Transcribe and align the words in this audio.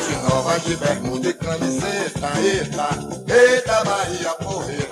Fonte 0.00 0.16
nova 0.22 0.58
de 0.60 0.76
bermuda 0.76 1.28
e 1.28 1.34
camiseta, 1.34 2.32
eita, 2.40 2.88
eita 3.28 3.84
Bahia 3.84 4.30
porreta. 4.36 4.89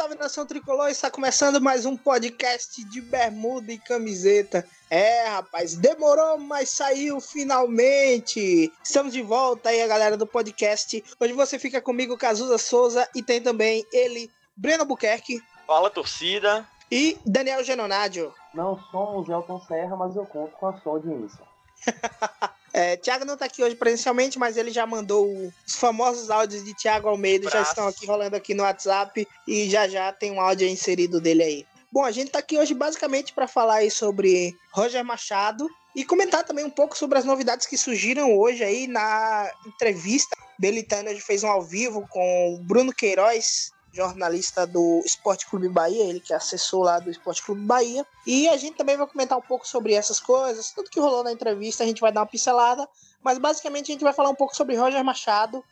Salve, 0.00 0.14
nação 0.14 0.46
tricolor! 0.46 0.88
Está 0.88 1.10
começando 1.10 1.60
mais 1.60 1.84
um 1.84 1.94
podcast 1.94 2.82
de 2.84 3.02
bermuda 3.02 3.70
e 3.70 3.76
camiseta. 3.76 4.66
É, 4.88 5.28
rapaz, 5.28 5.74
demorou, 5.74 6.38
mas 6.38 6.70
saiu 6.70 7.20
finalmente. 7.20 8.72
Estamos 8.82 9.12
de 9.12 9.20
volta 9.20 9.68
aí, 9.68 9.82
a 9.82 9.86
galera 9.86 10.16
do 10.16 10.26
podcast. 10.26 11.04
Hoje 11.20 11.34
você 11.34 11.58
fica 11.58 11.82
comigo, 11.82 12.16
Cazuza 12.16 12.56
Souza, 12.56 13.06
e 13.14 13.22
tem 13.22 13.42
também 13.42 13.84
ele, 13.92 14.30
Breno 14.56 14.86
Buquerque 14.86 15.42
Fala, 15.66 15.90
torcida. 15.90 16.66
e 16.90 17.18
Daniel 17.26 17.62
Genonadio. 17.62 18.32
Não 18.54 18.82
somos 18.90 19.28
Elton 19.28 19.60
Serra, 19.66 19.96
mas 19.96 20.16
eu 20.16 20.24
conto 20.24 20.56
com 20.56 20.66
a 20.66 20.80
sua 20.80 20.92
audiência. 20.92 21.44
É, 22.72 22.96
Thiago 22.96 23.24
não 23.24 23.36
tá 23.36 23.46
aqui 23.46 23.62
hoje 23.62 23.74
presencialmente, 23.74 24.38
mas 24.38 24.56
ele 24.56 24.70
já 24.70 24.86
mandou 24.86 25.26
os 25.66 25.74
famosos 25.74 26.30
áudios 26.30 26.64
de 26.64 26.74
Thiago 26.74 27.08
Almeida, 27.08 27.50
já 27.50 27.62
estão 27.62 27.88
aqui 27.88 28.06
rolando 28.06 28.36
aqui 28.36 28.54
no 28.54 28.62
WhatsApp 28.62 29.26
e 29.46 29.68
já 29.68 29.88
já 29.88 30.12
tem 30.12 30.30
um 30.30 30.40
áudio 30.40 30.68
inserido 30.68 31.20
dele 31.20 31.42
aí. 31.42 31.66
Bom, 31.92 32.04
a 32.04 32.12
gente 32.12 32.30
tá 32.30 32.38
aqui 32.38 32.56
hoje 32.56 32.72
basicamente 32.72 33.32
para 33.32 33.48
falar 33.48 33.76
aí 33.76 33.90
sobre 33.90 34.56
Roger 34.72 35.04
Machado 35.04 35.68
e 35.94 36.04
comentar 36.04 36.44
também 36.44 36.64
um 36.64 36.70
pouco 36.70 36.96
sobre 36.96 37.18
as 37.18 37.24
novidades 37.24 37.66
que 37.66 37.76
surgiram 37.76 38.36
hoje 38.38 38.62
aí 38.62 38.86
na 38.86 39.50
entrevista. 39.66 40.36
Belitano 40.56 41.10
hoje 41.10 41.20
fez 41.20 41.42
um 41.42 41.48
ao 41.48 41.62
vivo 41.62 42.06
com 42.08 42.54
o 42.54 42.58
Bruno 42.58 42.92
Queiroz, 42.92 43.72
jornalista 43.92 44.66
do 44.66 45.02
Esporte 45.04 45.46
Clube 45.48 45.68
Bahia, 45.68 46.04
ele 46.04 46.20
que 46.20 46.32
é 46.32 46.36
assessor 46.36 46.82
lá 46.82 46.98
do 46.98 47.10
Esporte 47.10 47.42
Clube 47.42 47.62
Bahia. 47.62 48.06
E 48.26 48.48
a 48.48 48.56
gente 48.56 48.76
também 48.76 48.96
vai 48.96 49.06
comentar 49.06 49.36
um 49.36 49.42
pouco 49.42 49.66
sobre 49.66 49.94
essas 49.94 50.20
coisas, 50.20 50.70
tudo 50.70 50.90
que 50.90 51.00
rolou 51.00 51.24
na 51.24 51.32
entrevista, 51.32 51.82
a 51.82 51.86
gente 51.86 52.00
vai 52.00 52.12
dar 52.12 52.20
uma 52.20 52.26
pincelada, 52.26 52.88
mas 53.22 53.38
basicamente 53.38 53.90
a 53.90 53.94
gente 53.94 54.04
vai 54.04 54.12
falar 54.12 54.30
um 54.30 54.34
pouco 54.34 54.56
sobre 54.56 54.76
Roger 54.76 55.04
Machado. 55.04 55.64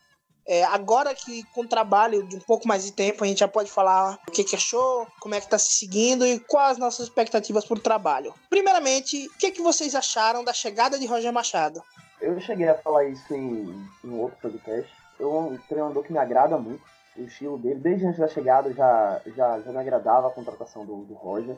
É, 0.51 0.65
agora 0.65 1.15
que 1.15 1.43
com 1.53 1.61
o 1.61 1.69
trabalho 1.69 2.27
de 2.27 2.37
um 2.37 2.41
pouco 2.41 2.67
mais 2.67 2.83
de 2.83 2.93
tempo, 2.93 3.23
a 3.23 3.27
gente 3.27 3.41
já 3.41 3.49
pode 3.49 3.71
falar 3.71 4.19
o 4.27 4.31
que, 4.31 4.43
que 4.43 4.57
achou, 4.57 5.07
como 5.21 5.35
é 5.35 5.41
que 5.43 5.47
tá 5.47 5.59
se 5.59 5.73
seguindo 5.73 6.27
e 6.27 6.41
quais 6.41 6.73
as 6.73 6.79
nossas 6.79 7.07
expectativas 7.07 7.67
para 7.67 7.77
o 7.77 7.81
trabalho. 7.81 8.35
Primeiramente, 8.49 9.27
o 9.27 9.39
que, 9.39 9.51
que 9.51 9.61
vocês 9.61 9.95
acharam 9.95 10.43
da 10.43 10.55
chegada 10.55 10.99
de 10.99 11.05
Roger 11.05 11.31
Machado? 11.35 11.83
Eu 12.19 12.41
cheguei 12.41 12.67
a 12.67 12.75
falar 12.75 13.05
isso 13.05 13.35
em, 13.35 13.87
em 14.03 14.19
outro 14.19 14.39
podcast. 14.41 14.91
É 15.21 15.27
um 15.27 15.59
treinador 15.69 16.03
que 16.03 16.13
me 16.13 16.19
agrada 16.19 16.57
muito, 16.57 16.83
o 17.19 17.25
estilo 17.25 17.59
dele. 17.59 17.81
Desde 17.81 18.07
antes 18.07 18.19
da 18.19 18.29
chegada 18.29 18.73
já, 18.73 19.21
já, 19.37 19.61
já 19.61 19.71
me 19.73 19.79
agradava 19.79 20.29
a 20.29 20.33
contratação 20.33 20.85
do, 20.85 20.97
do 21.05 21.15
Roger. 21.15 21.57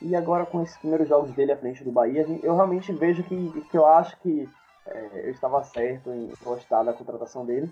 E 0.00 0.16
agora 0.16 0.44
com 0.46 0.62
esses 0.62 0.76
primeiros 0.78 1.08
jogos 1.08 1.32
dele 1.32 1.52
à 1.52 1.56
frente 1.56 1.84
do 1.84 1.92
Bahia, 1.92 2.26
eu 2.42 2.56
realmente 2.56 2.92
vejo 2.92 3.22
que, 3.22 3.60
que 3.70 3.76
eu 3.78 3.86
acho 3.86 4.16
que 4.20 4.48
é, 4.86 5.26
eu 5.26 5.30
estava 5.30 5.62
certo 5.62 6.10
em 6.10 6.32
gostar 6.44 6.82
da 6.82 6.92
contratação 6.92 7.44
dele. 7.46 7.70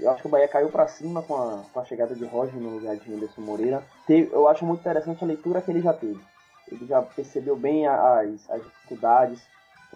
Eu 0.00 0.10
acho 0.10 0.20
que 0.22 0.28
o 0.28 0.30
Bahia 0.30 0.46
caiu 0.46 0.68
para 0.68 0.86
cima 0.86 1.22
com 1.22 1.34
a, 1.34 1.62
com 1.72 1.80
a 1.80 1.84
chegada 1.84 2.14
de 2.14 2.24
Roger 2.24 2.54
no 2.60 2.70
lugar 2.76 2.96
de 2.96 3.12
Anderson 3.12 3.40
Moreira. 3.40 3.82
Teve- 4.06 4.30
eu 4.32 4.46
acho 4.46 4.64
muito 4.64 4.80
interessante 4.80 5.24
a 5.24 5.26
leitura 5.26 5.60
que 5.62 5.70
ele 5.70 5.80
já 5.80 5.92
teve. 5.92 6.20
Ele 6.70 6.86
já 6.86 7.02
percebeu 7.02 7.56
bem 7.56 7.86
as, 7.86 8.48
as 8.50 8.62
dificuldades 8.62 9.42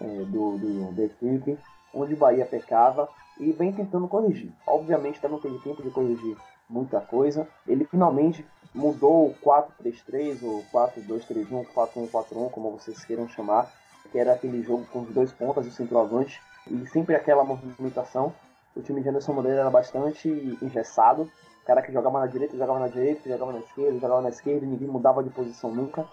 é, 0.01 0.05
do, 0.25 0.57
do, 0.57 0.91
da 0.93 1.03
equipe, 1.03 1.57
onde 1.93 2.13
o 2.15 2.17
Bahia 2.17 2.45
pecava 2.45 3.07
e 3.39 3.51
vem 3.51 3.71
tentando 3.71 4.07
corrigir. 4.07 4.51
Obviamente 4.65 5.15
ainda 5.17 5.29
não 5.29 5.39
teve 5.39 5.57
tempo 5.59 5.81
de 5.81 5.89
corrigir 5.91 6.35
muita 6.69 6.99
coisa. 6.99 7.47
Ele 7.67 7.85
finalmente 7.85 8.45
mudou 8.73 9.27
o 9.27 9.35
4-3-3 9.43 10.43
ou 10.43 10.63
4-2-3-1, 10.73 11.65
4-1-4-1, 11.73 12.51
como 12.51 12.71
vocês 12.71 13.03
queiram 13.03 13.27
chamar, 13.27 13.71
que 14.11 14.19
era 14.19 14.33
aquele 14.33 14.61
jogo 14.61 14.85
com 14.91 15.01
os 15.01 15.09
dois 15.09 15.31
pontas 15.31 15.65
e 15.65 15.69
o 15.69 15.71
centroavante 15.71 16.41
e 16.69 16.85
sempre 16.87 17.15
aquela 17.15 17.43
movimentação. 17.43 18.33
O 18.75 18.81
time 18.81 19.01
de 19.01 19.09
Anderson 19.09 19.33
Moreira 19.33 19.61
era 19.61 19.69
bastante 19.69 20.29
engessado. 20.61 21.23
O 21.63 21.65
cara 21.65 21.81
que 21.81 21.91
jogava 21.91 22.19
na 22.19 22.27
direita, 22.27 22.55
jogava 22.55 22.79
na 22.79 22.87
direita, 22.87 23.27
jogava 23.27 23.53
na 23.53 23.59
esquerda, 23.59 23.99
jogava 23.99 24.21
na 24.21 24.29
esquerda, 24.29 24.65
e 24.65 24.69
ninguém 24.69 24.87
mudava 24.87 25.23
de 25.23 25.29
posição 25.29 25.71
nunca. 25.71 26.05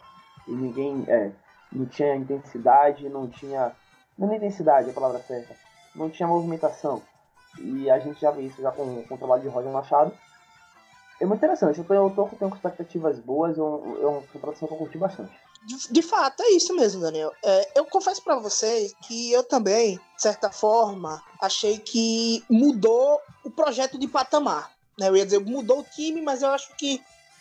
E 0.48 0.52
ninguém 0.52 1.04
é, 1.08 1.30
não 1.70 1.86
tinha 1.86 2.16
intensidade, 2.16 3.08
não 3.08 3.28
tinha. 3.28 3.72
Não 4.18 4.32
é 4.32 4.36
intensidade 4.36 4.88
é 4.88 4.90
a 4.90 4.94
palavra 4.94 5.18
certa. 5.20 5.54
Não 5.94 6.08
tinha 6.08 6.28
movimentação. 6.28 7.02
E 7.58 7.90
a 7.90 7.98
gente 7.98 8.20
já 8.20 8.30
vê 8.30 8.42
isso 8.42 8.60
já 8.60 8.72
com, 8.72 9.02
com 9.02 9.14
o 9.14 9.18
trabalho 9.18 9.42
de 9.42 9.48
Roger 9.48 9.70
Machado. 9.70 10.12
É 11.20 11.24
muito 11.26 11.38
interessante, 11.38 11.78
eu 11.78 11.84
tô, 11.84 11.94
eu 11.94 12.28
tenho 12.38 12.54
expectativas 12.54 13.18
boas, 13.20 13.56
é 13.56 13.62
um- 13.62 14.02
é 14.02 14.06
uma 14.06 14.22
contratação 14.22 14.66
que 14.68 14.74
eu 14.74 14.78
curti 14.78 14.98
bastante. 14.98 15.30
De, 15.64 15.92
de 15.92 16.02
fato, 16.02 16.42
é 16.42 16.50
isso 16.50 16.74
mesmo, 16.74 17.00
Daniel. 17.00 17.32
É, 17.42 17.78
eu 17.78 17.84
confesso 17.86 18.22
pra 18.22 18.36
vocês 18.38 18.94
que 19.06 19.32
eu 19.32 19.42
também, 19.44 19.96
de 19.96 20.22
certa 20.22 20.50
forma, 20.50 21.22
achei 21.40 21.78
que 21.78 22.44
mudou 22.50 23.18
o 23.44 23.50
projeto 23.50 23.98
de 23.98 24.06
patamar. 24.08 24.72
né? 24.98 25.08
Eu 25.08 25.16
ia 25.16 25.24
dizer, 25.24 25.40
mudou 25.40 25.80
o 25.80 25.84
time, 25.84 26.20
mas 26.20 26.42
eu 26.42 26.50
acho 26.50 26.74
que 26.76 27.00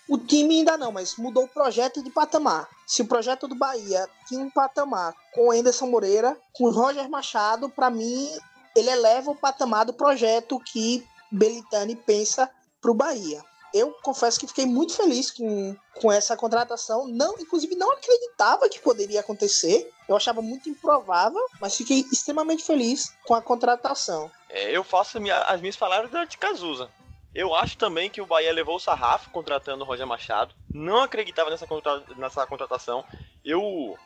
o 0.09 0.17
time 0.17 0.59
ainda 0.59 0.77
não, 0.77 0.91
mas 0.91 1.17
mudou 1.17 1.43
o 1.43 1.47
projeto 1.49 2.01
de 2.03 2.09
patamar. 2.09 2.67
Se 2.87 3.01
o 3.01 3.07
projeto 3.07 3.47
do 3.47 3.55
Bahia 3.55 4.07
tinha 4.27 4.39
um 4.43 4.49
patamar 4.49 5.13
com 5.33 5.47
o 5.47 5.51
Anderson 5.51 5.87
Moreira, 5.87 6.37
com 6.53 6.65
o 6.65 6.71
Roger 6.71 7.09
Machado, 7.09 7.69
pra 7.69 7.89
mim, 7.89 8.29
ele 8.75 8.89
eleva 8.89 9.31
o 9.31 9.35
patamar 9.35 9.85
do 9.85 9.93
projeto 9.93 10.59
que 10.59 11.05
Belitani 11.31 11.95
pensa 11.95 12.49
pro 12.81 12.93
Bahia. 12.93 13.43
Eu 13.73 13.91
confesso 14.03 14.39
que 14.39 14.47
fiquei 14.47 14.65
muito 14.65 14.95
feliz 14.95 15.31
com, 15.31 15.75
com 15.95 16.11
essa 16.11 16.37
contratação. 16.37 17.07
Não, 17.07 17.35
inclusive, 17.39 17.75
não 17.75 17.91
acreditava 17.91 18.69
que 18.69 18.79
poderia 18.79 19.19
acontecer. 19.21 19.89
Eu 20.07 20.15
achava 20.15 20.41
muito 20.41 20.69
improvável, 20.69 21.41
mas 21.59 21.75
fiquei 21.75 22.05
extremamente 22.11 22.63
feliz 22.63 23.13
com 23.25 23.33
a 23.33 23.41
contratação. 23.41 24.29
É, 24.49 24.69
eu 24.71 24.83
faço 24.83 25.19
minha- 25.19 25.39
as 25.43 25.59
minhas 25.59 25.75
palavras 25.75 26.11
da 26.11 26.25
de 26.25 26.37
Cazuza. 26.37 26.89
Eu 27.33 27.55
acho 27.55 27.75
também 27.79 28.11
que 28.11 28.21
o 28.21 28.27
Bahia 28.27 28.53
levou 28.53 28.75
o 28.75 28.79
sarrafo 28.79 29.31
contratando 29.31 29.83
o 29.83 29.87
Roger 29.87 30.05
Machado. 30.05 30.53
Não 30.71 31.01
acreditava 31.01 31.49
nessa, 31.49 31.65
contra- 31.65 32.03
nessa 32.15 32.45
contratação. 32.45 33.03
Eu, 33.43 33.97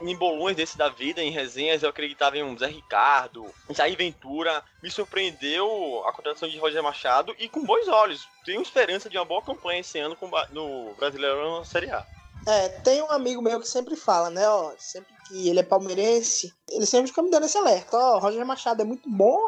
em 0.00 0.16
bolões 0.16 0.56
desse 0.56 0.78
da 0.78 0.88
vida, 0.88 1.22
em 1.22 1.30
resenhas, 1.30 1.82
eu 1.82 1.88
acreditava 1.88 2.36
em 2.36 2.42
um 2.42 2.56
Zé 2.56 2.66
Ricardo, 2.66 3.46
em 3.68 3.74
Jair 3.74 3.96
Ventura. 3.96 4.62
Me 4.82 4.90
surpreendeu 4.90 6.02
a 6.06 6.12
contratação 6.12 6.48
de 6.48 6.58
Roger 6.58 6.82
Machado 6.82 7.34
e 7.38 7.48
com 7.48 7.64
bons 7.64 7.88
olhos. 7.88 8.26
Tenho 8.44 8.62
esperança 8.62 9.10
de 9.10 9.18
uma 9.18 9.24
boa 9.24 9.42
campanha 9.42 9.80
esse 9.80 9.98
ano 9.98 10.16
no 10.50 10.94
Brasileirão 10.94 11.64
Série 11.64 11.90
A. 11.90 12.06
É, 12.46 12.68
tem 12.68 13.02
um 13.02 13.10
amigo 13.10 13.40
meu 13.40 13.58
que 13.58 13.68
sempre 13.68 13.96
fala, 13.96 14.28
né, 14.28 14.46
ó, 14.48 14.72
sempre 14.78 15.14
que 15.26 15.48
ele 15.48 15.60
é 15.60 15.62
palmeirense, 15.62 16.52
ele 16.68 16.84
sempre 16.84 17.08
fica 17.08 17.22
me 17.22 17.30
dando 17.30 17.46
esse 17.46 17.56
alerta, 17.56 17.96
ó, 17.96 18.18
Roger 18.18 18.44
Machado 18.44 18.82
é 18.82 18.84
muito 18.84 19.08
bom 19.08 19.38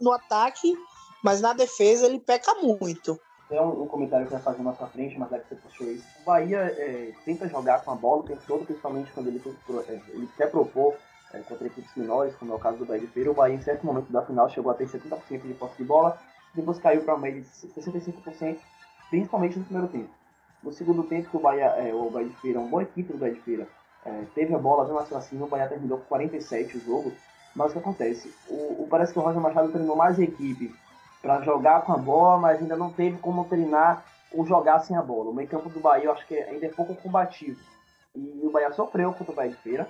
no 0.00 0.10
ataque, 0.10 0.74
mas 1.22 1.42
na 1.42 1.52
defesa 1.52 2.06
ele 2.06 2.18
peca 2.18 2.54
muito. 2.54 3.20
Tem 3.48 3.60
um, 3.60 3.82
um 3.82 3.86
comentário 3.86 4.26
que 4.26 4.32
eu 4.34 4.38
ia 4.38 4.42
fazer 4.44 4.62
mais 4.62 4.76
pra 4.76 4.88
frente, 4.88 5.18
mas 5.18 5.32
é 5.32 5.38
que 5.38 5.46
você 5.48 5.54
puxou 5.56 5.90
isso. 5.90 6.08
O 6.20 6.24
Bahia 6.24 6.58
é, 6.76 7.12
tenta 7.24 7.48
jogar 7.48 7.84
com 7.84 7.92
a 7.92 7.94
bola 7.94 8.22
o 8.22 8.26
tempo 8.26 8.42
todo, 8.46 8.64
principalmente 8.64 9.12
quando 9.12 9.28
ele, 9.28 9.40
é, 9.88 10.00
ele 10.08 10.26
quer 10.36 10.50
propor 10.50 10.98
é, 11.30 11.38
contra 11.40 11.66
equipes 11.66 11.94
menores, 11.94 12.34
como 12.34 12.52
é 12.52 12.56
o 12.56 12.58
caso 12.58 12.78
do 12.78 12.86
Bahia 12.86 13.02
de 13.02 13.12
Feira. 13.12 13.30
O 13.30 13.34
Bahia, 13.34 13.54
em 13.54 13.60
certo 13.60 13.86
momento 13.86 14.10
da 14.12 14.22
final, 14.26 14.48
chegou 14.48 14.70
a 14.72 14.74
ter 14.74 14.88
70% 14.88 15.46
de 15.46 15.54
posse 15.54 15.76
de 15.76 15.84
bola, 15.84 16.20
depois 16.54 16.78
caiu 16.78 17.04
para 17.04 17.16
média 17.16 17.40
de 17.40 17.46
65%, 17.48 18.60
principalmente 19.10 19.58
no 19.58 19.64
primeiro 19.64 19.88
tempo. 19.88 20.10
No 20.62 20.72
segundo 20.72 21.04
tempo, 21.04 21.30
que 21.30 21.36
o 21.36 21.40
Bahia, 21.40 21.66
é, 21.66 21.94
o 21.94 22.10
Bahia 22.10 22.28
de 22.28 22.36
Feira, 22.36 22.58
uma 22.58 22.68
boa 22.68 22.82
equipe 22.82 23.12
do 23.12 23.18
Bahia 23.18 23.34
de 23.34 23.40
Feira, 23.42 23.68
é, 24.04 24.24
teve 24.34 24.54
a 24.54 24.58
bola, 24.58 24.84
mesmo 24.84 24.98
assim, 24.98 25.14
assim, 25.14 25.42
o 25.42 25.46
Bahia 25.46 25.68
terminou 25.68 25.98
com 25.98 26.04
47 26.06 26.76
o 26.76 26.80
jogo. 26.80 27.16
Mas 27.54 27.70
o 27.70 27.74
que 27.74 27.78
acontece? 27.78 28.34
O, 28.46 28.84
o- 28.84 28.88
parece 28.88 29.12
que 29.12 29.18
o 29.18 29.22
Roger 29.22 29.40
Machado 29.40 29.72
treinou 29.72 29.96
mais 29.96 30.18
a 30.18 30.22
equipe 30.22 30.76
para 31.26 31.42
jogar 31.42 31.82
com 31.82 31.92
a 31.92 31.96
bola, 31.96 32.38
mas 32.38 32.60
ainda 32.60 32.76
não 32.76 32.92
teve 32.92 33.18
como 33.18 33.44
treinar 33.46 34.04
ou 34.32 34.46
jogar 34.46 34.78
sem 34.78 34.96
a 34.96 35.02
bola. 35.02 35.30
O 35.30 35.34
meio 35.34 35.48
campo 35.48 35.68
do 35.68 35.80
Bahia 35.80 36.04
eu 36.04 36.12
acho 36.12 36.24
que 36.24 36.36
ainda 36.36 36.66
é 36.66 36.68
pouco 36.68 36.94
combativo. 36.94 37.58
E 38.14 38.42
o 38.44 38.50
Bahia 38.50 38.72
sofreu 38.72 39.12
contra 39.12 39.32
o 39.32 39.34
Bahia 39.34 39.50
de 39.50 39.56
Feira. 39.56 39.88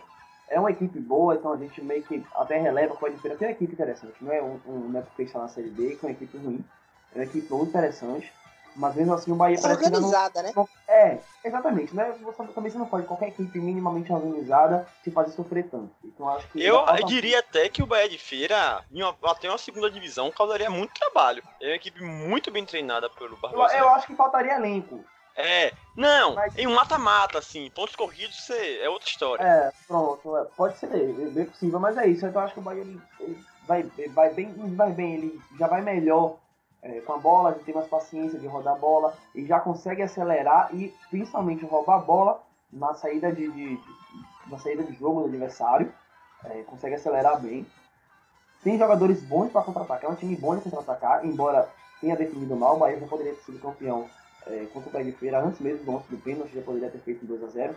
É 0.49 0.59
uma 0.59 0.71
equipe 0.71 0.99
boa, 0.99 1.35
então 1.35 1.53
a 1.53 1.56
gente 1.59 1.83
meio 1.83 2.03
que 2.05 2.25
até 2.35 2.59
releva 2.59 2.94
o 2.94 2.99
Bahia 2.99 3.15
de 3.15 3.21
Feira 3.21 3.37
tem 3.37 3.49
uma 3.49 3.53
equipe 3.53 3.75
interessante. 3.75 4.15
Não 4.23 4.33
é, 4.33 4.43
um, 4.43 4.59
um, 4.67 4.79
não 4.88 4.99
é 4.99 5.03
porque 5.03 5.25
está 5.25 5.41
na 5.41 5.49
Série 5.49 5.69
B, 5.69 5.97
que 5.97 6.06
é 6.06 6.09
uma 6.09 6.12
equipe 6.12 6.38
ruim. 6.38 6.65
É 7.15 7.19
uma 7.19 7.25
equipe 7.25 7.53
muito 7.53 7.69
interessante. 7.69 8.33
Mas 8.76 8.94
mesmo 8.94 9.14
assim 9.14 9.32
o 9.32 9.37
Bahia 9.37 9.58
parece 9.61 9.81
que 9.81 9.87
ainda 9.87 9.99
não, 10.00 10.06
Organizada, 10.08 10.43
né? 10.43 10.52
não- 10.55 10.69
É, 10.87 11.19
exatamente. 11.43 11.94
Né? 11.94 12.14
Você, 12.23 12.44
também 12.52 12.70
você 12.70 12.78
não 12.78 12.87
pode, 12.87 13.06
qualquer 13.06 13.28
equipe 13.28 13.58
minimamente 13.58 14.12
organizada, 14.12 14.87
te 15.02 15.11
fazer 15.11 15.32
sofrer 15.32 15.69
tanto. 15.70 15.90
Então 16.05 16.28
acho 16.28 16.46
que. 16.49 16.62
Eu, 16.62 16.76
falta- 16.76 17.00
eu 17.00 17.06
diria 17.06 17.38
até 17.40 17.69
que 17.69 17.82
o 17.82 17.87
Bahia 17.87 18.08
de 18.08 18.19
Feira, 18.19 18.84
em 18.93 19.02
uma, 19.02 19.17
até 19.25 19.49
uma 19.49 19.58
segunda 19.58 19.90
divisão, 19.90 20.31
causaria 20.31 20.69
muito 20.70 20.93
trabalho. 20.94 21.43
É 21.61 21.69
uma 21.69 21.76
equipe 21.76 22.02
muito 22.02 22.50
bem 22.50 22.64
treinada 22.64 23.08
pelo 23.11 23.32
eu, 23.34 23.37
Barbosa. 23.38 23.76
eu 23.76 23.88
acho 23.88 24.06
que 24.06 24.14
faltaria 24.14 24.55
elenco. 24.56 25.02
É, 25.38 25.73
não, 25.94 26.34
Mas- 26.34 26.56
em 26.56 26.67
um 26.67 26.75
mata-mata, 26.75 27.38
assim, 27.38 27.70
pontos 27.70 27.94
corridos 27.94 28.43
você- 28.46 28.78
é 28.82 28.88
outra 28.88 29.08
história. 29.08 29.43
É, 29.43 29.70
pronto, 29.87 30.34
é, 30.37 30.44
pode 30.56 30.78
ser, 30.78 30.87
é 30.87 31.28
bem 31.28 31.44
possível, 31.44 31.78
mas 31.78 31.96
é 31.99 32.06
isso. 32.06 32.25
Então 32.26 32.40
eu 32.40 32.46
acho 32.46 32.55
que 32.55 32.61
o 32.61 32.62
Bahia 32.62 32.81
ele, 32.81 32.99
ele 33.20 33.44
vai, 33.67 33.82
vai 34.14 34.31
bem, 34.32 34.55
vai 34.75 34.93
bem, 34.93 35.14
ele 35.14 35.40
já 35.58 35.67
vai 35.67 35.82
melhor 35.82 36.38
é, 36.87 37.00
com 37.00 37.15
a 37.15 37.19
bola, 37.19 37.53
já 37.53 37.59
tem 37.61 37.75
mais 37.75 37.88
paciência 37.88 38.38
de 38.38 38.47
rodar 38.47 38.75
a 38.75 38.79
bola 38.79 39.17
e 39.35 39.44
já 39.44 39.59
consegue 39.59 40.03
acelerar 40.03 40.71
e 40.73 40.94
principalmente 41.11 41.65
roubar 41.65 41.97
a 41.97 42.03
bola 42.03 42.43
na 42.73 42.94
saída 42.94 43.33
de, 43.33 43.50
de, 43.50 43.77
de 43.77 43.81
na 44.47 44.59
saída 44.59 44.85
de 44.85 44.94
jogo 44.94 45.21
do 45.21 45.27
adversário. 45.27 45.93
É, 46.44 46.62
consegue 46.62 46.94
acelerar 46.94 47.41
bem. 47.41 47.67
Tem 48.62 48.79
jogadores 48.79 49.23
bons 49.23 49.50
para 49.50 49.62
contra-atacar, 49.62 50.11
é 50.11 50.12
um 50.12 50.17
time 50.17 50.37
bom 50.37 50.56
de 50.56 50.62
contra-atacar, 50.62 51.25
embora 51.25 51.69
tenha 52.00 52.17
definido 52.17 52.55
mal, 52.56 52.77
o 52.77 52.79
Bahia 52.79 52.99
já 52.99 53.06
poderia 53.06 53.35
ter 53.35 53.43
sido 53.43 53.61
campeão 53.61 54.09
é, 54.47 54.67
contra 54.73 54.88
o 54.88 54.93
Pé 54.93 55.03
de 55.03 55.12
Feira 55.12 55.43
antes 55.43 55.61
mesmo 55.61 55.85
do 55.85 55.93
lance 55.93 56.09
do 56.09 56.19
pênalti, 56.19 56.55
já 56.55 56.62
poderia 56.62 56.91
ter 56.91 56.99
feito 56.99 57.27
2 57.27 57.44
a 57.44 57.47
0 57.49 57.77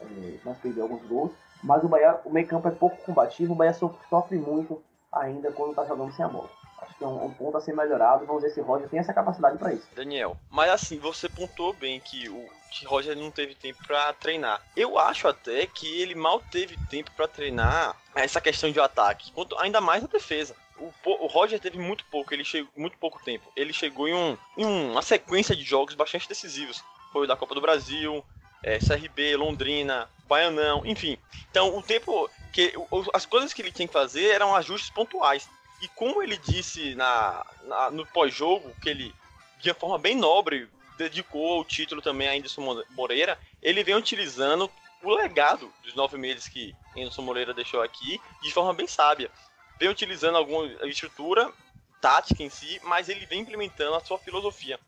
é, 0.00 0.38
mas 0.44 0.58
perdeu 0.58 0.84
alguns 0.84 1.02
gols. 1.06 1.32
Mas 1.62 1.82
o 1.82 1.88
Bahia, 1.88 2.20
o 2.24 2.30
meio 2.30 2.46
campo 2.46 2.68
é 2.68 2.70
pouco 2.70 2.96
combativo, 3.04 3.52
o 3.52 3.56
Bahia 3.56 3.74
sofre 3.74 4.38
muito 4.38 4.82
ainda 5.12 5.50
quando 5.52 5.70
está 5.70 5.84
jogando 5.84 6.12
sem 6.12 6.24
a 6.24 6.28
bola. 6.28 6.48
Acho 6.88 6.98
que 6.98 7.04
é 7.04 7.06
um, 7.06 7.26
um, 7.26 7.30
ponto 7.30 7.56
a 7.56 7.60
ser 7.60 7.74
melhorado. 7.74 8.26
Vamos 8.26 8.42
ver 8.42 8.50
se 8.50 8.60
Roger 8.60 8.88
tem 8.88 8.98
essa 8.98 9.12
capacidade 9.12 9.58
para 9.58 9.72
isso. 9.72 9.86
Daniel, 9.94 10.36
mas 10.50 10.70
assim, 10.70 10.98
você 10.98 11.28
pontuou 11.28 11.72
bem 11.72 12.00
que 12.00 12.28
o 12.28 12.48
que 12.70 12.84
Roger 12.84 13.16
não 13.16 13.30
teve 13.30 13.54
tempo 13.54 13.82
para 13.86 14.12
treinar. 14.12 14.60
Eu 14.76 14.98
acho 14.98 15.26
até 15.26 15.66
que 15.66 16.00
ele 16.00 16.14
mal 16.14 16.40
teve 16.50 16.76
tempo 16.88 17.10
para 17.12 17.26
treinar 17.26 17.96
essa 18.14 18.40
questão 18.40 18.70
de 18.70 18.78
ataque, 18.78 19.32
ainda 19.58 19.80
mais 19.80 20.04
a 20.04 20.06
defesa. 20.06 20.54
O, 20.78 20.92
o, 21.04 21.26
Roger 21.26 21.58
teve 21.58 21.78
muito 21.78 22.04
pouco, 22.04 22.32
ele 22.32 22.44
chegou 22.44 22.70
muito 22.76 22.96
pouco 22.98 23.22
tempo. 23.24 23.50
Ele 23.56 23.72
chegou 23.72 24.06
em, 24.06 24.14
um, 24.14 24.38
em 24.56 24.64
uma 24.64 25.02
sequência 25.02 25.56
de 25.56 25.64
jogos 25.64 25.94
bastante 25.94 26.28
decisivos. 26.28 26.84
Foi 27.12 27.24
o 27.24 27.26
da 27.26 27.36
Copa 27.36 27.54
do 27.54 27.60
Brasil, 27.60 28.24
é, 28.62 28.78
CRB, 28.78 29.36
Londrina, 29.36 30.08
Baianão, 30.28 30.82
enfim. 30.84 31.18
Então 31.50 31.76
o 31.76 31.82
tempo 31.82 32.30
que 32.52 32.72
as 33.12 33.26
coisas 33.26 33.52
que 33.52 33.60
ele 33.60 33.72
tinha 33.72 33.88
que 33.88 33.92
fazer 33.92 34.28
eram 34.30 34.54
ajustes 34.54 34.90
pontuais. 34.90 35.48
E 35.80 35.88
como 35.88 36.22
ele 36.22 36.36
disse 36.36 36.94
na, 36.94 37.44
na 37.64 37.90
no 37.90 38.06
pós-jogo, 38.06 38.74
que 38.82 38.88
ele, 38.88 39.14
de 39.60 39.72
forma 39.74 39.98
bem 39.98 40.16
nobre, 40.16 40.68
dedicou 40.96 41.60
o 41.60 41.64
título 41.64 42.02
também 42.02 42.28
a 42.28 42.32
Anderson 42.32 42.82
Moreira, 42.90 43.38
ele 43.62 43.84
vem 43.84 43.94
utilizando 43.94 44.70
o 45.02 45.14
legado 45.14 45.72
dos 45.84 45.94
nove 45.94 46.18
meses 46.18 46.48
que 46.48 46.74
Anderson 46.96 47.22
Moreira 47.22 47.54
deixou 47.54 47.80
aqui 47.82 48.20
de 48.42 48.52
forma 48.52 48.74
bem 48.74 48.86
sábia. 48.86 49.30
Vem 49.78 49.88
utilizando 49.88 50.36
alguma 50.36 50.66
estrutura 50.88 51.52
tática 52.00 52.42
em 52.42 52.50
si, 52.50 52.80
mas 52.82 53.08
ele 53.08 53.26
vem 53.26 53.40
implementando 53.40 53.94
a 53.94 54.00
sua 54.00 54.18
filosofia. 54.18 54.78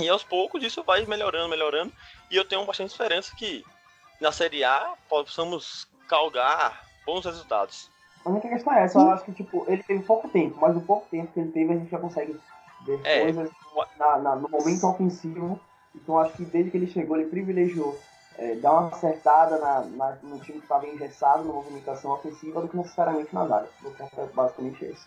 E 0.00 0.08
aos 0.08 0.22
poucos 0.22 0.62
isso 0.62 0.82
vai 0.82 1.04
melhorando, 1.06 1.48
melhorando, 1.48 1.92
e 2.30 2.36
eu 2.36 2.44
tenho 2.44 2.64
bastante 2.64 2.90
esperança 2.90 3.34
que 3.34 3.64
na 4.20 4.30
Série 4.30 4.62
A 4.62 4.94
possamos 5.08 5.88
calgar 6.06 6.86
bons 7.04 7.24
resultados. 7.24 7.90
A 8.28 8.30
única 8.30 8.48
questão 8.50 8.74
é 8.74 8.84
essa, 8.84 8.98
eu 8.98 9.10
acho 9.10 9.24
que 9.24 9.32
tipo, 9.32 9.64
ele 9.66 9.82
teve 9.82 10.04
pouco 10.04 10.28
tempo, 10.28 10.58
mas 10.60 10.76
o 10.76 10.82
pouco 10.82 11.06
tempo 11.10 11.32
que 11.32 11.40
ele 11.40 11.50
teve 11.50 11.72
a 11.72 11.76
gente 11.76 11.90
já 11.90 11.98
consegue 11.98 12.38
ver 12.84 13.00
é, 13.02 13.22
coisas 13.22 13.50
na, 13.98 14.18
na, 14.18 14.36
no 14.36 14.50
momento 14.50 14.86
ofensivo. 14.86 15.58
Então 15.94 16.18
acho 16.18 16.34
que 16.34 16.44
desde 16.44 16.70
que 16.70 16.76
ele 16.76 16.92
chegou, 16.92 17.16
ele 17.16 17.30
privilegiou 17.30 17.98
é, 18.36 18.54
dar 18.56 18.72
uma 18.72 18.88
acertada 18.88 19.56
na, 19.58 19.80
na, 19.80 20.18
no 20.22 20.38
time 20.40 20.58
que 20.58 20.64
estava 20.64 20.86
engessado 20.86 21.42
na 21.44 21.54
movimentação 21.54 22.10
ofensiva 22.10 22.60
do 22.60 22.68
que 22.68 22.76
necessariamente 22.76 23.34
na 23.34 23.40
área. 23.40 23.70
O 23.82 23.90
que 23.90 24.02
é 24.02 24.26
basicamente 24.26 24.84
isso. 24.84 25.06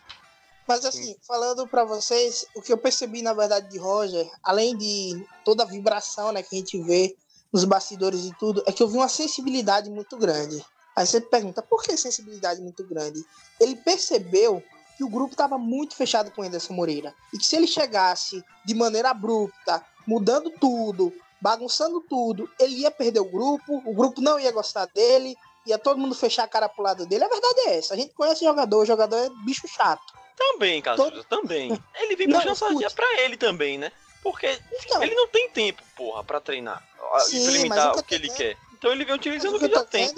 Mas 0.68 0.84
assim, 0.84 1.16
falando 1.22 1.68
para 1.68 1.84
vocês, 1.84 2.48
o 2.56 2.62
que 2.62 2.74
eu 2.74 2.78
percebi 2.78 3.22
na 3.22 3.36
verdade 3.36 3.70
de 3.70 3.78
Roger, 3.78 4.28
além 4.42 4.76
de 4.76 5.24
toda 5.46 5.62
a 5.62 5.68
vibração 5.68 6.32
né, 6.32 6.42
que 6.42 6.56
a 6.56 6.58
gente 6.58 6.82
vê 6.82 7.16
nos 7.54 7.66
bastidores 7.66 8.26
e 8.26 8.34
tudo, 8.40 8.64
é 8.66 8.72
que 8.72 8.82
eu 8.82 8.88
vi 8.88 8.98
uma 8.98 9.10
sensibilidade 9.10 9.92
muito 9.92 10.18
grande. 10.18 10.66
Aí 10.96 11.06
você 11.06 11.22
pergunta, 11.22 11.62
por 11.62 11.84
que 11.84 11.96
sensibilidade 11.96 12.62
muito 12.62 12.84
grande? 12.84 13.24
Ele 13.60 13.76
percebeu 13.76 14.64
que 14.98 15.04
o 15.04 15.10
grupo 15.10 15.32
estava 15.34 15.58
muito 15.58 15.96
fechado 15.96 16.32
com 16.32 16.42
o 16.42 16.46
Anderson 16.46 16.74
Moreira. 16.74 17.14
E 17.34 17.38
que 17.38 17.46
se 17.46 17.56
ele 17.56 17.68
chegasse 17.68 18.44
de 18.66 18.76
maneira 18.76 19.10
abrupta, 19.10 19.84
mudando 20.06 20.52
tudo, 20.52 21.14
bagunçando 21.40 22.02
tudo, 22.02 22.50
ele 22.60 22.76
ia 22.76 22.92
perder 22.92 23.20
o 23.20 23.26
grupo, 23.26 23.82
o 23.86 23.94
grupo 23.94 24.22
não 24.22 24.40
ia 24.40 24.52
gostar 24.52 24.86
dele, 24.88 25.36
ia 25.66 25.78
todo 25.78 25.98
mundo 25.98 26.14
fechar 26.14 26.44
a 26.44 26.48
cara 26.48 26.70
pro 26.70 26.84
lado 26.84 27.06
dele. 27.06 27.24
A 27.24 27.30
verdade 27.30 27.60
é 27.62 27.78
essa. 27.78 27.94
A 27.94 27.98
gente 27.98 28.14
conhece 28.14 28.44
jogador, 28.44 28.82
o 28.82 28.86
jogador 28.86 29.18
é 29.18 29.30
bicho 29.46 29.68
chato. 29.68 30.14
Também, 30.38 30.82
Casuza, 30.82 31.10
todo... 31.10 31.24
também. 31.24 31.72
Ele 31.96 32.16
vem 32.16 32.30
puxando 32.30 32.56
sardinha 32.56 32.90
pra 32.90 33.22
ele 33.22 33.38
também, 33.38 33.78
né? 33.78 33.92
Porque 34.24 34.60
então, 34.72 35.02
ele 35.02 35.16
não 35.16 35.28
tem 35.28 35.50
tempo, 35.50 35.82
porra, 35.96 36.24
pra 36.24 36.40
treinar, 36.40 36.88
sim, 37.22 37.42
implementar 37.42 37.98
o 37.98 38.04
que 38.04 38.14
ele 38.14 38.30
quer. 38.30 38.56
Então 38.74 38.92
ele 38.92 39.04
vem 39.04 39.16
utilizando 39.16 39.56
o 39.56 39.60
que, 39.60 39.68
que 39.68 39.74
já 39.74 39.84
tem. 39.84 40.14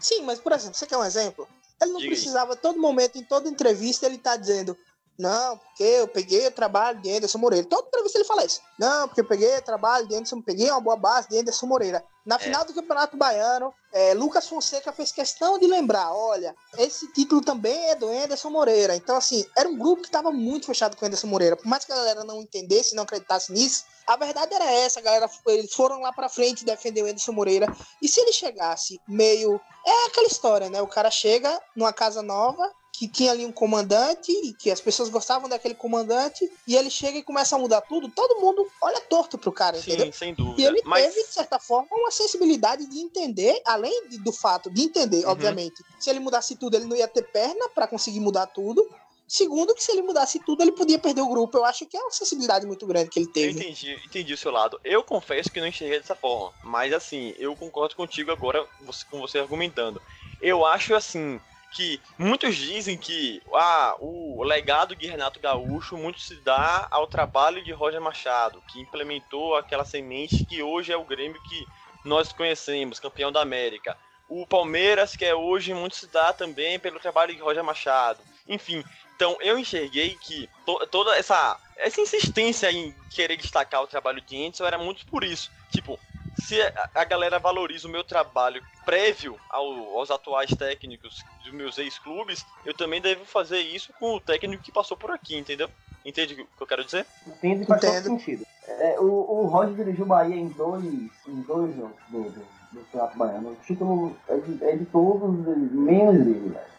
Sim, 0.00 0.22
mas 0.22 0.40
por 0.40 0.52
exemplo, 0.52 0.74
você 0.76 0.86
quer 0.86 0.96
um 0.96 1.04
exemplo? 1.04 1.48
Ele 1.80 1.92
não 1.92 2.00
Diga 2.00 2.10
precisava, 2.12 2.52
aí. 2.52 2.58
todo 2.58 2.78
momento, 2.78 3.16
em 3.18 3.24
toda 3.24 3.48
entrevista, 3.48 4.06
ele 4.06 4.18
tá 4.18 4.36
dizendo: 4.36 4.76
Não, 5.20 5.58
porque 5.58 5.82
eu 5.82 6.08
peguei 6.08 6.46
o 6.46 6.50
trabalho 6.50 6.98
de 6.98 7.14
Anderson 7.14 7.36
Moreira. 7.36 7.66
Toda 7.68 7.88
entrevista 7.88 8.16
ele 8.16 8.24
fala 8.24 8.42
isso. 8.42 8.62
Não, 8.78 9.06
porque 9.06 9.20
eu 9.20 9.26
peguei 9.26 9.54
o 9.58 9.62
trabalho 9.62 10.08
de 10.08 10.14
Anderson, 10.14 10.40
peguei 10.40 10.70
uma 10.70 10.80
boa 10.80 10.96
base 10.96 11.28
de 11.28 11.38
Anderson 11.38 11.66
Moreira. 11.66 12.02
Na 12.24 12.36
é. 12.36 12.38
final 12.38 12.64
do 12.64 12.72
Campeonato 12.72 13.18
Baiano, 13.18 13.74
é, 13.92 14.14
Lucas 14.14 14.48
Fonseca 14.48 14.92
fez 14.92 15.12
questão 15.12 15.58
de 15.58 15.66
lembrar: 15.66 16.10
olha, 16.14 16.56
esse 16.78 17.12
título 17.12 17.42
também 17.42 17.90
é 17.90 17.94
do 17.94 18.08
Anderson 18.08 18.48
Moreira. 18.48 18.96
Então, 18.96 19.14
assim, 19.14 19.44
era 19.54 19.68
um 19.68 19.76
grupo 19.76 20.00
que 20.00 20.08
estava 20.08 20.32
muito 20.32 20.64
fechado 20.64 20.96
com 20.96 21.04
o 21.04 21.06
Anderson 21.06 21.26
Moreira. 21.26 21.54
Por 21.54 21.66
mais 21.66 21.84
que 21.84 21.92
a 21.92 21.96
galera 21.96 22.24
não 22.24 22.40
entendesse, 22.40 22.94
não 22.94 23.02
acreditasse 23.02 23.52
nisso, 23.52 23.84
a 24.06 24.16
verdade 24.16 24.54
era 24.54 24.72
essa, 24.72 25.02
galera. 25.02 25.28
Eles 25.48 25.74
foram 25.74 26.00
lá 26.00 26.14
pra 26.14 26.30
frente 26.30 26.64
defender 26.64 27.02
o 27.02 27.06
Anderson 27.06 27.32
Moreira. 27.32 27.66
E 28.00 28.08
se 28.08 28.20
ele 28.20 28.32
chegasse 28.32 28.98
meio. 29.06 29.60
É 29.86 30.06
aquela 30.06 30.26
história, 30.26 30.70
né? 30.70 30.80
O 30.80 30.86
cara 30.86 31.10
chega 31.10 31.60
numa 31.76 31.92
casa 31.92 32.22
nova, 32.22 32.70
que 32.92 33.08
tinha 33.08 33.30
ali 33.30 33.46
um 33.46 33.52
comandante 33.52 34.30
e 34.30 34.52
que 34.52 34.70
as 34.70 34.80
pessoas 34.80 35.08
gostavam 35.08 35.48
daquele 35.48 35.74
comandante 35.74 36.50
e 36.66 36.76
ele 36.76 36.90
chega 36.90 37.18
e 37.18 37.22
começa 37.22 37.56
a 37.56 37.58
mudar 37.58 37.80
tudo, 37.82 38.10
todo 38.10 38.40
mundo 38.40 38.66
olha 38.82 39.00
torto 39.00 39.38
pro 39.38 39.52
cara, 39.52 39.78
Sim, 39.78 39.92
entendeu? 39.92 40.12
sem 40.12 40.34
dúvida. 40.34 40.60
E 40.60 40.64
ele 40.64 40.82
Mas... 40.84 41.06
teve, 41.06 41.26
de 41.26 41.32
certa 41.32 41.58
forma, 41.58 41.88
uma 41.92 42.10
sensibilidade 42.10 42.86
de 42.86 42.98
entender, 42.98 43.60
além 43.64 44.08
de, 44.08 44.18
do 44.18 44.32
fato 44.32 44.70
de 44.70 44.82
entender, 44.82 45.24
uhum. 45.24 45.30
obviamente, 45.30 45.82
se 45.98 46.10
ele 46.10 46.20
mudasse 46.20 46.56
tudo, 46.56 46.76
ele 46.76 46.84
não 46.84 46.96
ia 46.96 47.08
ter 47.08 47.22
perna 47.22 47.68
para 47.70 47.86
conseguir 47.86 48.20
mudar 48.20 48.46
tudo. 48.46 48.86
Segundo, 49.26 49.76
que 49.76 49.82
se 49.82 49.92
ele 49.92 50.02
mudasse 50.02 50.40
tudo, 50.40 50.60
ele 50.60 50.72
podia 50.72 50.98
perder 50.98 51.20
o 51.20 51.28
grupo. 51.28 51.56
Eu 51.56 51.64
acho 51.64 51.86
que 51.86 51.96
é 51.96 52.00
uma 52.00 52.10
sensibilidade 52.10 52.66
muito 52.66 52.84
grande 52.84 53.10
que 53.10 53.20
ele 53.20 53.28
teve. 53.28 53.60
Eu 53.60 53.62
entendi, 53.62 53.92
entendi 54.04 54.34
o 54.34 54.36
seu 54.36 54.50
lado. 54.50 54.80
Eu 54.82 55.04
confesso 55.04 55.48
que 55.52 55.60
não 55.60 55.68
enxerguei 55.68 56.00
dessa 56.00 56.16
forma. 56.16 56.52
Mas 56.64 56.92
assim, 56.92 57.32
eu 57.38 57.54
concordo 57.54 57.94
contigo 57.94 58.32
agora, 58.32 58.66
você, 58.80 59.04
com 59.08 59.20
você 59.20 59.38
argumentando. 59.38 60.02
Eu 60.42 60.66
acho 60.66 60.96
assim 60.96 61.40
que 61.72 62.00
muitos 62.18 62.56
dizem 62.56 62.96
que 62.96 63.42
ah, 63.54 63.94
o 64.00 64.42
legado 64.42 64.94
de 64.96 65.06
Renato 65.06 65.40
Gaúcho 65.40 65.96
muito 65.96 66.20
se 66.20 66.36
dá 66.36 66.88
ao 66.90 67.06
trabalho 67.06 67.62
de 67.62 67.72
Roger 67.72 68.00
Machado, 68.00 68.62
que 68.68 68.80
implementou 68.80 69.56
aquela 69.56 69.84
semente 69.84 70.44
que 70.44 70.62
hoje 70.62 70.92
é 70.92 70.96
o 70.96 71.04
Grêmio 71.04 71.40
que 71.42 71.66
nós 72.04 72.32
conhecemos, 72.32 72.98
campeão 72.98 73.30
da 73.30 73.40
América. 73.40 73.96
O 74.28 74.46
Palmeiras, 74.46 75.16
que 75.16 75.24
é 75.24 75.34
hoje, 75.34 75.74
muito 75.74 75.96
se 75.96 76.06
dá 76.06 76.32
também 76.32 76.78
pelo 76.78 77.00
trabalho 77.00 77.34
de 77.34 77.40
Roger 77.40 77.64
Machado. 77.64 78.20
Enfim, 78.48 78.84
então 79.16 79.36
eu 79.40 79.58
enxerguei 79.58 80.16
que 80.20 80.48
to 80.64 80.86
toda 80.86 81.16
essa, 81.16 81.58
essa 81.76 82.00
insistência 82.00 82.70
em 82.70 82.94
querer 83.10 83.36
destacar 83.36 83.82
o 83.82 83.86
trabalho 83.86 84.20
de 84.20 84.36
Anderson 84.36 84.64
era 84.64 84.78
muito 84.78 85.04
por 85.06 85.22
isso. 85.22 85.50
Tipo, 85.70 85.98
se 86.40 86.56
a 86.94 87.04
galera 87.04 87.38
valoriza 87.38 87.86
o 87.86 87.90
meu 87.90 88.02
trabalho 88.02 88.62
prévio 88.84 89.36
ao, 89.48 89.98
aos 89.98 90.10
atuais 90.10 90.50
técnicos 90.50 91.24
dos 91.44 91.52
meus 91.52 91.78
ex-clubes, 91.78 92.44
eu 92.64 92.74
também 92.74 93.00
devo 93.00 93.24
fazer 93.24 93.60
isso 93.60 93.92
com 93.98 94.14
o 94.14 94.20
técnico 94.20 94.62
que 94.62 94.72
passou 94.72 94.96
por 94.96 95.10
aqui, 95.10 95.36
entendeu? 95.36 95.68
Entende 96.04 96.34
o 96.34 96.36
que 96.36 96.62
eu 96.62 96.66
quero 96.66 96.84
dizer? 96.84 97.06
Entendo 97.26 97.66
faz 97.66 97.80
todo 97.80 98.02
sentido. 98.02 98.44
É, 98.66 98.98
o, 98.98 99.04
o 99.04 99.46
Roger 99.46 99.74
dirigiu 99.74 100.04
o 100.04 100.08
Bahia 100.08 100.36
em 100.36 100.48
dois, 100.48 100.84
em 100.84 101.42
dois 101.42 101.74
jogos 101.76 101.96
do, 102.08 102.22
do, 102.22 102.46
do 102.72 102.80
Campeonato 102.84 103.18
Baiano. 103.18 103.50
O 103.50 103.56
título 103.56 104.16
é 104.28 104.36
de, 104.38 104.64
é 104.64 104.76
de 104.76 104.84
todos, 104.86 105.30
menos 105.72 106.24
dele, 106.24 106.48
velho. 106.48 106.70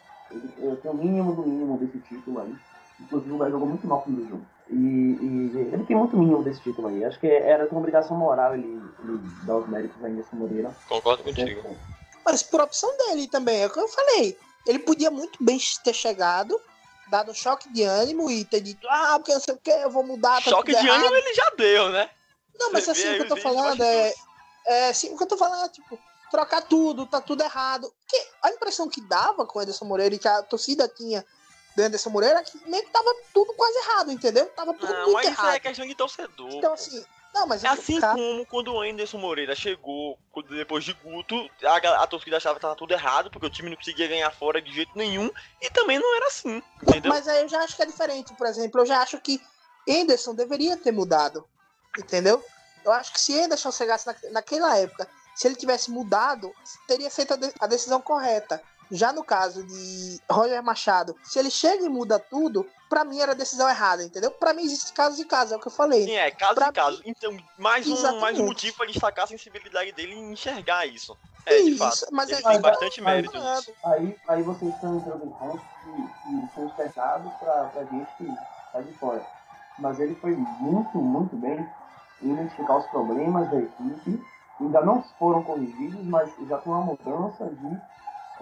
Eu 0.58 0.78
tenho 0.78 0.94
o 0.94 0.98
mínimo 0.98 1.36
do 1.36 1.44
mínimo 1.44 1.78
desse 1.78 2.00
título 2.00 2.40
aí. 2.42 2.56
Inclusive 3.00 3.32
o 3.32 3.38
Bahia 3.38 3.52
jogou 3.52 3.68
muito 3.68 3.86
mal 3.86 4.04
no 4.08 4.30
jogo. 4.30 4.46
E, 4.72 4.76
e, 4.76 5.70
ele 5.74 5.84
tem 5.84 5.98
muito 5.98 6.16
mínimo 6.16 6.42
desse 6.42 6.62
título 6.62 6.88
aí. 6.88 7.04
Acho 7.04 7.20
que 7.20 7.28
era 7.28 7.68
uma 7.70 7.80
obrigação 7.80 8.16
moral 8.18 8.54
ele, 8.54 8.82
ele 9.04 9.20
dar 9.44 9.58
os 9.58 9.68
méritos 9.68 9.98
ainda 9.98 10.22
Anderson 10.22 10.36
Moreira. 10.38 10.76
Concordo 10.88 11.24
contigo. 11.24 11.76
Mas 12.26 12.42
por 12.42 12.62
opção 12.62 12.90
dele 12.98 13.28
também, 13.28 13.62
é 13.62 13.68
o 13.68 13.70
que 13.70 13.80
eu 13.80 13.88
falei. 13.88 14.38
Ele 14.66 14.80
podia 14.80 15.12
muito 15.12 15.44
bem 15.44 15.60
ter 15.84 15.94
chegado, 15.94 16.58
dado 17.10 17.32
um 17.32 17.34
choque 17.34 17.72
de 17.74 17.84
ânimo 17.84 18.32
e 18.32 18.46
ter 18.46 18.62
dito, 18.62 18.88
ah, 18.90 19.16
porque 19.18 19.34
não 19.34 19.42
sei 19.42 19.56
o 19.56 19.58
que, 19.58 19.72
eu 19.72 19.90
vou 19.90 20.04
mudar. 20.04 20.42
Tá 20.42 20.52
choque 20.52 20.72
de 20.72 20.78
errado. 20.78 21.02
ânimo 21.02 21.16
ele 21.16 21.34
já 21.34 21.52
deu, 21.58 21.90
né? 21.90 22.10
Não, 22.58 22.72
mas 22.72 22.86
Você 22.86 22.92
assim, 22.92 23.10
o 23.10 23.16
que 23.16 23.22
eu 23.24 23.28
tô 23.28 23.38
falando 23.38 23.84
é, 23.84 24.14
é. 24.68 24.90
Assim, 24.90 25.14
o 25.14 25.18
que 25.18 25.24
eu 25.24 25.28
tô 25.28 25.36
falando 25.36 25.66
é, 25.66 25.70
tipo, 25.70 26.00
trocar 26.30 26.62
tudo, 26.62 27.06
tá 27.06 27.20
tudo 27.20 27.44
errado. 27.44 27.92
Porque 28.00 28.28
a 28.44 28.52
impressão 28.52 28.88
que 28.88 29.02
dava 29.02 29.46
com 29.46 29.60
o 29.60 29.62
Anderson 29.62 29.86
Moreira 29.86 30.16
e 30.16 30.20
que 30.20 30.28
a 30.28 30.44
torcida 30.44 30.88
tinha 30.88 31.26
do 31.76 31.84
Anderson 31.84 32.10
Moreira 32.10 32.44
que 32.44 32.58
meio 32.70 32.84
que 32.84 32.92
tava 32.92 33.14
tudo 33.34 33.54
quase 33.54 33.78
errado, 33.80 34.12
entendeu? 34.12 34.46
Tava 34.48 34.74
tudo 34.74 34.92
não, 34.92 35.04
muito 35.04 35.14
mas 35.14 35.26
errado. 35.28 35.48
Isso 35.48 35.56
é 35.56 35.60
questão 35.60 35.88
de 35.88 35.96
torcedor. 35.96 36.52
Então, 36.52 36.74
assim, 36.74 37.06
não, 37.34 37.48
mas 37.48 37.64
é 37.64 37.68
assim 37.68 38.00
cara... 38.00 38.14
como 38.14 38.46
quando 38.46 38.74
o 38.74 38.82
Anderson 38.82 39.18
Moreira 39.18 39.56
chegou 39.56 40.18
depois 40.50 40.84
de 40.84 40.94
Guto, 40.94 41.50
a, 41.64 42.04
a 42.04 42.08
torcida 42.08 42.38
achava 42.38 42.56
que 42.56 42.62
tava 42.62 42.76
tudo 42.76 42.94
errado, 42.94 43.32
porque 43.32 43.48
o 43.48 43.50
time 43.50 43.70
não 43.70 43.78
conseguia 43.78 44.08
ganhar 44.08 44.32
fora 44.32 44.62
de 44.62 44.72
jeito 44.74 44.92
nenhum, 44.96 45.30
e 45.62 45.70
também 45.70 45.98
não 45.98 46.16
era 46.16 46.28
assim, 46.28 46.62
entendeu? 46.84 47.12
Mas 47.12 47.28
aí 47.28 47.42
eu 47.42 47.48
já 47.48 47.60
acho 47.64 47.76
que 47.76 47.82
é 47.82 47.86
diferente, 47.86 48.34
por 48.34 48.48
exemplo, 48.48 48.82
eu 48.82 48.86
já 48.86 49.02
acho 49.02 49.20
que 49.20 49.42
Anderson 49.88 50.36
deveria 50.36 50.76
ter 50.76 50.92
mudado, 50.92 51.48
entendeu? 51.98 52.44
Eu 52.84 52.92
acho 52.92 53.14
que 53.14 53.20
se 53.20 53.40
Anderson 53.40 53.72
chegasse 53.72 54.08
na, 54.08 54.16
naquela 54.32 54.78
época, 54.78 55.08
se 55.36 55.48
ele 55.48 55.56
tivesse 55.56 55.90
mudado, 55.90 56.54
teria 56.88 57.10
feito 57.10 57.34
a, 57.34 57.38
de, 57.38 57.54
a 57.60 57.68
decisão 57.68 58.02
correta. 58.02 58.62
Já 58.92 59.14
no 59.14 59.24
caso 59.24 59.64
de 59.66 60.20
Roger 60.30 60.62
Machado, 60.62 61.16
se 61.24 61.40
ele 61.40 61.50
chega 61.50 61.86
e 61.86 61.90
muda 61.90 62.20
tudo, 62.20 62.68
pra 62.90 63.06
mim 63.06 63.20
era 63.22 63.34
decisão 63.34 63.70
errada, 63.70 64.04
entendeu? 64.04 64.32
Pra 64.32 64.54
mim 64.54 64.64
existe 64.64 64.92
caso 64.92 65.16
de 65.16 65.24
caso, 65.26 65.54
é 65.54 65.58
o 65.58 65.60
que 65.62 65.68
eu 65.68 65.72
falei. 65.72 66.04
Sim, 66.06 66.16
é, 66.16 66.30
caso 66.32 66.56
Pra 66.56 66.68
de 66.68 66.74
caso. 66.74 67.02
Então, 67.06 67.38
mais 67.58 67.88
um, 67.88 68.20
mais 68.20 68.38
um 68.40 68.46
motivo 68.46 68.76
pra 68.76 68.86
destacar 68.86 69.26
a 69.26 69.28
sensibilidade 69.28 69.92
dele 69.94 70.14
em 70.14 70.34
enxergar 70.34 70.86
isso. 70.86 71.18
É, 71.46 71.58
de 71.58 71.70
Isso, 71.72 71.78
fato. 71.80 72.08
mas 72.12 72.30
ele 72.30 72.40
é- 72.40 72.44
tem 72.44 72.52
mas- 72.54 72.62
bastante 72.62 73.02
mas- 73.02 73.14
mérito 73.16 73.38
nisso. 73.40 73.74
Aí, 73.86 74.16
aí 74.28 74.44
vocês 74.44 74.74
estão 74.76 74.98
entrando 74.98 75.26
em 75.26 75.30
pontos 75.32 75.62
que, 75.84 75.92
que 76.30 76.54
são 76.54 76.68
esperados 76.68 77.34
pra, 77.40 77.64
pra 77.74 77.84
gente 77.86 78.10
que 78.18 78.28
tá 78.72 78.82
de 78.82 78.94
fora. 79.00 79.26
Mas 79.80 80.00
ele 80.00 80.14
foi 80.16 80.36
muito, 80.36 80.98
muito 81.00 81.36
bem 81.38 81.66
em 82.22 82.34
identificar 82.34 82.78
os 82.78 82.86
problemas 82.88 83.50
da 83.50 83.58
equipe. 83.58 84.24
Ainda 84.60 84.82
não 84.82 85.02
foram 85.18 85.42
corrigidos, 85.42 86.04
mas 86.06 86.30
já 86.48 86.60
tem 86.60 86.72
uma 86.72 86.84
mudança 86.84 87.46
de. 87.46 87.82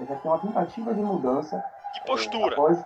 Já 0.07 0.15
tem 0.15 0.31
uma 0.31 0.39
tentativa 0.39 0.93
de 0.93 1.01
mudança. 1.01 1.63
É, 1.95 2.05
postura. 2.05 2.53
após, 2.53 2.77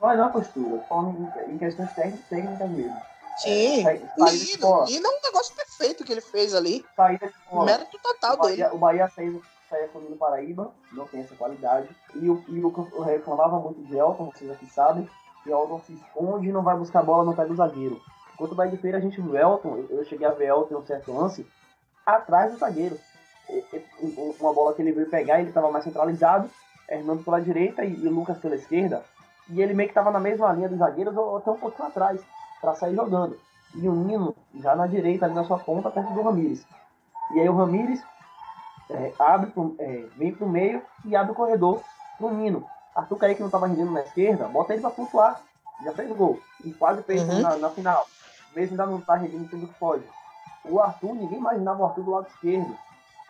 não 0.00 0.10
é 0.10 0.16
na 0.16 0.28
postura, 0.28 0.80
falando 0.88 1.32
em, 1.48 1.58
questões 1.58 1.92
técnicas, 1.92 2.68
mesmo. 2.70 2.96
Sim. 3.38 3.82
Sa- 3.84 3.92
O 4.16 4.28
Saída 4.28 4.44
de 4.44 4.52
hino, 4.52 4.60
bola. 4.60 4.84
o 4.84 4.88
hino 4.90 5.06
é 5.06 5.10
um 5.10 5.22
negócio 5.22 5.54
perfeito 5.54 6.04
que 6.04 6.12
ele 6.12 6.20
fez 6.20 6.54
ali. 6.54 6.84
Saída 6.96 7.28
de 7.28 7.34
bola. 7.50 7.66
Mérito 7.66 7.98
total 8.02 8.34
O 8.34 8.42
dele. 8.42 8.62
Bahia, 8.62 8.74
o 8.74 8.78
Bahia 8.78 9.08
saiu, 9.14 9.42
saiu 9.70 9.88
com 9.88 9.98
o 10.00 10.16
Paraíba, 10.16 10.72
não 10.92 11.06
tem 11.06 11.20
essa 11.20 11.34
qualidade. 11.36 11.88
E 12.16 12.28
o, 12.28 12.44
e 12.48 12.64
o 12.64 12.70
que 12.72 12.94
eu 12.96 13.02
reclamava 13.02 13.58
muito 13.60 13.80
de 13.84 13.96
Elton, 13.96 14.30
vocês 14.34 14.50
aqui 14.50 14.66
sabem, 14.66 15.08
que 15.44 15.50
Elton 15.50 15.80
se 15.86 15.92
esconde 15.94 16.48
e 16.48 16.52
não 16.52 16.62
vai 16.62 16.76
buscar 16.76 16.98
a 17.00 17.04
bola 17.04 17.24
no 17.24 17.34
pé 17.36 17.44
do 17.46 17.54
zagueiro. 17.54 18.00
Enquanto 18.34 18.52
o 18.52 18.54
Bahia 18.56 18.72
de 18.72 18.78
Feira 18.78 18.98
a 18.98 19.00
gente 19.00 19.20
viu 19.20 19.36
Elton, 19.36 19.76
eu 19.88 19.98
eu 19.98 20.04
cheguei 20.04 20.26
a 20.26 20.30
ver 20.32 20.46
Elton 20.48 20.74
em 20.74 20.78
um 20.78 20.86
certo 20.86 21.12
lance, 21.12 21.46
atrás 22.04 22.52
do 22.52 22.58
zagueiro. 22.58 22.98
Uma 24.40 24.52
bola 24.52 24.74
que 24.74 24.82
ele 24.82 24.92
veio 24.92 25.08
pegar, 25.08 25.40
ele 25.40 25.48
estava 25.48 25.70
mais 25.70 25.84
centralizado, 25.84 26.50
Hernando 26.88 27.24
pela 27.24 27.40
direita 27.40 27.84
e, 27.84 27.92
e 27.94 28.08
Lucas 28.08 28.38
pela 28.38 28.54
esquerda. 28.54 29.04
E 29.50 29.60
ele 29.62 29.74
meio 29.74 29.88
que 29.88 29.92
estava 29.92 30.10
na 30.10 30.20
mesma 30.20 30.52
linha 30.52 30.68
dos 30.68 30.78
zagueiros 30.78 31.16
ou, 31.16 31.24
ou 31.24 31.36
até 31.38 31.50
um 31.50 31.56
pouquinho 31.56 31.88
atrás, 31.88 32.20
para 32.60 32.74
sair 32.74 32.94
jogando. 32.94 33.38
E 33.74 33.88
o 33.88 33.92
Nino 33.92 34.34
já 34.60 34.74
na 34.74 34.86
direita, 34.86 35.26
ali 35.26 35.34
na 35.34 35.44
sua 35.44 35.58
ponta, 35.58 35.90
perto 35.90 36.12
do 36.12 36.22
Ramires. 36.22 36.64
E 37.34 37.40
aí 37.40 37.48
o 37.48 37.54
Ramires 37.56 38.02
é, 38.90 39.12
abre 39.18 39.50
pro, 39.50 39.74
é, 39.78 40.06
vem 40.16 40.32
pro 40.34 40.48
meio 40.48 40.82
e 41.04 41.14
abre 41.14 41.32
o 41.32 41.34
corredor 41.34 41.82
pro 42.16 42.30
Nino. 42.30 42.64
Arthur 42.94 43.16
Kaique 43.16 43.40
não 43.40 43.48
estava 43.48 43.66
rendendo 43.66 43.92
na 43.92 44.00
esquerda, 44.00 44.48
bota 44.48 44.72
ele 44.72 44.82
para 44.82 44.90
pontuar. 44.90 45.40
Já 45.84 45.92
fez 45.92 46.10
gol. 46.16 46.40
E 46.64 46.72
quase 46.72 47.02
fez 47.02 47.22
Uhum. 47.22 47.40
na, 47.40 47.56
na 47.56 47.70
final. 47.70 48.06
Mesmo 48.56 48.72
ainda 48.72 48.86
não 48.86 49.00
tá 49.00 49.14
rendendo 49.14 49.48
tudo 49.48 49.68
que 49.68 49.74
pode. 49.74 50.02
O 50.64 50.80
Arthur, 50.80 51.14
ninguém 51.14 51.38
imaginava 51.38 51.82
o 51.82 51.86
Arthur 51.86 52.02
do 52.02 52.10
lado 52.10 52.26
esquerdo. 52.28 52.76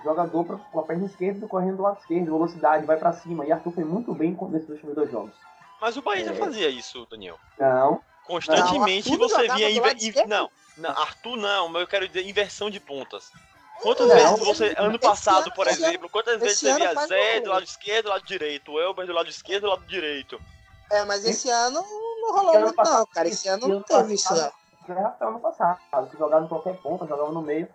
Jogador 0.05 0.45
pra, 0.45 0.57
com 0.57 0.81
a 0.81 0.83
perna 0.85 1.07
esquerda 1.07 1.47
correndo 1.49 1.79
do 1.79 1.83
lado 1.83 1.99
esquerdo, 2.01 2.27
velocidade, 2.27 2.87
vai 2.87 2.97
para 2.97 3.13
cima. 3.13 3.45
E 3.45 3.51
Arthur 3.53 3.73
foi 3.73 3.85
muito 3.85 4.15
bem 4.15 4.35
com- 4.35 4.49
nesses 4.49 4.69
últimos 4.69 4.95
dois 4.95 5.11
jogos. 5.11 5.33
Mas 5.81 5.97
o 5.97 6.03
Bahia 6.03 6.25
já 6.25 6.33
É. 6.33 6.35
fazia 6.37 6.69
isso, 6.69 7.07
Daniel. 7.11 7.39
Não, 7.59 8.01
Constantemente 8.27 9.11
Não, 9.11 9.17
você 9.27 9.49
via. 9.55 9.71
inver-? 9.71 10.27
Não, 10.27 10.51
não, 10.77 10.91
Arthur 10.91 11.37
não, 11.39 11.69
mas 11.71 11.81
eu 11.81 11.89
quero 11.89 12.07
dizer 12.07 12.29
inversão 12.29 12.69
de 12.69 12.79
pontas. 12.79 13.33
Quantas 13.81 14.07
Não, 14.07 14.15
vezes 14.15 14.39
você, 14.41 14.75
ano 14.77 14.99
passado, 14.99 15.45
ano- 15.47 15.55
por 15.55 15.67
exemplo, 15.67 16.11
quantas 16.11 16.39
vezes 16.39 16.59
você 16.59 16.69
ano 16.69 16.79
via 16.79 16.95
Zé 17.07 17.41
do 17.41 17.49
lado 17.49 17.63
esquerdo, 17.65 18.05
do 18.05 18.11
lado 18.11 18.25
direito, 18.27 18.73
o 18.73 18.79
Elber 18.79 19.07
do 19.07 19.15
lado 19.15 19.31
esquerdo, 19.31 19.63
do 19.63 19.69
lado 19.71 19.87
direito? 19.87 20.39
É, 20.91 21.05
mas 21.07 21.25
esse 21.25 21.49
ano 21.49 21.81
não 22.21 22.33
rolou 22.35 22.49
Esse 22.51 22.57
ano 22.57 22.65
muito, 22.67 22.77
passado- 22.77 22.99
não, 22.99 23.07
cara. 23.07 23.29
Esse 23.29 23.49
ano 23.49 23.67
não 23.69 23.77
ano 23.77 23.85
teve 23.85 24.15
isso, 24.15 24.29
não. 24.35 24.37
já 24.89 24.95
Rafael 25.03 25.33
no 25.33 25.41
passado, 25.41 25.79
que 26.11 26.19
jogava 26.19 26.45
em 26.45 26.49
qualquer 26.49 26.77
ponta, 26.83 27.07
jogava 27.07 27.33
no 27.33 27.41
meio. 27.41 27.67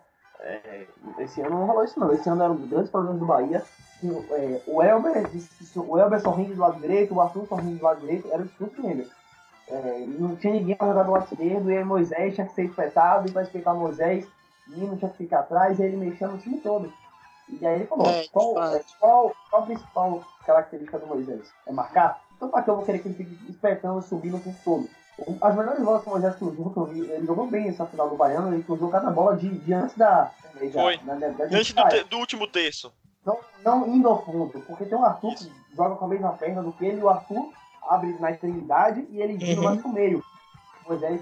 É, 0.44 0.86
esse 1.18 1.40
ano 1.40 1.58
não 1.58 1.66
rolou 1.66 1.84
isso 1.84 1.98
não. 1.98 2.12
Esse 2.12 2.28
ano 2.28 2.42
era 2.42 2.52
dos 2.52 2.68
grandes 2.68 2.90
problemas 2.90 3.20
do 3.20 3.26
Bahia. 3.26 3.62
Que, 4.00 4.08
é, 4.08 4.60
o 4.66 4.82
Elber 4.82 5.28
que 5.30 5.78
o 5.78 5.98
Elber 5.98 6.20
só 6.20 6.30
rende 6.30 6.54
do 6.54 6.60
lado 6.60 6.80
direito, 6.80 7.14
o 7.14 7.20
Arthur 7.20 7.46
só 7.46 7.54
rende 7.54 7.76
do 7.78 7.84
lado 7.84 8.00
direito, 8.00 8.28
era 8.30 8.42
o 8.42 8.46
discurso 8.46 8.86
Elber. 8.86 9.08
É, 9.68 10.04
não 10.18 10.36
tinha 10.36 10.52
ninguém 10.52 10.76
para 10.76 10.88
jogar 10.88 11.02
do 11.04 11.12
lado 11.12 11.24
esquerdo, 11.32 11.70
e 11.70 11.76
aí 11.78 11.84
Moisés 11.84 12.34
tinha 12.34 12.46
que 12.46 12.54
ser 12.54 12.64
espetado, 12.64 13.28
e 13.28 13.32
para 13.32 13.42
espreitar 13.42 13.74
Moisés, 13.74 14.26
Nino 14.68 14.96
tinha 14.96 15.10
que 15.10 15.16
ficar 15.16 15.40
atrás, 15.40 15.78
e 15.78 15.82
ele 15.82 15.96
mexia 15.96 16.28
no 16.28 16.36
time 16.38 16.58
todo. 16.58 16.92
E 17.48 17.66
aí 17.66 17.76
ele 17.76 17.86
falou, 17.86 18.06
É, 18.06 18.26
qual, 18.28 18.54
fato. 18.54 18.76
é, 18.76 18.84
qual, 19.00 19.36
qual 19.50 19.62
a 19.62 19.66
principal 19.66 20.24
característica 20.44 20.98
do 20.98 21.06
Moisés? 21.06 21.50
É 21.66 21.72
marcar? 21.72 22.22
Então 22.36 22.48
para 22.48 22.62
que 22.62 22.70
eu 22.70 22.76
vou 22.76 22.84
querer 22.84 22.98
que 22.98 23.08
ele 23.08 23.14
fique 23.14 23.50
espetando, 23.50 24.02
subindo 24.02 24.36
o 24.36 24.40
tempo 24.40 24.58
todo? 24.64 24.88
As 25.40 25.54
melhores 25.56 25.82
bolas 25.84 26.02
que 26.02 26.08
o 26.08 26.12
Moisés 26.12 26.34
cruzou, 26.36 26.70
que 26.70 26.76
eu 26.78 26.86
vi, 26.86 27.00
ele 27.00 27.24
jogou 27.26 27.46
bem 27.46 27.68
essa 27.68 27.86
final 27.86 28.08
do 28.10 28.16
Baiano, 28.16 28.52
ele 28.52 28.64
cruzou 28.64 28.90
cada 28.90 29.10
bola 29.10 29.36
de, 29.36 29.48
de 29.48 29.72
antes 29.72 29.96
da. 29.96 30.32
Foi. 30.72 30.98
da- 30.98 31.14
Antes 31.52 31.72
do, 31.72 31.88
te- 31.88 32.04
do 32.04 32.18
último 32.18 32.46
terço. 32.48 32.92
não, 33.24 33.38
não 33.64 33.86
indo 33.88 34.08
ao 34.08 34.24
fundo, 34.24 34.60
porque 34.66 34.84
tem 34.84 34.98
o 34.98 35.04
Arthur 35.04 35.34
que 35.36 35.52
joga 35.76 35.94
com 35.96 36.04
a 36.04 36.08
mesma 36.08 36.32
perna 36.32 36.62
do 36.62 36.72
que 36.72 36.84
ele, 36.84 37.00
e 37.00 37.02
o 37.04 37.08
Arthur 37.08 37.52
abre 37.88 38.16
na 38.18 38.30
extremidade 38.32 39.06
e 39.10 39.20
ele 39.20 39.38
gira 39.38 39.60
Uhum. 39.60 39.64
mais 39.66 39.80
pro 39.80 39.92
meio. 39.92 40.24
Moisés. 40.86 41.20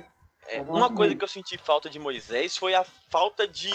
É, 0.49 0.59
eu 0.59 0.65
uma 0.65 0.89
coisa 0.93 1.11
bem. 1.11 1.19
que 1.19 1.25
eu 1.25 1.29
senti 1.29 1.57
falta 1.59 1.89
de 1.91 1.99
Moisés 1.99 2.57
foi 2.57 2.75
a 2.75 2.85
falta 3.11 3.47
de 3.47 3.71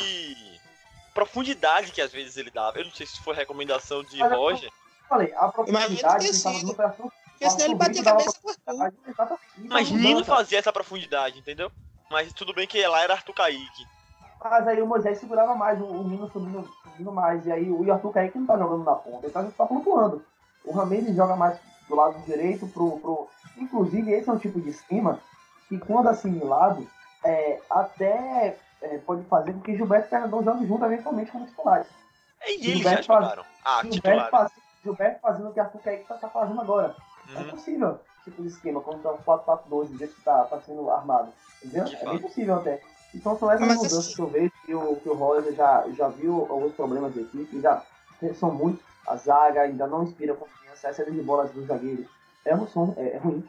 profundidade 1.14 1.92
que 1.92 2.02
às 2.02 2.12
vezes 2.12 2.38
ele 2.38 2.52
dava. 2.52 2.78
Eu 2.80 2.86
não 2.86 2.92
sei 2.92 3.06
se 3.06 3.20
foi 3.22 3.36
recomendação 3.36 4.04
de 4.04 4.18
Mas 4.18 4.32
eu- 4.32 4.38
Roger. 4.38 4.70
Falei, 5.08 5.34
a 5.36 5.48
profundidade 5.48 6.26
que 6.26 6.32
que 6.32 6.36
ele 6.36 6.44
tava 6.44 6.56
sido. 6.56 6.66
dando 6.68 6.76
foi 6.76 6.86
Arthur. 6.86 7.12
Porque 7.38 7.50
senão 7.52 7.66
ele 7.66 7.76
batia 7.76 8.02
a 8.02 8.06
cabeça 8.06 8.40
com 8.42 8.48
o 8.48 8.52
Arthur. 8.52 8.64
profundidade, 8.66 8.96
exatamente. 9.08 9.44
Isso 9.58 9.68
Mas 9.70 9.92
é 9.92 9.94
Nino 9.94 10.26
fazia 10.26 10.60
essa 10.60 10.74
profundidade, 10.74 11.40
entendeu? 11.40 11.72
Mas 12.10 12.34
tudo 12.34 12.54
bem 12.54 12.68
que 12.68 12.86
lá 12.88 13.02
era 13.02 13.14
Arthur 13.14 13.34
Kaique. 13.34 13.86
Mas 14.44 14.68
aí 14.68 14.82
o 14.82 14.88
Moisés 14.88 15.20
segurava 15.20 15.56
mais, 15.56 15.80
o, 15.82 15.86
o 15.86 16.04
Nino 16.08 16.30
subindo, 16.32 16.68
subindo 16.84 17.12
mais. 17.12 17.46
E 17.46 17.52
aí 17.52 17.70
o 17.70 17.92
Arthur 17.92 18.12
Kaique 18.12 18.38
não 18.40 18.48
tá 18.48 18.58
jogando 18.58 18.84
na 18.84 18.96
ponta, 18.96 19.26
ele 19.26 19.34
tá, 19.34 19.44
tá 19.44 19.68
flutuando. 19.68 20.24
O 20.64 20.72
Ramirez 20.72 21.16
joga 21.16 21.36
mais 21.36 21.60
do 21.88 21.96
lado 21.96 22.20
direito 22.26 22.68
pro, 22.68 23.00
pro. 23.00 23.30
Inclusive, 23.58 24.12
esse 24.12 24.30
é 24.30 24.34
um 24.34 24.38
tipo 24.38 24.60
de 24.62 24.70
esquema 24.70 25.20
que, 25.68 25.78
quando 25.80 26.10
assimilado, 26.10 26.88
é, 27.24 27.60
até 27.70 28.58
é, 28.82 28.98
pode 29.00 29.24
fazer 29.26 29.54
com 29.54 29.62
que 29.62 29.76
Gilberto 29.76 30.08
e 30.08 30.10
Fernandão 30.10 30.44
joguem 30.44 30.68
junto 30.68 30.86
eventualmente 30.86 31.32
como 31.32 31.46
titulares. 31.46 31.88
E 32.48 32.52
eles 32.52 32.64
já 32.64 32.74
Gilberto 33.02 33.06
faz- 33.08 33.24
jogaram. 33.24 33.46
Ah, 33.66 33.82
Gilberto, 33.84 34.30
faz, 34.30 34.52
Gilberto 34.84 35.20
fazendo 35.22 35.50
o 35.50 35.54
que 35.54 35.60
Arthur 35.60 35.82
Kaique 35.82 36.08
tá, 36.08 36.16
tá 36.16 36.30
fazendo 36.30 36.62
agora. 36.62 36.96
É 37.36 37.40
Uhum. 37.40 37.50
possível, 37.50 38.00
tipo 38.24 38.42
de 38.42 38.48
esquema, 38.48 38.82
quando 38.82 39.02
tá 39.02 39.12
o 39.12 39.18
4-4-2, 39.24 39.90
do 39.90 39.98
jeito 39.98 40.16
que 40.16 40.22
tá, 40.22 40.44
tá 40.46 40.62
sendo 40.62 40.90
armado. 40.90 41.32
Entendeu? 41.64 41.86
De 41.86 41.96
É 41.96 42.06
bem 42.06 42.20
possível 42.20 42.56
até. 42.56 42.82
Então 43.16 43.38
são 43.38 43.50
essas 43.52 43.68
Mas 43.68 43.78
mudanças 43.78 43.98
assim- 44.06 44.16
que 44.16 44.22
eu 44.22 44.28
vejo 44.28 44.52
que 44.66 44.76
o, 44.76 44.96
que 44.98 45.10
o 45.10 45.14
Roger 45.14 45.54
já, 45.54 45.86
já 45.90 46.08
viu 46.10 46.46
alguns 46.50 46.74
problemas 46.74 47.14
da 47.16 47.22
equipe, 47.22 47.60
já 47.62 47.82
são 48.36 48.52
muitos. 48.52 48.86
A 49.08 49.16
zaga 49.16 49.62
ainda 49.62 49.88
não 49.88 50.04
inspira 50.04 50.34
confiança, 50.36 50.90
a 50.90 50.94
saída 50.94 51.12
de 51.12 51.22
bolas 51.22 51.50
dos 51.52 51.66
zagueiros 51.68 52.06
é, 52.46 52.54
um 52.56 52.68
som, 52.68 52.94
é, 52.98 53.16
é 53.16 53.18
ruim. 53.18 53.44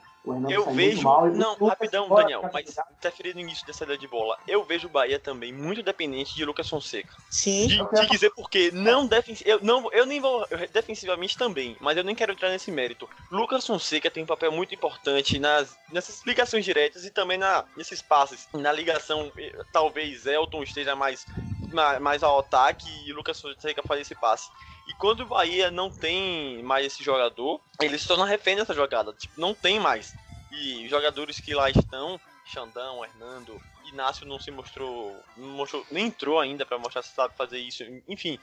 Eu 0.50 0.70
vejo. 0.73 1.02
mal. 1.02 1.26
Não, 1.26 1.56
rapidão, 1.66 2.08
fora 2.08 2.23
Daniel, 2.23 2.42
da 2.42 2.50
mas 2.52 2.75
interferindo 2.99 3.40
nisso 3.40 3.66
da 3.66 3.73
saída 3.73 3.97
de 3.97 4.06
bola, 4.06 4.38
eu 4.47 4.64
vejo 4.64 4.87
o 4.87 4.90
Bahia 4.90 5.18
também 5.18 5.52
muito 5.52 5.82
dependente 5.82 6.35
de 6.35 6.44
Lucas 6.44 6.68
Fonseca. 6.68 7.12
Sim. 7.30 7.66
De, 7.66 8.00
de 8.00 8.06
dizer 8.08 8.30
porque 8.30 8.70
não 8.73 9.06
defen 9.06 9.37
eu 9.44 9.61
não 9.62 9.90
eu 9.92 10.04
nem 10.06 10.20
vou 10.20 10.47
eu- 10.50 10.68
defensivamente 10.73 11.37
também, 11.37 11.76
mas 11.80 11.97
eu 11.97 12.04
nem 12.04 12.14
quero 12.14 12.32
entrar 12.32 12.50
nesse 12.50 12.70
mérito. 12.70 13.08
Lucas 13.30 13.66
Fonseca 13.66 14.11
tem 14.11 14.23
um 14.23 14.26
papel 14.26 14.52
muito 14.52 14.75
importante 14.75 15.38
nas 15.38 15.76
nessas 15.92 16.16
explicações 16.16 16.64
diretas 16.64 17.04
e 17.04 17.11
também 17.11 17.38
na 17.38 17.64
nesses 17.76 18.02
passes, 18.02 18.49
na 18.54 18.73
ligação, 18.73 19.32
eh, 19.38 19.52
talvez 19.73 20.26
Elton 20.26 20.62
esteja 20.62 20.94
mais 20.94 21.25
ma- 21.26 21.57
mais 22.00 22.22
ao 22.22 22.38
ataque 22.38 22.88
e 23.06 23.12
Lucas 23.12 23.40
Fonseca 23.40 23.82
faz 23.87 24.00
esse 24.00 24.14
passe. 24.14 24.50
E 24.88 24.94
quando 24.94 25.20
o 25.20 25.26
Bahia 25.26 25.70
não 25.70 25.90
tem 25.90 26.62
mais 26.62 26.87
esse 26.87 27.02
jogador, 27.02 27.60
ele 27.80 27.98
se 27.98 28.08
torna 28.08 28.25
refém 28.25 28.56
dessa 28.56 28.75
jogada, 28.75 29.12
tipo, 29.12 29.38
não 29.40 29.54
tem 29.54 29.78
mais. 29.78 30.14
E 30.50 30.84
os 30.84 30.90
jogadores 30.90 31.38
que 31.40 31.54
lá 31.54 31.68
estão, 31.68 32.18
Xandão, 32.46 33.04
Hernando, 33.04 33.60
Inácio 33.92 34.26
não 34.26 34.38
se 34.38 34.50
mostrou, 34.50 35.16
não 35.37 35.48
mostrou, 35.48 35.87
nem 35.90 36.06
entrou 36.06 36.38
ainda 36.40 36.64
pra 36.64 36.78
mostrar 36.78 37.02
se 37.02 37.14
sabe 37.14 37.34
fazer 37.37 37.58
isso. 37.58 37.84
Enfim, 38.06 38.38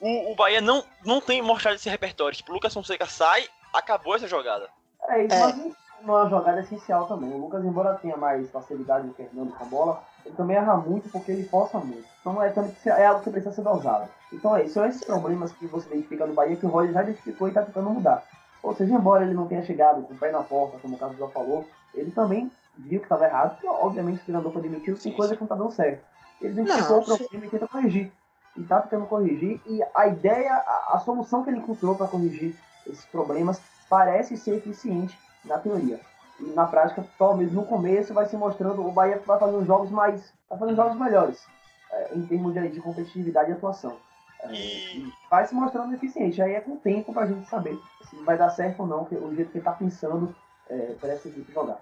o, 0.00 0.32
o 0.32 0.34
Bahia 0.34 0.60
não, 0.60 0.84
não 1.04 1.20
tem 1.20 1.40
mostrado 1.42 1.76
esse 1.76 1.88
repertório. 1.88 2.36
Tipo, 2.36 2.52
o 2.52 2.54
Lucas 2.54 2.72
Fonseca 2.72 3.06
sai, 3.06 3.48
acabou 3.72 4.14
essa 4.14 4.28
jogada. 4.28 4.68
É, 5.08 5.24
isso 5.24 5.34
É. 5.34 5.40
mas 5.40 5.58
é 5.58 5.70
uma 6.04 6.28
jogada 6.28 6.60
essencial 6.60 7.06
também. 7.06 7.32
O 7.32 7.38
Lucas, 7.38 7.64
embora 7.64 7.94
tenha 7.94 8.16
mais 8.16 8.50
facilidade 8.50 9.06
do 9.06 9.14
Fernando 9.14 9.52
com 9.52 9.64
a 9.64 9.66
bola, 9.66 10.02
ele 10.24 10.34
também 10.34 10.56
erra 10.56 10.76
muito 10.76 11.08
porque 11.08 11.32
ele 11.32 11.44
força 11.44 11.78
muito. 11.78 12.04
Então 12.20 12.42
é, 12.42 12.50
também, 12.50 12.74
é 12.86 13.06
algo 13.06 13.22
que 13.22 13.30
precisa 13.30 13.54
ser 13.54 13.62
dosado. 13.62 14.08
Então 14.32 14.56
é 14.56 14.64
isso. 14.64 14.74
São 14.74 14.86
esses 14.86 15.04
problemas 15.04 15.52
que 15.52 15.66
você 15.66 15.88
identifica 15.88 16.26
no 16.26 16.34
Bahia 16.34 16.56
que 16.56 16.66
o 16.66 16.68
Roger 16.68 16.92
já 16.92 17.02
identificou 17.02 17.48
e 17.48 17.50
está 17.50 17.62
tentando 17.62 17.90
mudar. 17.90 18.22
Ou 18.62 18.74
seja, 18.74 18.94
embora 18.94 19.24
ele 19.24 19.34
não 19.34 19.48
tenha 19.48 19.64
chegado 19.64 20.02
com 20.02 20.14
o 20.14 20.16
pé 20.16 20.30
na 20.30 20.42
porta, 20.42 20.78
como 20.78 20.94
o 20.94 20.98
Carlos 20.98 21.18
já 21.18 21.28
falou, 21.28 21.66
ele 21.94 22.10
também 22.12 22.50
viu 22.78 23.00
que 23.00 23.06
estava 23.06 23.26
errado, 23.26 23.54
porque 23.54 23.66
obviamente 23.66 24.20
o 24.20 24.24
treinador 24.24 24.52
foi 24.52 24.62
demitido, 24.62 24.94
tem 25.00 25.12
Sim, 25.12 25.16
coisa 25.16 25.34
que 25.34 25.40
não 25.40 25.46
está 25.46 25.56
dando 25.56 25.72
certo. 25.72 26.04
Ele 26.40 26.52
identificou 26.52 27.00
o 27.00 27.04
problema 27.04 27.46
e 27.46 27.48
tenta 27.48 27.68
corrigir. 27.68 28.12
E 28.56 28.60
está 28.60 28.80
tentando 28.80 29.06
corrigir, 29.06 29.60
e 29.66 29.80
a 29.94 30.06
ideia, 30.06 30.52
a, 30.52 30.96
a 30.96 31.00
solução 31.00 31.42
que 31.42 31.50
ele 31.50 31.58
encontrou 31.58 31.94
para 31.94 32.06
corrigir 32.06 32.54
esses 32.86 33.04
problemas 33.06 33.60
parece 33.88 34.36
ser 34.36 34.56
eficiente 34.56 35.18
na 35.44 35.58
teoria. 35.58 36.00
E 36.40 36.44
na 36.44 36.66
prática, 36.66 37.04
talvez 37.18 37.52
no 37.52 37.64
começo 37.64 38.14
vai 38.14 38.26
se 38.26 38.36
mostrando, 38.36 38.86
o 38.86 38.90
Bahia 38.90 39.20
vai 39.24 39.38
fazendo 39.38 39.64
jogos 39.64 39.90
mais. 39.90 40.32
vai 40.48 40.58
fazendo 40.58 40.76
jogos 40.76 40.98
melhores. 40.98 41.46
É, 41.90 42.14
em 42.14 42.26
termos 42.26 42.54
de, 42.54 42.68
de, 42.68 42.80
competitividade 42.80 43.50
e 43.50 43.52
atuação. 43.52 43.98
É, 44.40 44.52
e... 44.52 45.12
vai 45.30 45.46
se 45.46 45.54
mostrando 45.54 45.94
eficiente. 45.94 46.40
Aí 46.40 46.54
é 46.54 46.60
com 46.60 46.72
o 46.72 46.78
tempo 46.78 47.12
pra 47.12 47.26
gente 47.26 47.48
saber 47.48 47.78
se 48.08 48.16
vai 48.24 48.36
dar 48.36 48.50
certo 48.50 48.80
ou 48.80 48.86
não, 48.86 49.02
o 49.04 49.34
jeito 49.34 49.50
que 49.50 49.58
ele 49.58 49.64
tá 49.64 49.72
pensando 49.72 50.34
é, 50.68 50.94
para 51.00 51.12
essa 51.12 51.28
equipe 51.28 51.52
jogar. 51.52 51.80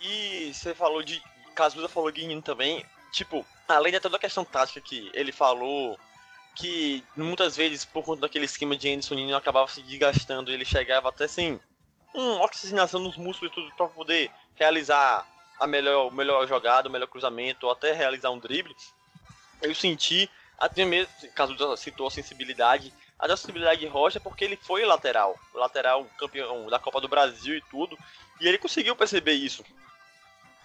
E 0.00 0.52
você 0.52 0.74
falou 0.74 1.02
de. 1.02 1.22
Casuza 1.54 1.88
falou 1.88 2.12
Guinino 2.12 2.42
também. 2.42 2.84
Tipo, 3.10 3.44
além 3.66 3.92
de 3.92 4.00
toda 4.00 4.16
a 4.16 4.20
questão 4.20 4.44
tática 4.44 4.80
que 4.80 5.10
ele 5.14 5.32
falou, 5.32 5.98
que 6.54 7.02
muitas 7.16 7.56
vezes, 7.56 7.84
por 7.84 8.04
conta 8.04 8.22
daquele 8.22 8.44
esquema 8.44 8.76
de 8.76 8.88
Anderson 8.88 9.14
Nino, 9.14 9.36
acabava 9.36 9.68
se 9.68 9.82
desgastando, 9.82 10.52
ele 10.52 10.64
chegava 10.64 11.08
até 11.08 11.24
assim, 11.24 11.58
uma 12.14 12.44
oxigenação 12.44 13.00
nos 13.00 13.16
músculos 13.16 13.52
e 13.52 13.54
tudo 13.54 13.72
para 13.76 13.86
poder 13.88 14.30
realizar 14.54 15.26
a 15.58 15.66
melhor, 15.66 16.12
melhor 16.12 16.46
jogada, 16.46 16.88
o 16.88 16.92
melhor 16.92 17.06
cruzamento, 17.06 17.66
ou 17.66 17.72
até 17.72 17.92
realizar 17.92 18.30
um 18.30 18.38
drible. 18.38 18.74
Eu 19.60 19.74
senti, 19.74 20.30
até 20.58 20.84
mesmo, 20.84 21.12
caso 21.34 21.76
citou 21.76 22.06
a 22.06 22.10
sensibilidade, 22.10 22.92
a 23.18 23.28
sensibilidade 23.36 23.80
de 23.80 23.86
Rocha 23.86 24.20
porque 24.20 24.44
ele 24.44 24.56
foi 24.56 24.84
lateral, 24.84 25.36
lateral 25.52 26.06
campeão 26.18 26.66
da 26.68 26.78
Copa 26.78 27.00
do 27.00 27.08
Brasil 27.08 27.56
e 27.56 27.62
tudo, 27.62 27.98
e 28.40 28.46
ele 28.46 28.58
conseguiu 28.58 28.94
perceber 28.94 29.32
isso. 29.32 29.64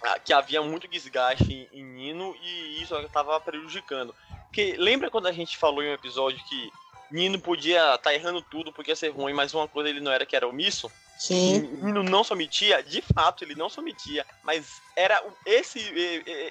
Ah, 0.02 0.18
que 0.18 0.32
havia 0.32 0.60
muito 0.60 0.86
desgaste 0.86 1.68
em, 1.72 1.82
Nino 1.82 2.36
e 2.42 2.82
isso 2.82 2.94
estava 2.98 3.40
prejudicando. 3.40 4.14
Porque 4.46 4.76
lembra 4.78 5.10
quando 5.10 5.26
a 5.26 5.32
gente 5.32 5.56
falou 5.56 5.82
em 5.82 5.88
um 5.88 5.94
episódio 5.94 6.44
que 6.44 6.70
Nino 7.10 7.40
podia 7.40 7.94
estar 7.94 7.98
tá 7.98 8.14
errando 8.14 8.42
tudo, 8.42 8.72
podia 8.72 8.94
ser 8.94 9.08
ruim, 9.08 9.32
mas 9.32 9.54
uma 9.54 9.66
coisa 9.66 9.88
ele 9.88 10.00
não 10.00 10.12
era 10.12 10.26
que 10.26 10.36
era 10.36 10.46
omisso? 10.46 10.92
Sim. 11.26 11.60
Nino 11.82 12.02
não 12.02 12.22
se 12.22 12.34
omitia, 12.34 12.82
de 12.82 13.00
fato 13.00 13.42
ele 13.42 13.54
não 13.54 13.70
se 13.70 13.80
omitia, 13.80 14.26
mas 14.42 14.66
era 14.94 15.24
esse 15.46 15.80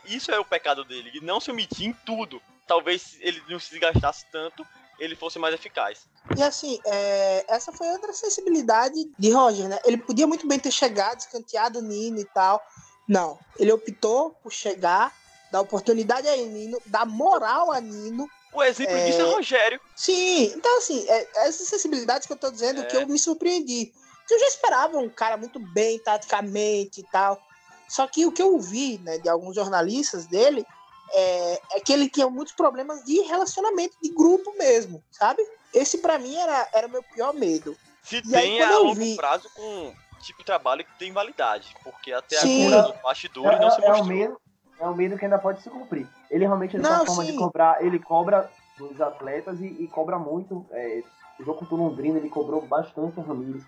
isso 0.06 0.32
é 0.32 0.39
o 0.39 0.46
pecado 0.46 0.84
dele, 0.84 1.10
ele 1.10 1.24
não 1.24 1.39
se 1.39 1.51
omitia 1.51 1.88
em 1.88 1.94
tudo. 2.03 2.42
Talvez 2.65 3.18
ele 3.20 3.39
não 3.48 3.60
se 3.60 3.70
desgastasse 3.70 4.25
tanto, 4.32 4.65
ele 4.98 5.15
fosse 5.15 5.38
mais 5.38 5.53
eficaz. 5.53 6.08
E 6.36 6.42
assim, 6.42 6.80
é, 6.86 7.46
essa 7.48 7.72
foi 7.72 7.88
outra 7.89 8.13
sensibilidade 8.13 8.96
de 9.20 9.32
Roger, 9.32 9.68
né? 9.68 9.80
Ele 9.86 9.98
podia 9.98 10.25
muito 10.25 10.48
bem 10.48 10.58
ter 10.58 10.72
chegado, 10.72 11.20
escanteado 11.20 11.77
o 11.77 11.82
Nino 11.84 12.20
e 12.20 12.25
tal, 12.25 12.60
não, 13.08 13.38
ele 13.60 13.72
optou 13.72 14.32
por 14.42 14.51
chegar, 14.51 15.13
dar 15.51 15.62
oportunidade 15.62 16.27
a 16.27 16.36
Nino, 16.36 16.82
dar 16.88 17.06
moral 17.06 17.72
a 17.72 17.80
Nino. 17.80 18.27
O 18.51 18.63
exemplo 18.63 18.96
é... 18.96 19.06
disso 19.06 19.22
é 19.22 19.24
Rogério. 19.36 19.80
Sim, 19.96 20.46
então 20.56 20.80
assim, 20.80 21.06
é, 21.08 21.48
essa 21.48 21.63
sensibilidade 21.63 22.25
que 22.25 22.34
eu 22.34 22.38
tô 22.38 22.50
dizendo 22.50 22.82
é. 22.82 22.86
que 22.86 22.98
eu 22.98 23.08
me 23.08 23.20
surpreendi. 23.20 23.94
Eu 24.34 24.40
já 24.40 24.48
esperava 24.48 24.98
um 24.98 25.10
cara 25.10 25.38
muito 25.38 25.60
bem 25.60 26.00
taticamente 26.00 27.02
e 27.02 27.04
tal. 27.04 27.40
Só 27.88 28.08
que 28.08 28.25
o 28.25 28.32
que 28.32 28.42
eu 28.42 28.60
vi, 28.60 28.98
né, 29.00 29.20
de 29.20 29.30
alguns 29.30 29.56
jornalistas 29.56 30.25
dele, 30.25 30.66
é, 31.12 31.62
é 31.74 31.80
que 31.80 31.94
ele 31.94 32.10
tinha 32.10 32.28
muitos 32.28 32.54
problemas 32.54 33.04
de 33.04 33.22
relacionamento, 33.22 33.96
de 34.02 34.10
grupo 34.10 34.52
mesmo, 34.58 35.04
sabe? 35.12 35.46
Esse 35.74 36.00
para 36.00 36.18
mim 36.18 36.36
era, 36.36 36.68
era 36.74 36.88
o 36.88 36.90
meu 36.90 37.04
pior 37.04 37.34
medo. 37.34 37.78
Se 38.02 38.18
e 38.18 38.22
tem 38.24 38.62
aí, 38.62 38.63
a 38.63 38.80
longo 38.80 38.96
vi... 38.96 39.16
prazo 39.16 39.48
com 39.56 39.94
tipo 40.24 40.40
de 40.40 40.46
trabalho 40.46 40.84
que 40.86 40.98
tem 40.98 41.12
validade, 41.12 41.75
porque 41.84 42.12
até 42.12 42.38
sim. 42.38 42.68
agora 42.68 42.88
no 42.88 43.02
bastidores 43.04 43.60
é, 43.60 43.62
não 43.62 43.72
se 43.72 43.84
é, 43.84 43.88
mostrou. 43.88 43.98
É 43.98 44.02
o, 44.02 44.06
medo, 44.06 44.42
é 44.80 44.88
o 44.88 44.96
medo 44.96 45.18
que 45.18 45.25
ainda 45.25 45.38
pode 45.38 45.62
se 45.62 45.70
cumprir. 45.70 46.08
Ele 46.32 46.46
realmente 46.46 46.72
tem 46.72 46.80
uma 46.80 47.06
forma 47.06 47.25
sim. 47.25 47.32
de 47.32 47.38
cobrar, 47.38 47.86
ele 47.86 48.00
cobra 48.00 48.50
dos 48.78 49.00
atletas 49.02 49.60
e, 49.60 49.66
e 49.66 49.88
cobra 49.88 50.18
muito. 50.18 50.66
É, 50.72 51.04
o 51.40 51.44
jogo 51.44 51.60
contra 51.60 51.75
o 51.75 51.78
Londrina 51.78 52.18
ele 52.18 52.30
cobrou 52.30 52.62
bastante 52.62 53.20
o 53.20 53.24
Ramires. 53.24 53.63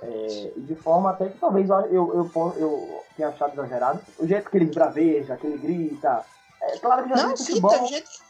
É, 0.00 0.52
de 0.56 0.74
forma 0.76 1.10
até 1.10 1.28
que 1.28 1.38
talvez 1.38 1.68
eu, 1.68 1.80
eu, 1.80 2.14
eu, 2.14 2.54
eu 2.56 3.04
tenha 3.16 3.28
achado 3.28 3.52
exagerado. 3.54 4.00
O 4.18 4.26
jeito 4.26 4.48
que 4.48 4.56
ele 4.56 4.66
braveja, 4.66 5.36
que 5.36 5.46
ele 5.46 5.58
grita. 5.58 6.24
É 6.62 6.78
claro 6.78 7.02
que 7.02 7.08
já 7.10 7.16
não, 7.16 7.36
sim, 7.36 7.44
futebol, 7.46 7.70
teve 7.70 7.86
gente 7.86 8.28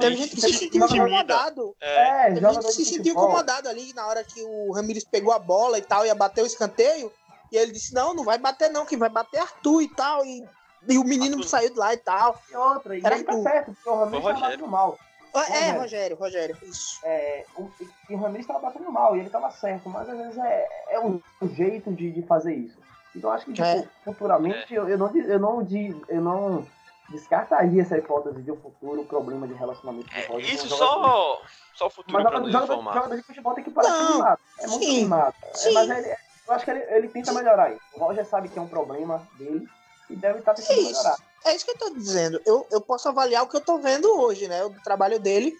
Teve 0.00 0.16
gente 0.16 0.36
que 0.36 0.40
se 0.40 0.52
sentiu 0.52 0.84
incomodado. 0.84 1.76
É, 1.80 2.30
é 2.30 2.34
Teve 2.34 2.52
gente 2.52 2.66
que 2.66 2.72
se 2.72 2.84
sentiu 2.84 3.12
incomodado 3.12 3.68
ali 3.68 3.92
na 3.94 4.06
hora 4.06 4.22
que 4.22 4.40
o 4.42 4.72
Ramires 4.72 5.04
pegou 5.04 5.32
a 5.32 5.38
bola 5.38 5.78
e 5.78 5.82
tal, 5.82 6.06
ia 6.06 6.14
bater 6.14 6.42
o 6.42 6.46
escanteio. 6.46 7.12
E 7.50 7.56
ele 7.56 7.72
disse: 7.72 7.92
Não, 7.92 8.14
não 8.14 8.24
vai 8.24 8.38
bater, 8.38 8.70
não, 8.70 8.86
quem 8.86 8.96
vai 8.96 9.08
bater 9.08 9.38
é 9.38 9.40
Arthur 9.40 9.82
e 9.82 9.88
tal. 9.88 10.24
E, 10.24 10.44
e 10.88 10.98
o 10.98 11.04
menino 11.04 11.36
Arthur. 11.36 11.48
saiu 11.48 11.70
de 11.70 11.78
lá 11.78 11.92
e 11.92 11.96
tal. 11.96 12.40
E 12.50 12.56
outra, 12.56 12.96
e 12.96 13.00
Era 13.04 13.16
ele 13.16 13.24
tá 13.24 13.42
certo, 13.42 13.72
porque 13.72 13.88
o 13.88 13.96
Ramires 13.96 14.24
tava 14.24 14.40
batendo 14.40 14.68
mal. 14.68 14.98
É, 15.34 15.70
Rogério, 15.70 16.16
Rogério, 16.16 16.56
isso. 16.62 17.00
É, 17.04 17.44
o, 17.56 17.70
o 18.10 18.16
Ramires 18.16 18.46
tava 18.46 18.58
batendo 18.58 18.90
mal 18.92 19.16
e 19.16 19.20
ele 19.20 19.30
tava 19.30 19.50
certo, 19.50 19.88
mas 19.88 20.08
às 20.08 20.18
vezes 20.18 20.36
é, 20.38 20.68
é 20.90 21.00
um, 21.00 21.20
jeito 21.54 21.90
de, 21.90 22.10
de 22.10 22.22
fazer 22.22 22.54
isso. 22.54 22.76
Então 23.16 23.30
acho 23.30 23.46
que, 23.46 23.52
tipo, 23.54 23.66
é. 23.66 23.88
futuramente, 24.04 24.74
é. 24.74 24.78
eu, 24.78 24.88
eu, 24.88 24.98
não, 24.98 25.16
eu, 25.16 25.38
não, 25.38 25.66
eu 26.08 26.20
não 26.20 26.66
descartaria 27.08 27.80
essa 27.80 27.96
hipótese 27.96 28.42
de 28.42 28.52
um 28.52 28.56
futuro 28.56 29.04
problema 29.04 29.46
de 29.46 29.54
relacionamento 29.54 30.08
com 30.26 30.34
o 30.34 30.40
é, 30.40 30.42
Isso 30.42 30.68
só, 30.68 31.40
só 31.74 31.86
o 31.86 31.90
futuro 31.90 32.12
mas 32.12 32.30
produz 32.30 32.52
jogador, 32.52 32.72
informar. 32.72 32.94
jogador 32.94 33.16
de 33.16 33.22
futebol 33.22 33.54
tem 33.54 33.64
que 33.64 33.70
parar 33.70 33.88
não, 33.88 34.08
animado. 34.12 34.40
É 34.58 34.66
muito 34.66 34.84
sim, 34.84 34.98
animado. 34.98 35.34
É, 35.42 35.72
mas 35.72 35.90
ele, 35.90 36.16
eu 36.48 36.54
acho 36.54 36.64
que 36.64 36.70
ele, 36.70 36.80
ele 36.90 37.08
tenta 37.08 37.32
melhorar 37.32 37.72
isso. 37.72 37.82
O 37.94 38.00
Roger 38.00 38.26
sabe 38.26 38.48
que 38.48 38.58
é 38.58 38.62
um 38.62 38.68
problema 38.68 39.26
dele 39.38 39.66
e 40.10 40.16
deve 40.16 40.40
estar 40.40 40.54
tentando 40.54 40.80
isso. 40.80 40.88
melhorar. 40.90 41.16
É 41.44 41.54
isso 41.54 41.64
que 41.64 41.72
eu 41.72 41.78
tô 41.78 41.90
dizendo. 41.90 42.40
Eu, 42.46 42.66
eu 42.70 42.80
posso 42.80 43.08
avaliar 43.08 43.42
o 43.42 43.48
que 43.48 43.56
eu 43.56 43.60
tô 43.60 43.78
vendo 43.78 44.08
hoje, 44.08 44.48
né? 44.48 44.64
O 44.64 44.70
trabalho 44.82 45.18
dele, 45.18 45.56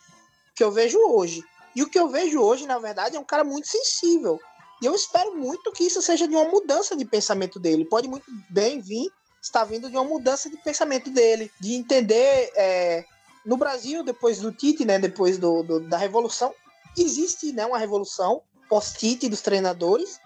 que 0.54 0.62
eu 0.62 0.70
vejo 0.70 0.98
hoje. 0.98 1.42
E 1.74 1.82
o 1.82 1.88
que 1.88 1.98
eu 1.98 2.08
vejo 2.08 2.40
hoje, 2.40 2.66
na 2.66 2.78
verdade, 2.78 3.16
é 3.16 3.20
um 3.20 3.24
cara 3.24 3.44
muito 3.44 3.66
sensível. 3.68 4.40
E 4.80 4.86
eu 4.86 4.94
espero 4.94 5.34
muito 5.34 5.72
que 5.72 5.84
isso 5.84 6.02
seja 6.02 6.28
de 6.28 6.34
uma 6.34 6.44
mudança 6.44 6.96
de 6.96 7.04
pensamento 7.04 7.58
dele. 7.58 7.84
Pode 7.84 8.08
muito 8.08 8.26
bem 8.50 8.80
vir 8.80 9.10
está 9.42 9.64
vindo 9.64 9.90
de 9.90 9.96
uma 9.96 10.04
mudança 10.04 10.48
de 10.48 10.56
pensamento 10.58 11.10
dele, 11.10 11.50
de 11.60 11.74
entender 11.74 12.52
é, 12.54 13.04
no 13.44 13.56
Brasil 13.56 14.04
depois 14.04 14.38
do 14.38 14.52
Tite, 14.52 14.84
né, 14.84 14.98
depois 14.98 15.36
do, 15.36 15.64
do 15.64 15.80
da 15.80 15.98
revolução, 15.98 16.54
existe 16.96 17.52
né, 17.52 17.66
uma 17.66 17.78
revolução 17.78 18.42
pós-Tite 18.68 19.28
dos 19.28 19.40
treinadores 19.40 20.20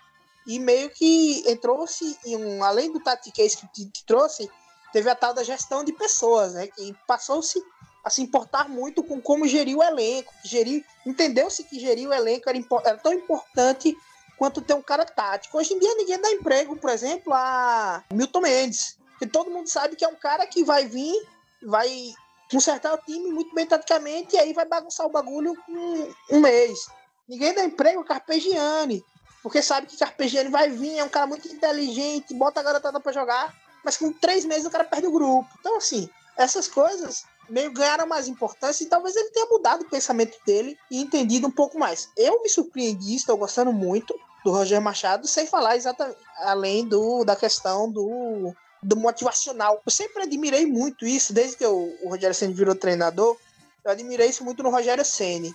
e 0.46 0.58
meio 0.58 0.90
que 0.90 1.42
entrou-se 1.46 2.16
um 2.26 2.62
além 2.62 2.92
do 2.92 3.00
tatiquês 3.00 3.54
que 3.54 3.64
o 3.64 3.68
Tite 3.72 4.04
trouxe, 4.04 4.50
teve 4.92 5.08
a 5.10 5.14
tal 5.14 5.34
da 5.34 5.42
gestão 5.42 5.84
de 5.84 5.92
pessoas, 5.92 6.54
né, 6.54 6.66
que 6.68 6.94
passou-se 7.06 7.62
a 8.04 8.10
se 8.10 8.22
importar 8.22 8.68
muito 8.68 9.02
com 9.02 9.20
como 9.20 9.48
gerir 9.48 9.76
o 9.76 9.82
elenco, 9.82 10.32
gerir, 10.44 10.84
entendeu-se 11.04 11.64
que 11.64 11.80
gerir 11.80 12.08
o 12.08 12.14
elenco 12.14 12.48
era, 12.48 12.58
era 12.84 12.98
tão 12.98 13.12
importante 13.12 13.96
quanto 14.38 14.62
ter 14.62 14.74
um 14.74 14.82
cara 14.82 15.04
tático. 15.04 15.58
Hoje 15.58 15.74
em 15.74 15.78
dia 15.78 15.94
ninguém 15.96 16.20
dá 16.20 16.30
emprego, 16.30 16.76
por 16.76 16.90
exemplo, 16.90 17.32
a 17.34 18.04
Milton 18.12 18.40
Mendes. 18.40 18.96
Porque 19.10 19.26
todo 19.26 19.50
mundo 19.50 19.66
sabe 19.66 19.96
que 19.96 20.04
é 20.04 20.08
um 20.08 20.14
cara 20.14 20.46
que 20.46 20.62
vai 20.62 20.86
vir, 20.86 21.14
vai 21.62 22.14
consertar 22.50 22.94
o 22.94 22.98
time 22.98 23.32
muito 23.32 23.54
bem 23.54 23.66
taticamente 23.66 24.36
e 24.36 24.38
aí 24.38 24.52
vai 24.52 24.66
bagunçar 24.66 25.06
o 25.06 25.10
bagulho 25.10 25.56
um, 25.68 26.12
um 26.36 26.40
mês. 26.40 26.86
Ninguém 27.28 27.54
dá 27.54 27.64
emprego 27.64 28.02
a 28.02 28.04
Carpegiani, 28.04 29.04
porque 29.42 29.60
sabe 29.62 29.86
que 29.86 29.96
Carpegiani 29.96 30.50
vai 30.50 30.70
vir, 30.70 30.98
é 30.98 31.04
um 31.04 31.08
cara 31.08 31.26
muito 31.26 31.48
inteligente, 31.48 32.34
bota 32.34 32.60
a 32.60 32.62
garotada 32.62 33.00
pra 33.00 33.10
jogar, 33.10 33.52
mas 33.86 33.96
com 33.96 34.12
três 34.12 34.44
meses 34.44 34.66
o 34.66 34.70
cara 34.70 34.82
perde 34.82 35.06
o 35.06 35.12
grupo. 35.12 35.48
Então, 35.60 35.76
assim, 35.76 36.10
essas 36.36 36.66
coisas 36.66 37.24
meio 37.48 37.72
ganharam 37.72 38.06
mais 38.06 38.26
importância 38.26 38.82
e 38.82 38.88
talvez 38.88 39.14
ele 39.14 39.30
tenha 39.30 39.46
mudado 39.46 39.82
o 39.82 39.88
pensamento 39.88 40.36
dele 40.44 40.76
e 40.90 41.00
entendido 41.00 41.46
um 41.46 41.50
pouco 41.50 41.78
mais. 41.78 42.08
Eu 42.16 42.42
me 42.42 42.48
surpreendi, 42.48 43.14
estou 43.14 43.36
gostando 43.36 43.72
muito 43.72 44.12
do 44.44 44.50
Roger 44.50 44.80
Machado, 44.80 45.28
sem 45.28 45.46
falar 45.46 45.76
exatamente 45.76 46.18
além 46.38 46.84
do, 46.86 47.24
da 47.24 47.36
questão 47.36 47.90
do 47.90 48.52
do 48.82 48.96
motivacional. 48.96 49.80
Eu 49.84 49.90
sempre 49.90 50.22
admirei 50.22 50.66
muito 50.66 51.06
isso, 51.06 51.32
desde 51.32 51.56
que 51.56 51.66
o 51.66 52.08
Rogério 52.08 52.34
Ceni 52.34 52.54
virou 52.54 52.74
treinador, 52.74 53.36
eu 53.84 53.90
admirei 53.90 54.28
isso 54.28 54.44
muito 54.44 54.62
no 54.62 54.70
Rogério 54.70 55.04
Ceni, 55.04 55.52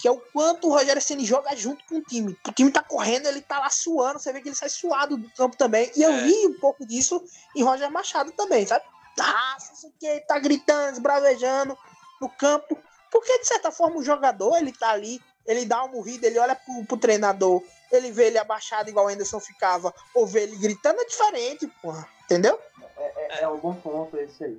que 0.00 0.08
é 0.08 0.10
o 0.10 0.16
quanto 0.16 0.66
o 0.66 0.70
Rogério 0.70 1.00
Ceni 1.00 1.26
joga 1.26 1.54
junto 1.54 1.84
com 1.84 1.96
o 1.98 2.02
time. 2.02 2.34
O 2.48 2.52
time 2.52 2.70
tá 2.70 2.82
correndo, 2.82 3.26
ele 3.26 3.42
tá 3.42 3.58
lá 3.58 3.68
suando, 3.68 4.18
você 4.18 4.32
vê 4.32 4.40
que 4.40 4.48
ele 4.48 4.56
sai 4.56 4.70
suado 4.70 5.18
do 5.18 5.30
campo 5.32 5.58
também. 5.58 5.92
E 5.94 6.02
eu 6.02 6.10
é. 6.10 6.22
vi 6.22 6.46
um 6.46 6.58
pouco 6.58 6.86
disso 6.86 7.22
em 7.54 7.62
Roger 7.62 7.90
Machado 7.90 8.32
também, 8.32 8.66
sabe? 8.66 8.82
Ah, 9.20 9.56
isso 9.58 9.92
que 10.00 10.20
tá 10.20 10.38
gritando, 10.38 10.94
esbravejando 10.94 11.76
no 12.18 12.30
campo. 12.30 12.78
Porque, 13.10 13.40
de 13.40 13.46
certa 13.46 13.70
forma, 13.70 13.98
o 13.98 14.02
jogador, 14.02 14.56
ele 14.56 14.72
tá 14.72 14.88
ali, 14.88 15.20
ele 15.44 15.66
dá 15.66 15.84
uma 15.84 15.92
morrida, 15.92 16.26
ele 16.26 16.38
olha 16.38 16.56
pro, 16.56 16.86
pro 16.86 16.96
treinador, 16.96 17.62
ele 17.92 18.10
vê 18.10 18.28
ele 18.28 18.38
abaixado 18.38 18.88
igual 18.88 19.04
o 19.04 19.08
Anderson 19.08 19.38
ficava, 19.38 19.92
ou 20.14 20.26
vê 20.26 20.44
ele 20.44 20.56
gritando, 20.56 20.98
é 20.98 21.04
diferente, 21.04 21.66
porra. 21.82 22.08
Entendeu? 22.24 22.58
É, 22.96 23.42
é, 23.42 23.48
um 23.48 23.58
bom 23.58 23.74
ponto 23.74 24.16
esse 24.16 24.44
aí. 24.44 24.58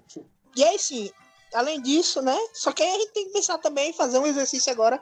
E 0.56 0.64
aí, 0.64 0.78
sim, 0.78 1.12
além 1.52 1.82
disso, 1.82 2.22
né? 2.22 2.38
Só 2.54 2.72
que 2.72 2.84
aí 2.84 2.90
a 2.90 3.00
gente 3.00 3.14
tem 3.14 3.26
que 3.26 3.34
pensar 3.34 3.58
também, 3.58 3.92
fazer 3.92 4.20
um 4.20 4.28
exercício 4.28 4.72
agora 4.72 5.02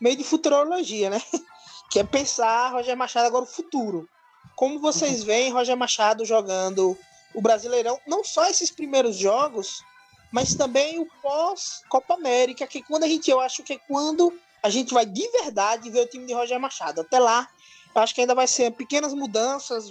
meio 0.00 0.16
de 0.16 0.24
futurologia, 0.24 1.10
né? 1.10 1.22
Que 1.90 2.00
é 2.00 2.04
pensar 2.04 2.70
Roger 2.72 2.94
Machado 2.94 3.28
agora 3.28 3.44
o 3.44 3.46
futuro. 3.46 4.06
Como 4.54 4.78
vocês 4.78 5.20
uhum. 5.20 5.26
veem 5.26 5.50
Roger 5.50 5.74
Machado 5.74 6.22
jogando 6.22 6.98
o 7.34 7.40
Brasileirão, 7.40 7.98
não 8.06 8.22
só 8.22 8.44
esses 8.44 8.70
primeiros 8.70 9.16
jogos, 9.16 9.82
mas 10.30 10.54
também 10.54 10.98
o 10.98 11.06
pós-Copa 11.22 12.12
América, 12.12 12.66
que 12.66 12.82
quando 12.82 13.04
a 13.04 13.08
gente, 13.08 13.30
eu 13.30 13.40
acho 13.40 13.62
que 13.62 13.72
é 13.72 13.78
quando 13.78 14.38
a 14.62 14.68
gente 14.68 14.92
vai 14.92 15.06
de 15.06 15.26
verdade 15.30 15.88
ver 15.88 16.00
o 16.00 16.06
time 16.06 16.26
de 16.26 16.34
Roger 16.34 16.60
Machado. 16.60 17.00
Até 17.00 17.18
lá, 17.18 17.48
eu 17.94 18.02
acho 18.02 18.14
que 18.14 18.20
ainda 18.20 18.34
vai 18.34 18.46
ser 18.46 18.70
pequenas 18.72 19.14
mudanças, 19.14 19.90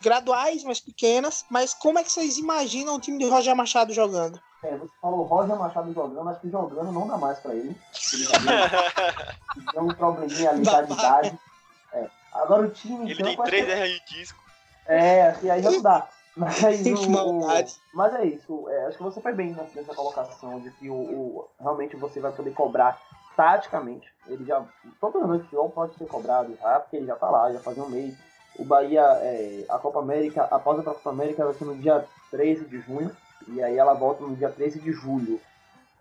graduais, 0.00 0.62
mais 0.64 0.80
pequenas, 0.80 1.44
mas 1.50 1.74
como 1.74 1.98
é 1.98 2.04
que 2.04 2.12
vocês 2.12 2.38
imaginam 2.38 2.96
o 2.96 3.00
time 3.00 3.18
de 3.18 3.28
Roger 3.28 3.54
Machado 3.54 3.92
jogando? 3.92 4.40
É, 4.62 4.76
você 4.76 4.90
falou 5.00 5.22
Roger 5.24 5.56
Machado 5.56 5.92
jogando, 5.92 6.28
acho 6.30 6.40
que 6.40 6.50
jogando 6.50 6.90
não 6.92 7.06
dá 7.06 7.16
mais 7.16 7.38
pra 7.38 7.54
ele. 7.54 7.76
Ele 8.12 8.26
tem 9.72 9.80
um 9.82 9.88
probleminha 9.88 10.50
ali 10.50 10.62
da 10.64 10.82
idade. 10.82 11.38
É. 11.92 12.06
Agora 12.32 12.62
o 12.62 12.70
time. 12.70 13.10
Ele 13.10 13.22
tem 13.22 13.36
campo, 13.36 13.42
acho 13.42 13.50
3 13.50 13.64
que- 13.64 13.70
RR 13.72 13.88
de 13.88 14.06
disco. 14.18 14.38
É, 14.86 15.22
assim, 15.28 15.50
aí 15.50 15.62
já 15.62 15.70
não 15.70 15.82
dá. 15.82 16.08
Mas, 16.36 16.60
o, 16.84 17.10
maldade. 17.10 17.74
mas 17.94 18.14
é 18.16 18.26
isso. 18.26 18.68
é, 18.68 18.84
acho 18.88 18.98
que 18.98 19.02
você 19.02 19.22
foi 19.22 19.32
bem 19.32 19.54
né, 19.54 19.66
nessa 19.74 19.94
colocação 19.94 20.60
de 20.60 20.70
que 20.72 20.90
o, 20.90 20.94
o- 20.94 21.48
realmente 21.58 21.96
você 21.96 22.20
vai 22.20 22.30
poder 22.30 22.52
cobrar 22.52 23.00
taticamente. 23.34 24.06
Ele 24.26 24.44
já. 24.44 24.62
Todo 25.00 25.18
de 25.38 25.44
futebol 25.44 25.70
pode 25.70 25.94
ser 25.96 26.04
cobrado 26.06 26.54
já, 26.60 26.80
porque 26.80 26.96
ele 26.98 27.06
já 27.06 27.16
tá 27.16 27.30
lá, 27.30 27.50
já 27.50 27.60
faz 27.60 27.78
um 27.78 27.88
mês. 27.88 28.14
O 28.58 28.66
Bahia, 28.66 29.00
é, 29.22 29.64
a 29.66 29.78
Copa 29.78 30.00
América, 30.00 30.44
a 30.50 30.58
pausa 30.58 30.82
pra 30.82 30.92
Copa 30.92 31.08
América 31.08 31.42
vai 31.42 31.54
ser 31.54 31.64
no 31.64 31.74
dia 31.78 32.04
13 32.30 32.66
de 32.66 32.82
junho. 32.82 33.16
E 33.48 33.62
aí 33.62 33.76
ela 33.76 33.94
volta 33.94 34.22
no 34.24 34.34
dia 34.36 34.48
13 34.50 34.80
de 34.80 34.92
julho. 34.92 35.40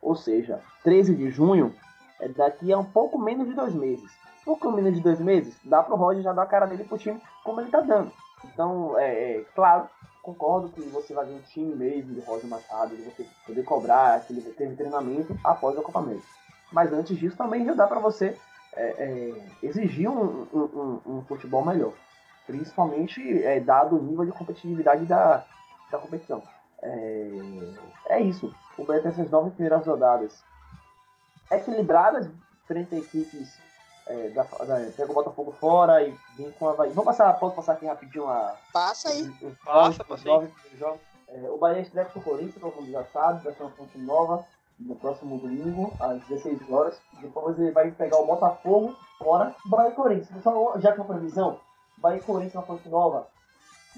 Ou 0.01 0.15
seja, 0.15 0.59
13 0.83 1.15
de 1.15 1.29
junho 1.31 1.73
é 2.19 2.27
daqui 2.27 2.71
a 2.71 2.77
um 2.77 2.85
pouco 2.85 3.17
menos 3.17 3.47
de 3.47 3.53
dois 3.53 3.73
meses. 3.73 4.09
Pouco 4.43 4.71
menos 4.71 4.93
de 4.93 5.01
dois 5.01 5.19
meses, 5.19 5.55
dá 5.63 5.81
pro 5.81 5.95
Roger 5.95 6.21
já 6.21 6.31
dar 6.31 6.43
a 6.43 6.47
cara 6.47 6.67
dele 6.67 6.83
pro 6.83 6.97
time 6.99 7.19
como 7.43 7.59
ele 7.61 7.71
tá 7.71 7.81
dando. 7.81 8.11
Então, 8.43 8.93
é, 8.99 9.37
é, 9.37 9.45
claro, 9.55 9.89
concordo 10.21 10.69
que 10.69 10.81
você 10.81 11.15
vai 11.15 11.25
ver 11.25 11.33
um 11.33 11.41
time 11.41 11.73
mesmo 11.73 12.13
de 12.13 12.21
Roger 12.21 12.47
Machado, 12.47 12.95
de 12.95 13.01
você 13.01 13.25
poder 13.47 13.63
cobrar, 13.63 14.19
que 14.21 14.33
ele 14.33 14.41
teve 14.51 14.75
treinamento 14.75 15.35
após 15.43 15.75
a 15.77 15.81
Copa 15.81 15.97
América. 15.97 16.27
Mas 16.71 16.93
antes 16.93 17.17
disso 17.17 17.35
também 17.35 17.65
já 17.65 17.73
dá 17.73 17.87
para 17.87 17.99
você 17.99 18.37
é, 18.73 18.83
é, 18.83 19.33
exigir 19.63 20.07
um, 20.09 20.45
um, 20.53 20.59
um- 20.59 21.01
um 21.17 21.21
futebol 21.23 21.65
melhor. 21.65 21.93
Principalmente 22.45 23.43
é, 23.43 23.59
dado 23.59 23.97
o 23.97 24.01
nível 24.03 24.25
de 24.25 24.31
competitividade 24.31 25.05
da, 25.05 25.43
da 25.91 25.97
competição. 25.97 26.43
É, 26.87 28.15
é 28.17 28.21
isso. 28.21 28.53
O 28.77 28.83
Bahia 28.85 29.01
tem 29.01 29.11
essas 29.11 29.29
nove 29.31 29.49
primeiras 29.51 29.85
rodadas 29.87 30.43
equilibradas 31.49 32.27
frente 32.67 32.93
a 32.95 32.97
equipes 32.97 33.57
é, 34.07 34.29
da, 34.29 34.43
da, 34.43 34.91
pega 34.95 35.11
o 35.11 35.15
Botafogo 35.15 35.51
fora 35.59 36.03
e 36.03 36.15
vem 36.37 36.51
com 36.51 36.67
a 36.67 36.71
Havaí. 36.71 36.89
Vamos 36.89 37.05
passar, 37.05 37.33
posso 37.33 37.55
passar 37.55 37.73
aqui 37.73 37.85
rapidinho 37.85 38.27
a, 38.27 38.55
Passa 38.71 39.09
aí. 39.09 39.21
os- 39.23 39.41
os 39.41 39.57
Passa, 39.59 40.03
passa 40.03 40.13
os 40.13 40.25
aí. 40.25 40.31
nove 40.31 40.51
jogos. 40.77 40.99
É, 41.27 41.49
o 41.49 41.57
Bahia 41.57 41.81
estreia 41.81 42.07
com 42.07 42.19
o 42.19 42.23
Corinthians, 42.23 42.61
todo 42.61 42.75
mundo 42.75 42.91
já 42.91 43.03
sabe, 43.05 43.43
vai 43.43 43.53
ser 43.53 43.63
uma 43.63 43.71
fonte 43.71 43.97
nova 43.97 44.45
no 44.79 44.95
próximo 44.95 45.39
domingo, 45.39 45.91
às 45.99 46.21
16 46.27 46.69
horas. 46.69 46.99
Depois 47.19 47.57
ele 47.57 47.71
vai 47.71 47.89
pegar 47.91 48.17
o 48.17 48.27
Botafogo 48.27 48.95
fora. 49.17 49.55
Bahia 49.65 49.89
e 49.91 49.95
Corinthians. 49.95 50.43
Só, 50.43 50.77
já 50.79 50.91
que 50.91 50.99
é 50.99 51.03
uma 51.03 51.13
previsão, 51.13 51.59
Bahia 51.97 52.17
e 52.19 52.21
Corinthians 52.23 52.53
na 52.55 52.61
fonte 52.61 52.87
nova, 52.89 53.27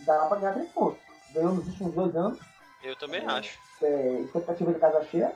dá 0.05 0.25
pra 0.27 0.37
ganhar 0.37 0.53
três 0.53 0.69
pontos. 0.71 0.99
Ganhou 1.33 1.53
nos 1.53 1.67
últimos 1.67 1.93
dois 1.93 2.15
anos. 2.15 2.39
Eu 2.83 2.95
também 2.95 3.25
acho. 3.25 3.57
É, 3.81 4.21
expectativa 4.21 4.73
de 4.73 4.79
casa 4.79 5.03
cheia. 5.05 5.31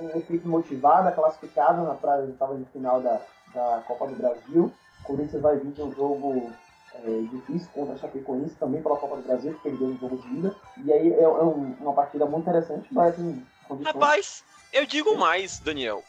Um, 0.00 0.06
um 0.06 0.18
equipe 0.18 0.46
motivada, 0.46 1.12
classificada 1.12 1.82
na 1.82 1.94
praia 1.94 2.26
de 2.26 2.32
de 2.32 2.70
final 2.72 3.00
da, 3.00 3.20
da 3.54 3.82
Copa 3.86 4.06
do 4.08 4.16
Brasil. 4.16 4.72
O 5.00 5.04
Corinthians 5.04 5.42
vai 5.42 5.56
vir 5.56 5.72
de 5.72 5.82
um 5.82 5.94
jogo 5.94 6.52
é, 6.94 7.20
difícil 7.32 7.68
contra 7.72 7.94
a 7.94 7.98
Chapecoense, 7.98 8.54
também 8.56 8.82
pela 8.82 8.96
Copa 8.96 9.16
do 9.16 9.22
Brasil, 9.22 9.54
que 9.54 9.60
perdeu 9.60 9.88
o 9.88 9.98
jogo 9.98 10.16
de 10.18 10.38
ida. 10.38 10.54
E 10.84 10.92
aí 10.92 11.12
é, 11.12 11.22
é 11.22 11.28
um- 11.28 11.74
uma 11.80 11.92
partida 11.92 12.26
muito 12.26 12.42
interessante, 12.48 12.92
vai 12.92 13.12
ter 13.12 13.22
condições. 13.68 13.94
Rapaz, 13.94 14.44
eu 14.72 14.84
digo 14.86 15.16
mais, 15.16 15.60
Daniel. 15.60 16.02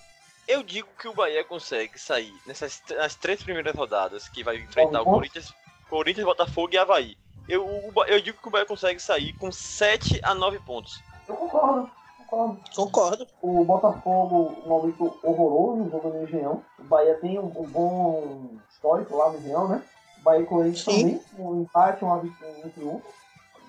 Eu 0.48 0.63
digo 0.63 0.88
que 1.00 1.08
o 1.08 1.13
Bahia 1.13 1.44
consegue 1.44 2.00
sair 2.00 2.34
nessas 2.46 2.82
nas 2.89 3.15
três 3.15 3.41
primeiras 3.44 3.76
rodadas 3.76 4.28
que 4.28 4.44
vai 4.44 4.58
enfrentar 4.58 5.02
o 5.02 5.06
Corinthians, 5.06 5.54
Corinthians, 5.89 6.26
Botafogo 6.26 6.74
e 6.74 6.78
Havaí. 6.78 7.15
Eu, 7.55 7.91
eu 8.07 8.21
digo 8.21 8.37
que 8.41 8.47
o 8.47 8.51
Bahia 8.51 8.65
consegue 8.65 8.99
sair 9.01 9.33
com 9.33 9.51
7 9.51 10.21
a 10.23 10.33
9 10.33 10.59
pontos. 10.59 11.03
Eu 11.27 11.35
concordo, 11.35 11.91
concordo. 12.29 12.59
Concordo. 12.73 13.27
O 13.41 13.65
Botafogo, 13.65 14.55
um 14.65 14.69
momento 14.69 15.19
horroroso, 15.21 15.89
jogo 15.91 16.09
no 16.09 16.23
Engenhão. 16.23 16.63
O 16.79 16.83
Bahia 16.83 17.15
tem 17.15 17.37
um, 17.37 17.47
um 17.47 17.67
bom 17.67 18.51
histórico 18.69 19.17
lá 19.17 19.29
no 19.31 19.37
Engenhão, 19.39 19.67
né? 19.67 19.83
O 20.19 20.23
Bahia 20.23 20.41
e 20.43 20.45
Corinthians 20.45 20.85
Sim. 20.85 21.17
também, 21.17 21.45
um 21.45 21.61
empate, 21.63 22.05
um, 22.05 22.13
um 22.13 22.69
triunfo. 22.69 23.05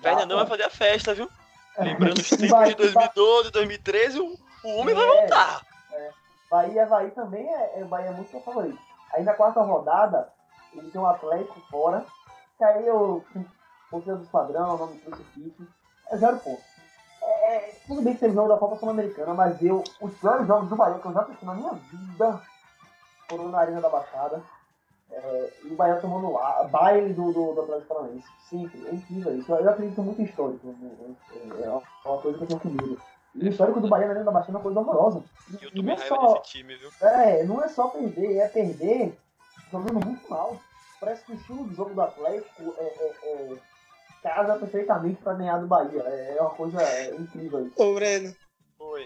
Fernandão 0.01 0.37
vai 0.37 0.47
fazer 0.47 0.63
a 0.63 0.69
festa, 0.69 1.13
viu? 1.13 1.29
pra- 1.75 1.83
Lembrando 1.83 2.19
os 2.19 2.31
O 2.31 2.37
tempos 2.37 2.51
Bahia- 2.51 2.69
de 2.69 2.75
2012, 2.75 3.51
2013, 3.51 4.19
o, 4.21 4.37
o 4.63 4.75
homem 4.77 4.95
vai 4.95 5.03
É. 5.03 5.07
voltar. 5.21 5.61
Bahia 6.49 6.73
e 6.73 6.79
Havaí 6.79 7.11
também 7.11 7.45
é, 7.53 7.79
é 7.79 7.83
o 7.83 7.87
Bahia 7.87 8.09
é 8.09 8.13
muito 8.13 8.29
favorito. 8.39 8.77
Aí 9.13 9.23
na 9.23 9.33
quarta 9.33 9.59
rodada, 9.61 10.29
ele 10.73 10.89
tem 10.89 11.01
um 11.01 11.05
Atlético 11.05 11.59
fora, 11.69 12.05
que 12.57 12.63
aí 12.63 12.85
eu, 12.87 13.25
força 14.01 14.15
do 14.15 14.25
padrão, 14.27 14.77
nome 14.77 14.95
do 14.95 15.01
crucifixo, 15.01 15.67
é 16.09 16.17
zero 16.17 16.37
ponto. 16.39 16.61
É, 17.21 17.55
é, 17.55 17.75
tudo 17.87 18.01
bem 18.01 18.13
que 18.13 18.19
teve 18.19 18.33
jogo 18.33 18.49
da 18.49 18.57
Copa 18.57 18.77
Sul-Americana, 18.77 19.33
mas 19.33 19.61
eu, 19.61 19.83
os 20.01 20.13
piores 20.15 20.47
jogos 20.47 20.69
do 20.69 20.75
Bahia 20.75 20.99
que 20.99 21.05
eu 21.05 21.13
já 21.13 21.21
assisti 21.21 21.45
na 21.45 21.53
minha 21.53 21.73
vida 21.73 22.41
foram 23.29 23.49
na 23.49 23.59
Arena 23.59 23.81
da 23.81 23.89
Baixada. 23.89 24.41
É, 25.11 25.53
e 25.63 25.67
o 25.67 25.75
Bahia 25.75 25.97
tomando 25.97 26.31
lá, 26.31 26.63
baile 26.63 27.13
do, 27.13 27.31
do, 27.31 27.53
do 27.53 27.61
Atlético 27.61 27.93
Paranaense. 27.93 28.27
Sempre, 28.49 28.87
é 28.87 28.95
incrível 28.95 29.37
isso. 29.37 29.51
Eu 29.51 29.69
acredito 29.69 30.01
muito 30.01 30.21
em 30.21 30.25
histórico. 30.25 30.67
né? 30.67 31.15
É, 31.31 31.65
é 31.65 31.69
uma 31.69 32.17
coisa 32.17 32.37
que 32.37 32.43
eu 32.43 32.47
tenho 32.47 32.59
comigo. 32.59 32.99
E 33.35 33.45
o 33.45 33.49
histórico 33.49 33.79
do 33.79 33.87
Bahia 33.87 34.07
na 34.07 34.13
Arena 34.13 34.25
da 34.25 34.31
Baixada 34.31 34.53
é 34.53 34.55
uma 34.57 34.63
coisa 34.63 34.79
horrorosa. 34.79 35.23
E 35.51 35.65
eu 35.65 35.83
bem 35.83 35.93
é 35.93 35.97
raiva 35.97 36.15
só, 36.15 36.33
desse 36.33 36.51
time, 36.51 36.75
viu? 36.75 36.89
é, 37.01 37.43
não 37.43 37.63
é 37.63 37.67
só 37.67 37.89
perder, 37.89 38.37
é 38.37 38.47
perder 38.47 39.19
jogando 39.71 40.03
muito 40.03 40.27
mal. 40.29 40.57
Parece 40.99 41.25
que 41.25 41.33
o 41.33 41.35
estilo 41.35 41.67
de 41.67 41.75
jogo 41.75 41.93
do 41.93 42.01
Atlético 42.01 42.73
é- 42.77 43.63
casa 44.23 44.55
perfeitamente 44.55 45.21
pra 45.21 45.33
ganhar 45.33 45.57
do 45.57 45.67
Bahia. 45.67 46.01
É, 46.05 46.35
é 46.37 46.41
uma 46.41 46.49
coisa 46.51 46.81
é, 46.81 47.13
incrível 47.15 47.67
isso. 47.67 47.81
Ô, 47.81 47.93
Breno. 47.93 48.35
Foi. 48.77 49.05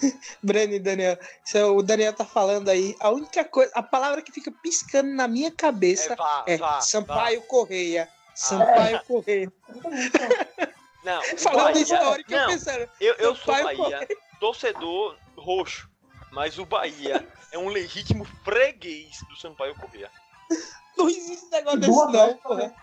Breno 0.42 0.74
e 0.74 0.80
Daniel. 0.80 1.18
Se 1.44 1.62
o 1.62 1.82
Daniel 1.82 2.12
tá 2.12 2.24
falando 2.24 2.68
aí, 2.68 2.96
a 2.98 3.10
única 3.10 3.44
coisa, 3.44 3.70
a 3.74 3.82
palavra 3.82 4.22
que 4.22 4.32
fica 4.32 4.50
piscando 4.50 5.10
na 5.10 5.28
minha 5.28 5.50
cabeça 5.50 6.14
É, 6.14 6.16
vá, 6.16 6.44
é, 6.46 6.56
vá, 6.56 6.80
Sampaio 6.80 7.42
Correia. 7.42 8.08
Sampaio 8.34 9.00
Correia. 9.04 9.52
vá. 9.68 9.90
Não, 11.06 11.22
Falando 11.38 11.76
isso 11.76 11.92
Bahia- 11.92 12.04
na 12.04 12.10
hora 12.10 12.24
que 12.24 12.34
eu 12.34 12.38
não, 12.40 12.48
pensando. 12.48 12.90
Eu, 13.00 13.14
eu 13.14 13.36
sou 13.36 13.54
Bahia, 13.54 14.08
torcedor 14.40 15.16
roxo, 15.36 15.88
mas 16.32 16.58
o 16.58 16.66
Bahia 16.66 17.24
é 17.52 17.58
um 17.58 17.68
legítimo 17.68 18.24
freguês 18.42 19.16
do 19.28 19.36
Sampaio 19.36 19.76
Corrêa. 19.76 20.10
Não 20.98 21.08
existe 21.08 21.48
negócio 21.48 21.78
desse, 21.78 21.92
não, 21.92 22.08
Atlético 22.08 22.48
porra. 22.48 22.74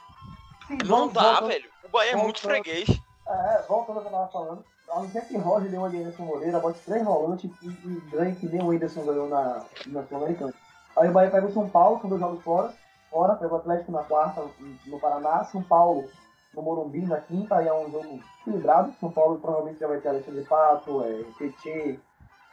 Sim, 0.68 0.78
Não 0.86 0.98
vamos- 0.98 1.14
dá, 1.14 1.22
voltando- 1.24 1.48
velho. 1.48 1.70
O 1.84 1.90
Bahia 1.90 2.12
é 2.12 2.16
muito 2.16 2.40
freguês. 2.42 2.88
É, 3.28 3.64
voltando 3.68 3.98
ao 3.98 4.02
que 4.02 4.08
eu 4.08 4.12
tava 4.12 4.28
falando. 4.32 4.66
Ao 4.90 5.06
invés 5.06 5.28
que 5.28 5.38
Roger 5.38 5.70
deu 5.70 5.80
uma 5.80 5.90
de 5.90 5.98
Anderson 5.98 6.24
Moreira, 6.24 6.60
bote 6.60 6.80
três 6.86 7.04
volantes 7.04 7.50
e, 7.62 7.68
e 7.68 8.02
ganhe 8.12 8.36
que 8.36 8.46
nem 8.48 8.62
o 8.62 8.72
Anderson 8.72 9.04
ganhou 9.06 9.28
na, 9.28 9.64
na 9.88 10.04
Sul-Americana. 10.04 10.54
Aí 10.96 11.10
o 11.10 11.12
Bahia 11.12 11.32
pega 11.32 11.48
o 11.48 11.54
São 11.54 11.68
Paulo, 11.70 12.00
com 12.00 12.08
dois 12.10 12.22
jogos 12.22 12.44
fora. 12.44 12.74
Fora, 13.10 13.36
pega 13.36 13.54
o 13.54 13.58
Atlético 13.58 13.92
na 13.92 14.04
quarta, 14.04 14.44
no 14.86 15.00
Paraná. 15.00 15.44
São 15.46 15.64
Paulo 15.64 16.10
no 16.54 16.62
Morumbi 16.62 17.02
na 17.06 17.18
quinta, 17.22 17.56
aí 17.58 17.68
é 17.68 17.74
um 17.74 17.90
jogo 17.92 18.20
equilibrado. 18.42 18.94
São 19.00 19.12
Paulo 19.12 19.40
provavelmente 19.40 19.80
já 19.80 19.88
vai 19.88 20.00
ter 20.00 20.10
Alexandre 20.10 20.44
Pato, 20.44 21.04
é, 21.04 21.24
Tietê, 21.38 22.00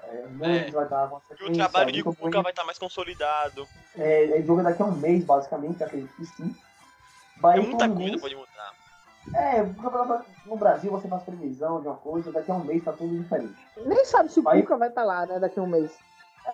é, 0.05 0.15
Hernandes 0.23 0.73
vai 0.73 0.85
estar 0.85 1.09
com 1.09 1.17
a 1.17 1.21
E 1.41 1.45
o 1.45 1.53
trabalho 1.53 1.93
de 1.93 2.03
Cuca 2.03 2.43
vai 2.43 2.53
estar 2.53 2.65
mais 2.65 2.79
consolidado. 2.79 3.67
É, 3.99 4.39
é 4.39 4.43
jogo 4.43 4.63
daqui 4.63 4.81
a 4.83 4.87
um 4.87 4.93
mês, 4.93 5.25
basicamente, 5.25 5.83
acredito 5.85 6.15
que 6.17 6.25
sim. 6.25 6.55
É 7.41 7.43
Bahia 7.43 7.63
e 7.63 7.67
muita 7.67 7.89
coisa 7.89 8.19
pode 8.19 8.37
mudar. 8.37 8.75
É, 9.35 9.63
no 10.47 10.57
Brasil 10.57 10.91
você 10.91 11.09
faz 11.09 11.23
previsão 11.23 11.81
de 11.81 11.89
uma 11.89 11.97
coisa, 11.97 12.33
daqui 12.33 12.51
a 12.51 12.55
um 12.55 12.65
mês 12.65 12.83
tá 12.85 12.93
tudo 12.93 13.17
diferente. 13.17 13.55
Nem 13.85 14.05
sabe 14.05 14.31
se 14.33 14.41
o 14.41 14.43
Vai- 14.43 14.61
Cuca 14.63 14.77
vai 14.77 14.89
estar 14.89 15.05
lá, 15.05 15.27
né, 15.27 15.39
daqui 15.39 15.59
a 15.59 15.63
um 15.63 15.67
mês. 15.67 15.93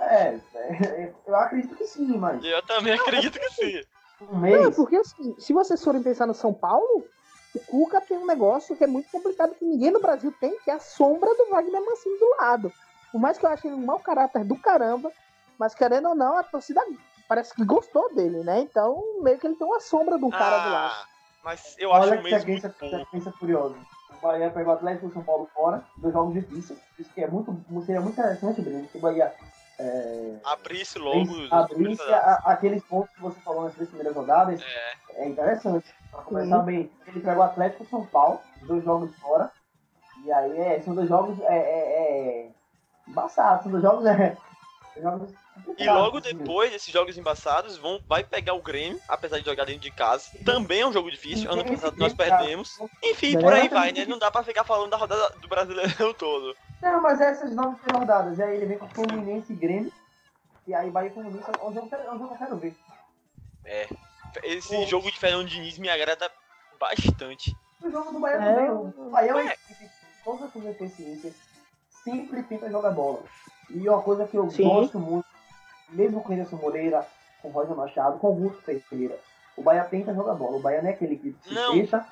É, 0.01 0.39
é, 0.55 1.13
eu 1.27 1.37
acredito 1.37 1.75
que 1.77 1.87
sim, 1.87 2.19
mas 2.19 2.45
Eu 2.45 2.61
também 2.63 2.93
acredito 2.93 3.39
que 3.39 3.51
sim. 3.51 3.83
um 4.21 4.33
Não, 4.35 4.41
mês. 4.41 4.77
porque 4.77 4.97
assim, 4.97 5.35
se 5.39 5.53
vocês 5.53 5.83
forem 5.83 6.03
pensar 6.03 6.27
no 6.27 6.35
São 6.35 6.53
Paulo, 6.53 7.07
o 7.55 7.61
Cuca 7.61 8.01
tem 8.01 8.19
um 8.19 8.27
negócio 8.27 8.77
que 8.77 8.85
é 8.85 8.87
muito 8.87 9.11
complicado, 9.11 9.55
que 9.55 9.65
ninguém 9.65 9.91
no 9.91 10.01
Brasil 10.01 10.33
tem, 10.41 10.59
que 10.61 10.71
é 10.71 10.75
a 10.75 10.81
sombra 10.81 11.33
do 11.35 11.47
Wagner 11.51 11.83
Mancini 11.85 12.19
do 12.19 12.29
lado. 12.41 12.73
Por 13.13 13.21
mais 13.21 13.39
que 13.39 13.47
eu 13.47 13.51
ache 13.51 13.67
ele 13.69 13.77
um 13.77 13.87
mau 13.87 14.01
caráter 14.01 14.45
do 14.45 14.57
caramba, 14.59 15.11
mas 15.59 15.75
querendo 15.75 16.09
ou 16.11 16.15
não, 16.15 16.37
a 16.37 16.43
torcida 16.43 16.85
parece 17.29 17.55
que 17.55 17.65
gostou 17.65 18.15
dele, 18.15 18.43
né? 18.45 18.61
Então, 18.61 19.03
meio 19.23 19.39
que 19.39 19.47
ele 19.47 19.57
tem 19.57 19.67
uma 19.67 19.81
sombra 19.81 20.19
do 20.19 20.31
cara 20.31 20.59
do 20.59 20.71
lado. 20.73 20.93
Ah, 20.95 21.05
mas 21.45 21.75
eu 21.79 21.93
acho 21.93 22.09
Olha 22.09 22.21
um 22.21 22.23
que 22.23 22.31
muito 22.31 22.41
sequência, 22.41 22.75
pouco. 22.79 23.39
curiosa. 23.39 23.77
O 24.11 24.27
Bahia 24.27 24.51
pegou 24.51 24.73
o 24.73 24.77
Atlético 24.77 25.07
e 25.07 25.09
o 25.09 25.13
São 25.13 25.23
Paulo 25.23 25.49
fora, 25.55 25.85
dois 25.99 26.13
jogos 26.13 26.35
difíceis. 26.35 26.79
Isso 26.99 27.13
que 27.13 27.23
é 27.23 27.29
muito, 27.29 27.55
seria 27.85 28.01
muito 28.01 28.15
interessante, 28.19 28.61
Bruno, 28.63 28.89
se 28.89 28.97
o 28.97 29.01
Bahia 29.01 29.35
é, 29.79 30.37
Abrisse 30.43 30.99
logo 30.99 31.35
abrisse 31.51 32.03
a- 32.03 32.43
aqueles 32.47 32.83
pontos 32.85 33.15
que 33.15 33.21
você 33.21 33.39
falou 33.41 33.65
nas 33.65 33.75
três 33.75 33.89
primeiras 33.89 34.17
rodadas. 34.17 34.63
É, 34.63 35.23
É 35.23 35.29
interessante. 35.29 35.95
Pra 36.11 36.23
começar 36.23 36.59
bem, 36.61 36.91
ele 37.07 37.21
pegou 37.21 37.43
o 37.43 37.47
Atlético 37.47 37.83
e 37.85 37.87
o 37.87 37.91
São 37.91 38.07
Paulo, 38.07 38.41
dois 38.63 38.83
jogos 38.85 39.15
fora. 39.17 39.51
E 40.25 40.33
aí 40.33 40.59
é, 40.59 40.81
são 40.81 40.95
dois 40.95 41.09
jogos 41.09 41.39
é, 41.41 41.57
é, 41.57 42.47
é 42.49 42.51
embaçados, 43.07 43.63
são 43.65 43.71
dois 43.73 43.83
jogos 43.83 44.05
é, 44.07 44.37
Jogos 45.01 45.31
E 45.79 45.87
logo 45.89 46.21
depois 46.21 46.71
desses 46.71 46.93
jogos 46.93 47.17
embaçados, 47.19 47.77
vão, 47.79 48.01
vai 48.09 48.23
pegar 48.25 48.55
o 48.55 48.63
Grêmio, 48.63 49.01
apesar 49.09 49.39
de 49.39 49.45
jogar 49.45 49.65
dentro 49.65 49.83
de 49.83 49.91
casa. 49.91 50.27
Também 50.45 50.81
é 50.81 50.87
um 50.87 50.93
jogo 50.93 51.11
difícil. 51.11 51.51
Ano 51.51 51.65
passado 51.65 51.97
nós 51.97 52.15
perdemos. 52.15 52.79
Enfim, 53.03 53.39
por 53.39 53.53
aí 53.53 53.69
vai, 53.69 53.93
né? 53.93 54.05
Não 54.07 54.19
dá 54.19 54.31
pra 54.31 54.43
ficar 54.43 54.65
falando 54.65 54.91
da 54.91 54.97
rodada 54.97 55.31
do 55.41 55.49
Brasileirão 55.49 56.13
todo. 56.15 56.55
Não, 56.83 57.03
mas 57.03 57.21
essas 57.21 57.55
nove 57.55 57.77
rodadas. 57.93 58.39
E 58.39 58.43
aí 58.43 58.57
ele 58.57 58.67
vem 58.67 58.79
com 58.79 58.89
Fluminense 58.89 59.53
e 59.53 59.57
Grêmio. 59.57 59.93
E 60.67 60.75
aí 60.75 60.91
Bahia 60.91 61.11
e 61.11 61.13
Fluminense 61.15 61.45
é 61.49 61.65
um 61.65 61.73
jogo 61.75 61.89
que 61.89 61.95
eu 61.95 62.39
quero- 62.39 62.55
é 62.55 62.59
ver. 62.59 62.77
É. 63.65 63.89
Esse 64.43 64.85
jogo 64.87 65.11
de 65.11 65.19
Fernando 65.19 65.49
Diniz 65.49 65.79
me 65.79 65.89
agrada 65.89 66.31
bastante. 66.79 67.55
O 67.83 67.91
jogo 67.91 68.13
do 68.13 68.21
Bahia 68.21 68.37
É, 68.37 68.55
também. 68.55 68.71
O 68.71 69.11
Bahia 69.11 69.31
é 69.31 69.35
uma 69.35 69.43
Ué. 69.43 69.53
equipe 69.71 69.91
as 70.45 70.53
suas 70.53 70.65
deficiências 70.65 71.35
sempre 72.03 72.43
tenta 72.43 72.69
jogar 72.71 72.91
bola. 72.91 73.23
E 73.71 73.89
uma 73.89 74.03
coisa 74.03 74.27
que 74.27 74.37
eu 74.37 74.51
Sim. 74.51 74.65
gosto 74.65 74.99
muito, 74.99 75.27
mesmo 75.91 76.23
com 76.23 76.31
o 76.31 76.35
Anderson 76.35 76.57
Moreira, 76.57 77.07
com 77.43 77.49
o 77.49 77.53
Roger 77.53 77.77
Machado, 77.77 78.19
com 78.19 78.27
o 78.29 78.31
Augusto 78.31 78.63
Ferreira, 78.63 79.19
o 79.57 79.63
Bahia 79.63 79.85
tenta 79.85 80.15
jogar 80.15 80.35
bola. 80.35 80.57
O 80.57 80.61
Bahia 80.61 80.83
não 80.83 80.91
é 80.91 80.93
aquele 80.93 81.17
que 81.17 81.35
se 81.43 81.55
Não. 81.55 81.73
fecha. 81.75 82.07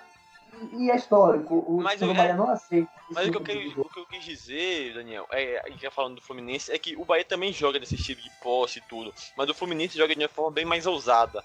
E, 0.72 0.88
é 0.90 0.94
histórico. 0.96 1.64
O, 1.66 1.80
Mas 1.82 2.00
o 2.00 2.04
eu- 2.04 2.14
Bahia 2.14 2.34
não 2.36 2.48
aceita. 2.48 2.88
Mas 3.10 3.26
o 3.26 3.30
que, 3.32 3.36
eu 3.38 3.42
tipo 3.44 3.52
de 3.58 3.68
quis, 3.70 3.76
o 3.78 3.84
que 3.88 4.00
eu 4.00 4.06
quis 4.06 4.24
dizer, 4.24 4.94
Daniel, 4.94 5.26
é, 5.32 5.68
e 5.68 5.76
já 5.76 5.90
falando 5.90 6.14
do 6.16 6.22
Fluminense, 6.22 6.70
é 6.72 6.78
que 6.78 6.96
o 6.96 7.04
Bahia 7.04 7.24
também 7.24 7.52
joga 7.52 7.78
nesse 7.80 7.96
estilo 7.96 8.20
de 8.20 8.30
posse 8.40 8.78
e 8.78 8.82
tudo. 8.82 9.12
Mas 9.36 9.48
o 9.50 9.54
Fluminense 9.54 9.98
joga 9.98 10.14
de 10.14 10.22
uma 10.22 10.28
forma 10.28 10.52
bem 10.52 10.64
mais 10.64 10.86
ousada. 10.86 11.42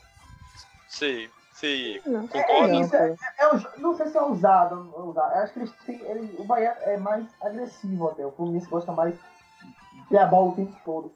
Você, 0.87 1.29
você 1.53 2.01
Não. 2.05 2.27
concorda? 2.27 2.75
É, 2.75 2.79
isso 2.81 2.95
é, 2.95 3.15
é 3.39 3.55
jo- 3.57 3.69
não 3.77 3.97
sei 3.97 4.07
se 4.07 4.17
é 4.17 4.21
ousado, 4.21 4.91
ou 4.93 5.07
ousado. 5.07 5.35
Eu 5.35 5.43
acho 5.43 5.53
que 5.53 5.59
eles 5.59 5.71
têm, 5.85 5.95
ele- 6.01 6.35
o 6.37 6.43
Bahia 6.43 6.77
é 6.81 6.95
mais 6.97 7.25
agressivo 7.41 8.09
até. 8.09 8.25
O 8.25 8.31
Fluminense 8.31 8.67
gosta 8.69 8.91
mais 8.91 9.13
de 9.15 10.07
ter 10.09 10.17
a 10.19 10.25
bola 10.27 10.51
o 10.51 10.55
tempo 10.55 10.75
todo. 10.85 11.11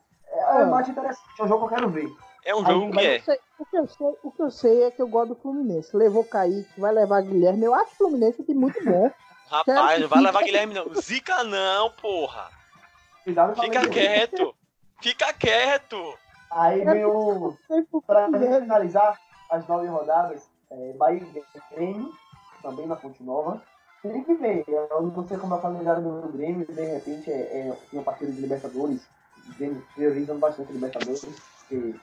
É, 0.47 0.57
é 0.57 0.61
É. 0.61 0.65
um 0.65 0.69
mate 0.69 0.91
interessante, 0.91 1.29
é 1.39 1.43
um 1.43 1.47
jogo 1.47 1.67
que 1.67 1.73
eu 1.73 1.77
quero 1.77 1.89
ver. 1.89 2.09
É 2.45 2.53
um 2.55 2.59
Aí 2.59 2.65
jogo 2.65 2.89
que 2.89 2.95
vai- 2.95 3.05
é. 3.05 3.17
Eu 3.17 3.21
sei- 3.23 3.39
o, 3.59 3.65
que 3.65 3.77
eu 3.77 3.87
sei, 3.87 4.07
o 4.23 4.31
que 4.31 4.41
eu 4.41 4.51
sei 4.51 4.83
é 4.83 4.91
que 4.91 5.01
eu 5.01 5.07
gosto 5.07 5.29
do 5.29 5.41
Fluminense. 5.41 5.95
Levou 5.95 6.23
Kaique, 6.25 6.79
vai 6.79 6.91
levar 6.91 7.21
Guilherme. 7.21 7.63
Eu 7.65 7.73
acho 7.73 7.91
o 7.93 7.95
Fluminense 7.95 8.41
um 8.41 8.45
time 8.45 8.59
muito 8.59 8.83
bom. 8.83 9.09
Rapaz, 9.47 10.01
não 10.01 10.07
vai 10.09 10.21
levar 10.21 10.43
Guilherme 10.43 10.73
não. 10.73 10.93
Zica 10.95 11.43
não, 11.43 11.89
porra. 11.91 12.49
Cuidado 13.23 13.55
Fica 13.61 13.87
quieto. 13.87 14.53
Fica 15.01 15.31
quieto. 15.33 16.17
Aí 16.51 16.83
por 16.83 17.57
Pra 18.05 18.27
que 18.29 18.37
finalizar 18.61 19.19
as 19.49 19.67
nove 19.67 19.87
rodadas, 19.87 20.49
é, 20.71 20.93
Bahia 20.93 21.21
e 21.21 21.75
Grêmio, 21.75 22.11
também 22.61 22.87
na 22.87 22.95
Fonte 22.95 23.21
Nova. 23.23 23.61
Tem 24.01 24.23
que 24.23 24.33
ver, 24.35 24.65
eu 24.67 25.01
não 25.01 25.27
sei 25.27 25.37
como 25.37 25.53
é 25.55 25.57
o 25.57 25.61
calendário 25.61 26.01
do 26.03 26.27
Grêmio, 26.33 26.65
de 26.67 26.73
repente 26.85 27.31
é, 27.31 27.35
é 27.69 27.77
tem 27.89 27.99
uma 27.99 28.03
partida 28.03 28.31
de 28.31 28.41
Libertadores, 28.41 29.01
o 29.49 29.53
Grêmio 29.55 29.85
priorizando 29.95 30.39
bastante 30.39 30.69
a 30.69 30.73
Libertadores, 30.73 31.21
porque 31.59 31.95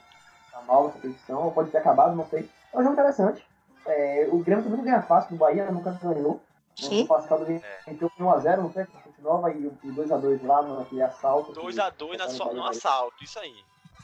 tá 0.52 0.60
mal 0.62 0.88
essa 0.88 0.98
competição, 0.98 1.44
ou 1.44 1.52
pode 1.52 1.70
ter 1.70 1.78
acabado, 1.78 2.14
não 2.16 2.26
sei. 2.28 2.48
É 2.72 2.78
um 2.78 2.82
jogo 2.82 2.92
interessante. 2.94 3.44
É, 3.86 4.28
o 4.30 4.38
Grêmio 4.38 4.62
também 4.64 4.78
não 4.78 4.84
ganha 4.84 5.02
fácil 5.02 5.30
do 5.30 5.36
Bahia, 5.36 5.70
nunca 5.70 5.92
ganhou. 5.92 6.40
Sim. 6.76 7.02
No 7.02 7.08
passado 7.08 7.46
entrou 7.86 8.10
com 8.10 8.24
1x0 8.24 8.56
no 8.62 8.70
Festa 8.70 8.92
Fonte 9.04 9.20
Nova 9.20 9.50
e 9.52 9.66
o 9.66 9.70
2x2 9.84 10.46
lá 10.46 10.62
naquele 10.62 11.02
assalto. 11.02 11.52
que- 11.52 11.60
2x2 11.60 12.16
na 12.16 12.28
so- 12.30 12.52
no 12.52 12.64
assalto, 12.66 13.22
isso 13.24 13.38
aí. 13.38 13.54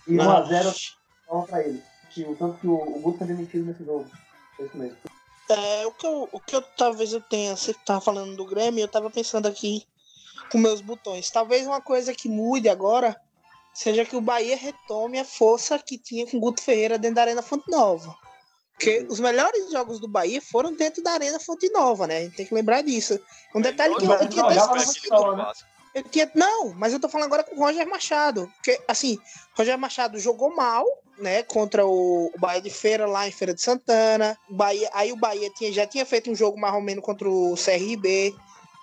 E 0.06 0.16
1x0 0.18 1.46
pra 1.48 1.62
ele. 1.62 1.82
Que, 2.10 2.24
o 2.24 2.36
tanto 2.36 2.58
que 2.58 2.66
o, 2.66 2.74
o 2.74 3.00
Guto 3.00 3.18
foi 3.18 3.26
demitido 3.26 3.66
nesse 3.66 3.84
jogo. 3.84 4.06
É 4.58 4.62
isso 4.64 4.76
mesmo. 4.76 4.96
É, 5.48 5.86
o 5.86 5.92
que 5.92 6.06
eu, 6.06 6.28
o 6.32 6.40
que 6.40 6.56
eu 6.56 6.62
talvez 6.62 7.12
eu 7.12 7.20
tenha, 7.20 7.56
você 7.56 7.72
tava 7.72 8.00
falando 8.00 8.34
do 8.36 8.44
Grêmio, 8.46 8.82
eu 8.82 8.88
tava 8.88 9.10
pensando 9.10 9.46
aqui 9.46 9.86
com 10.50 10.58
meus 10.58 10.80
botões. 10.80 11.30
Talvez 11.30 11.66
uma 11.66 11.80
coisa 11.80 12.12
que 12.14 12.28
mude 12.28 12.68
agora 12.68 13.16
seja 13.76 14.04
que 14.04 14.16
o 14.16 14.20
Bahia 14.20 14.56
retome 14.56 15.18
a 15.18 15.24
força 15.24 15.78
que 15.78 15.98
tinha 15.98 16.26
com 16.26 16.38
o 16.38 16.40
Guto 16.40 16.62
Ferreira 16.62 16.98
dentro 16.98 17.16
da 17.16 17.22
Arena 17.22 17.42
Fonte 17.42 17.70
Nova. 17.70 18.16
Porque 18.72 19.00
Uhum. 19.00 19.06
os 19.10 19.20
melhores 19.20 19.70
jogos 19.70 20.00
do 20.00 20.08
Bahia 20.08 20.40
foram 20.40 20.74
dentro 20.74 21.02
da 21.02 21.12
Arena 21.12 21.38
Fonte 21.38 21.68
Nova, 21.70 22.06
né? 22.06 22.18
A 22.18 22.20
gente 22.22 22.36
tem 22.36 22.46
que 22.46 22.54
lembrar 22.54 22.82
disso. 22.82 23.18
Um 23.54 23.60
detalhe 23.60 23.94
que 23.96 24.04
eu, 24.04 24.10
eu 24.10 24.28
tinha 24.28 24.42
não, 24.42 24.50
até 24.50 24.78
esquecido. 24.78 25.36
né? 25.36 25.52
Eu 25.94 26.02
tinha, 26.02 26.30
não, 26.34 26.74
mas 26.74 26.92
eu 26.92 27.00
tô 27.00 27.08
falando 27.08 27.26
agora 27.26 27.42
com 27.42 27.56
o 27.56 27.58
Roger 27.58 27.88
Machado. 27.88 28.50
Porque, 28.56 28.78
assim, 28.86 29.18
Roger 29.56 29.78
Machado 29.78 30.18
jogou 30.18 30.54
mal, 30.54 30.84
né? 31.18 31.42
Contra 31.42 31.86
o, 31.86 32.30
Bahia 32.38 32.60
de 32.60 32.68
Feira, 32.68 33.06
lá 33.06 33.26
em 33.26 33.32
Feira 33.32 33.54
de 33.54 33.62
Santana. 33.62 34.36
Bahia, 34.50 34.90
aí 34.92 35.10
o 35.12 35.16
Bahia 35.16 35.50
tinha, 35.50 35.72
já 35.72 35.86
tinha 35.86 36.04
feito 36.04 36.30
um 36.30 36.34
jogo 36.34 36.58
mais 36.60 36.74
ou 36.74 36.82
menos 36.82 37.02
contra 37.02 37.28
o 37.28 37.54
CRB. 37.56 38.34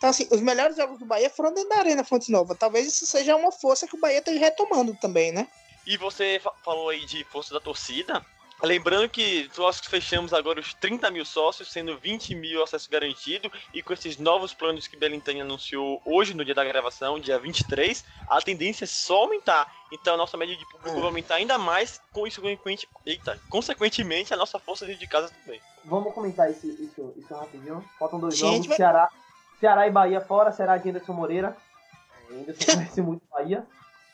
Então, 0.04 0.10
assim, 0.10 0.28
os 0.32 0.42
melhores 0.42 0.76
jogos 0.76 1.00
do 1.00 1.06
Bahia 1.06 1.30
foram 1.30 1.54
dentro 1.54 1.70
da 1.70 1.78
Arena 1.78 2.04
Fonte 2.04 2.30
Nova. 2.30 2.54
Talvez 2.54 2.86
isso 2.86 3.06
seja 3.06 3.38
uma 3.38 3.54
força 3.54 3.88
que 3.88 3.96
o 3.96 4.00
Bahia 4.02 4.18
esteja 4.20 4.38
retomando 4.38 4.94
também, 5.00 5.32
né? 5.32 5.48
E 5.88 5.96
você 5.96 6.42
fa- 6.44 6.52
falou 6.62 6.90
aí 6.90 7.06
de 7.06 7.24
força 7.24 7.54
da 7.54 7.60
torcida. 7.62 8.22
Lembrando 8.62 9.08
que 9.08 9.50
nós 9.58 9.80
fechamos 9.80 10.34
agora 10.34 10.60
os 10.60 10.74
30 10.74 11.10
mil 11.10 11.24
sócios, 11.24 11.72
sendo 11.72 11.98
20 11.98 12.36
mil 12.36 12.62
acesso 12.62 12.90
garantido, 12.90 13.50
e 13.74 13.82
com 13.82 13.94
esses 13.94 14.18
novos 14.18 14.54
planos 14.54 14.88
que 14.88 14.98
Belintani 14.98 15.40
anunciou 15.40 16.02
hoje, 16.04 16.34
no 16.34 16.44
dia 16.44 16.54
da 16.54 16.66
gravação, 16.66 17.18
dia 17.18 17.40
23, 17.40 18.04
a 18.28 18.42
tendência 18.42 18.84
é 18.84 18.88
só 18.88 19.22
aumentar. 19.22 19.72
Então 19.90 20.16
a 20.16 20.18
nossa 20.18 20.36
média 20.36 20.54
de 20.58 20.66
público 20.66 20.96
vai 20.98 21.06
aumentar 21.06 21.36
ainda 21.36 21.58
mais, 21.58 22.02
consequentemente, 22.12 22.90
eita, 23.06 23.40
consequentemente 23.50 24.34
a 24.34 24.38
nossa 24.38 24.60
força 24.60 24.86
dentro 24.86 25.00
de 25.00 25.08
casa 25.08 25.30
também. 25.46 25.62
Vamos 25.86 26.14
comentar 26.14 26.52
isso, 26.52 26.68
isso, 26.68 27.14
isso 27.18 27.34
rapidinho. 27.34 27.82
Faltam 27.98 28.20
dois 28.20 28.36
Gente, 28.38 28.52
jogos. 28.52 28.68
vai- 28.68 28.78
Ceará, 28.78 29.10
Ceará 29.64 29.88
e 29.88 29.92
Bahia 29.92 30.20
fora. 30.20 30.52
Será 30.52 30.76
de 30.78 30.90
Anderson 30.90 31.14
Moreira. 31.14 31.56
É, 32.30 32.34
Anderson 32.36 32.66
conhece 32.76 33.02
muito 33.02 33.22
Bahia. 33.32 33.66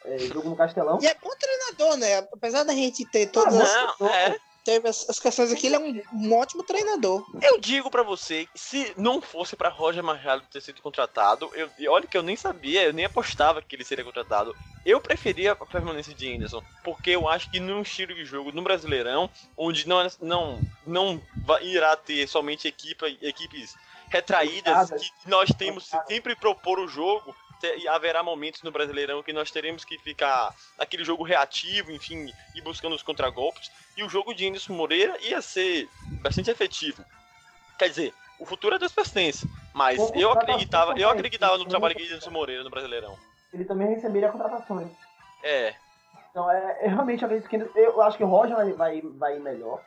É, 0.06 0.20
jogo 0.20 0.48
no 0.48 0.56
Castelão. 0.56 1.00
E 1.02 1.08
é 1.08 1.16
bom 1.16 1.32
treinador, 1.40 1.98
né? 1.98 2.20
Apesar 2.32 2.64
da 2.64 2.74
gente 2.74 3.04
ter 3.06 3.26
todas 3.32 3.56
Ah, 3.60 3.86
as, 3.90 4.00
Não, 4.00 4.08
é. 4.08 4.38
teve 4.64 4.88
as, 4.88 5.10
as 5.10 5.20
questões 5.20 5.52
aqui, 5.52 5.66
ele 5.66 5.76
é 5.76 5.80
um, 5.80 6.02
um 6.14 6.38
ótimo 6.38 6.64
treinador. 6.64 7.26
Eu 7.42 7.60
digo 7.60 7.90
pra 7.90 8.04
você, 8.04 8.48
se 8.56 8.94
não 8.96 9.20
fosse 9.22 9.56
pra 9.56 9.70
Roger 9.70 10.04
Machado 10.04 10.44
ter 10.52 10.62
sido 10.62 10.82
contratado, 10.84 11.50
eu, 11.54 11.68
e 11.80 11.88
olha 11.88 12.06
que 12.08 12.16
eu 12.16 12.24
nem 12.24 12.36
sabia, 12.36 12.84
eu 12.84 12.94
nem 12.94 13.06
apostava 13.06 13.62
que 13.62 13.76
ele 13.76 13.84
seria 13.84 14.06
contratado. 14.06 14.56
Eu 14.86 15.02
preferia 15.02 15.52
a 15.52 15.66
permanência 15.66 16.14
de 16.14 16.34
Anderson, 16.34 16.64
porque 16.84 17.10
eu 17.10 17.28
acho 17.28 17.50
que 17.50 17.60
num 17.60 17.82
estilo 17.82 18.14
de 18.16 18.24
jogo 18.24 18.52
no 18.54 18.62
Brasileirão, 18.62 19.30
onde 19.58 19.86
não, 19.88 20.08
não, 20.22 20.62
não 20.88 21.22
vai- 21.46 21.66
irá 21.66 21.94
ter 21.98 22.26
somente 22.28 22.68
equipe, 22.70 23.18
equipes 23.22 23.76
retraídas, 24.10 24.90
que 24.90 25.30
nós 25.30 25.50
temos 25.50 25.90
sempre 26.08 26.36
propor 26.36 26.80
o 26.80 26.88
jogo, 26.88 27.36
e 27.78 27.88
haverá 27.88 28.24
momentos 28.24 28.64
no 28.64 28.72
Brasileirão 28.72 29.22
que 29.22 29.34
nós 29.34 29.52
teremos 29.52 29.84
que 29.84 29.98
ficar 29.98 30.54
aquele 30.78 31.04
jogo 31.04 31.24
reativo, 31.24 31.92
enfim, 31.92 32.32
e 32.56 32.62
buscando 32.62 32.96
os 32.96 33.04
contragolpes. 33.04 33.70
E 33.98 34.04
o 34.04 34.10
jogo 34.10 34.34
de 34.34 34.48
Anderson 34.48 34.74
Moreira 34.74 35.18
ia 35.22 35.42
ser 35.42 35.90
bastante 36.22 36.50
efetivo. 36.50 37.04
Quer 37.78 37.90
dizer, 37.90 38.14
o 38.40 38.46
futuro 38.46 38.76
é 38.76 38.80
Deus 38.80 38.94
pertence. 38.94 39.46
Mas 39.74 40.00
eu 40.16 40.32
acreditava, 40.32 40.98
eu 40.98 41.10
acreditava 41.10 41.58
no 41.58 41.66
trabalho 41.66 41.96
de 41.96 42.06
Anderson 42.06 42.32
Moreira 42.32 42.64
no 42.64 42.70
Brasileirão. 42.70 43.18
Ele 43.54 43.66
também 43.66 43.90
receberia 43.90 44.30
contratações. 44.30 44.90
É, 45.44 45.74
Então, 46.32 46.50
é, 46.50 46.80
eu 46.86 46.90
realmente 46.90 47.26
acredito 47.26 47.50
que. 47.50 47.56
Eu 47.76 48.02
acho 48.02 48.18
que 48.18 48.24
o 48.24 48.28
Roger 48.28 48.56
vai, 48.56 48.74
vai, 48.74 49.02
vai 49.02 49.40
melhor. 49.40 49.82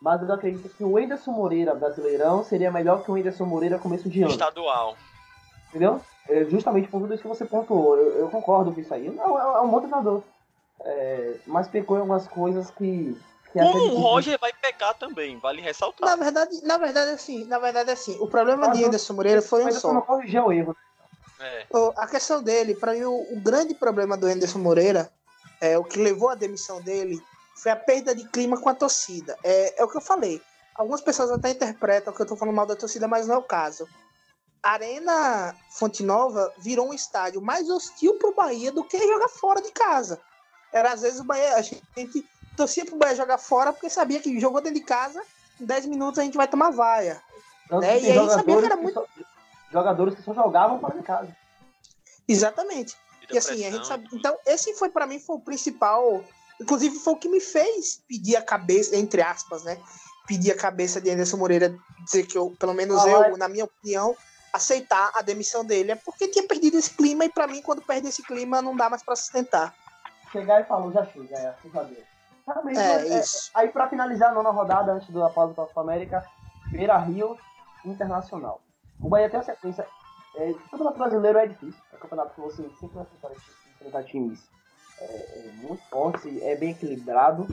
Mas 0.00 0.22
eu 0.22 0.32
acredito 0.32 0.68
que 0.76 0.84
o 0.84 0.96
Anderson 0.98 1.32
Moreira 1.32 1.74
brasileirão 1.74 2.44
seria 2.44 2.70
melhor 2.70 3.02
que 3.02 3.10
o 3.10 3.14
Anderson 3.16 3.44
Moreira 3.46 3.78
começo 3.78 4.08
de 4.08 4.22
ano. 4.22 4.30
estadual. 4.30 4.96
Entendeu? 5.70 6.00
É 6.28 6.44
justamente 6.44 6.88
por 6.88 7.00
tudo 7.00 7.14
isso 7.14 7.22
que 7.22 7.28
você 7.28 7.44
pontuou. 7.44 7.96
Eu, 7.96 8.18
eu 8.18 8.28
concordo 8.28 8.72
com 8.72 8.80
isso 8.80 8.92
aí. 8.92 9.08
Não, 9.10 9.38
é, 9.38 9.58
é 9.58 9.60
um 9.60 9.68
bom 9.70 9.80
treinador. 9.80 10.22
É, 10.84 11.34
mas 11.46 11.68
pecou 11.68 11.96
em 11.96 12.00
algumas 12.00 12.26
coisas 12.28 12.70
que. 12.72 13.16
que 13.52 13.58
Como 13.58 13.94
o 13.94 14.00
Roger 14.00 14.38
vai 14.38 14.52
pecar 14.52 14.94
também, 14.94 15.38
vale 15.38 15.62
ressaltar. 15.62 16.08
Na 16.08 16.16
verdade, 16.16 16.60
na 16.64 16.76
verdade, 16.78 17.10
assim, 17.12 17.44
na 17.46 17.58
verdade, 17.58 17.90
assim, 17.90 18.16
o 18.20 18.26
problema 18.26 18.68
Mas 18.68 18.78
de 18.78 18.84
Anderson 18.84 19.14
Moreira 19.14 19.40
foi 19.40 19.64
um 19.64 19.70
só. 19.72 19.92
não 19.92 20.02
corrigir 20.02 20.42
o 20.42 20.52
erro. 20.52 20.76
É, 21.40 21.66
O- 21.70 21.92
A 21.96 22.06
questão 22.06 22.42
dele, 22.42 22.74
para 22.74 22.92
mim, 22.92 23.04
o, 23.04 23.14
o 23.14 23.40
grande 23.40 23.74
problema 23.74 24.16
do 24.16 24.26
Anderson 24.26 24.58
Moreira, 24.58 25.10
é, 25.60 25.78
o 25.78 25.84
que 25.84 25.98
levou 25.98 26.28
à 26.28 26.34
demissão 26.34 26.82
dele, 26.82 27.20
foi 27.56 27.72
a 27.72 27.76
perda 27.76 28.14
de 28.14 28.26
clima 28.28 28.60
com 28.60 28.68
a 28.68 28.74
torcida. 28.74 29.36
É, 29.42 29.80
é 29.80 29.84
o 29.84 29.88
que 29.88 29.96
eu 29.96 30.00
falei. 30.00 30.40
Algumas 30.74 31.00
pessoas 31.00 31.30
até 31.30 31.50
interpretam 31.50 32.12
que 32.12 32.20
eu 32.20 32.26
tô 32.26 32.36
falando 32.36 32.54
mal 32.54 32.66
da 32.66 32.76
torcida, 32.76 33.08
mas 33.08 33.26
não 33.26 33.34
é 33.36 33.38
o 33.38 33.42
caso. 33.42 33.88
A 34.62 34.72
Arena 34.72 35.54
Fonte 35.70 36.02
Nova 36.02 36.52
virou 36.58 36.88
um 36.88 36.94
estádio 36.94 37.40
mais 37.40 37.70
hostil 37.70 38.14
pro 38.18 38.34
Bahia 38.34 38.70
do 38.72 38.84
que 38.84 38.98
jogar 38.98 39.28
fora 39.28 39.62
de 39.62 39.70
casa. 39.72 40.20
Era 40.72 40.92
às 40.92 41.00
vezes 41.02 41.20
o 41.20 41.24
Bahia, 41.24 41.54
a 41.56 41.62
gente 41.62 42.28
torcia 42.56 42.84
pro 42.84 42.96
Bahia 42.96 43.14
jogar 43.14 43.38
fora 43.38 43.72
porque 43.72 43.88
sabia 43.88 44.20
que 44.20 44.38
jogou 44.40 44.60
dentro 44.60 44.78
de 44.80 44.84
casa, 44.84 45.22
em 45.60 45.64
10 45.64 45.86
minutos 45.86 46.18
a 46.18 46.22
gente 46.24 46.36
vai 46.36 46.48
tomar 46.48 46.70
vaia. 46.70 47.22
Tanto 47.68 47.80
Né? 47.82 47.98
que 48.00 48.06
E 48.06 48.10
aí 48.18 48.30
sabia 48.30 48.58
que 48.58 48.64
era 48.66 48.76
que 48.76 48.82
muito- 48.82 48.94
só- 49.00 49.06
jogadores 49.72 50.14
que 50.14 50.22
só 50.22 50.34
jogavam 50.34 50.78
fora 50.80 50.96
de 50.96 51.02
casa. 51.02 51.34
Exatamente. 52.28 52.96
E 53.30 53.38
assim, 53.38 53.64
a 53.66 53.70
gente 53.70 53.86
sabe. 53.86 54.08
Então, 54.12 54.36
esse 54.46 54.74
foi 54.74 54.88
pra 54.88 55.06
mim 55.06 55.18
foi 55.18 55.36
o 55.36 55.40
principal. 55.40 56.24
Inclusive, 56.60 56.98
foi 56.98 57.12
o 57.14 57.16
que 57.16 57.28
me 57.28 57.40
fez 57.40 58.02
pedir 58.08 58.36
a 58.36 58.42
cabeça, 58.42 58.96
entre 58.96 59.22
aspas, 59.22 59.64
né? 59.64 59.78
Pedir 60.26 60.52
a 60.52 60.56
cabeça 60.56 61.00
de 61.00 61.10
Anderson 61.10 61.36
Moreira, 61.36 61.76
dizer 62.04 62.26
que 62.26 62.36
eu, 62.36 62.50
pelo 62.58 62.74
menos 62.74 63.02
Ah, 63.04 63.08
eu, 63.08 63.18
vai. 63.20 63.30
na 63.36 63.48
minha 63.48 63.64
opinião, 63.64 64.16
aceitar 64.52 65.12
a 65.14 65.22
demissão 65.22 65.64
dele. 65.64 65.92
É 65.92 65.96
porque 65.96 66.28
tinha 66.28 66.46
perdido 66.48 66.76
esse 66.78 66.90
clima 66.90 67.24
e 67.24 67.28
pra 67.28 67.46
mim, 67.46 67.60
quando 67.62 67.82
perde 67.82 68.08
esse 68.08 68.22
clima, 68.22 68.62
não 68.62 68.74
dá 68.74 68.88
mais 68.90 69.02
pra 69.02 69.14
sustentar. 69.14 69.74
chegar 70.32 70.60
e 70.60 70.64
falou, 70.64 70.90
já 70.92 71.04
chega, 71.06 71.36
é, 71.36 71.54
já 71.72 71.82
deu. 71.84 72.02
Realmente, 72.46 72.78
É, 72.78 73.08
é, 73.08 73.20
isso. 73.20 73.50
Aí 73.54 73.68
pra 73.68 73.88
finalizar 73.88 74.30
a 74.30 74.34
nona 74.34 74.50
rodada, 74.50 74.92
antes 74.92 75.08
da 75.10 75.28
pausa 75.30 75.54
da 75.54 75.64
Copa 75.66 75.80
América, 75.80 76.24
Beira 76.70 76.96
Rio 76.98 77.36
Internacional. 77.84 78.60
O 79.00 79.08
Bahia 79.08 79.28
tem 79.30 79.38
uma 79.38 79.44
sequência. 79.44 79.86
É, 80.36 80.50
o 80.50 80.58
campeonato 80.70 80.98
brasileiro 80.98 81.38
é 81.38 81.46
difícil. 81.46 81.80
É 81.92 81.96
um 81.96 81.98
campeonato 81.98 82.34
que 82.34 82.40
você 82.40 82.62
sempre 82.80 82.96
vai 82.96 83.06
enfrentar 83.76 84.04
times 84.04 84.40
é, 85.00 85.04
é, 85.04 85.50
muito 85.62 85.82
fortes, 85.88 86.24
é 86.42 86.56
bem 86.56 86.70
equilibrado. 86.70 87.46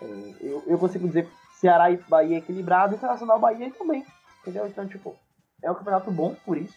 É, 0.00 0.34
eu, 0.40 0.62
eu 0.66 0.78
consigo 0.78 1.06
dizer 1.06 1.28
Ceará 1.60 1.90
e 1.90 1.96
Bahia 1.96 2.36
é 2.36 2.38
equilibrado, 2.38 2.94
Internacional 2.94 3.38
Bahia 3.38 3.70
também. 3.72 4.04
Entendeu? 4.42 4.66
Então, 4.66 4.86
tipo, 4.86 5.16
é 5.62 5.70
um 5.70 5.74
campeonato 5.74 6.10
bom 6.10 6.34
por 6.44 6.56
isso. 6.56 6.74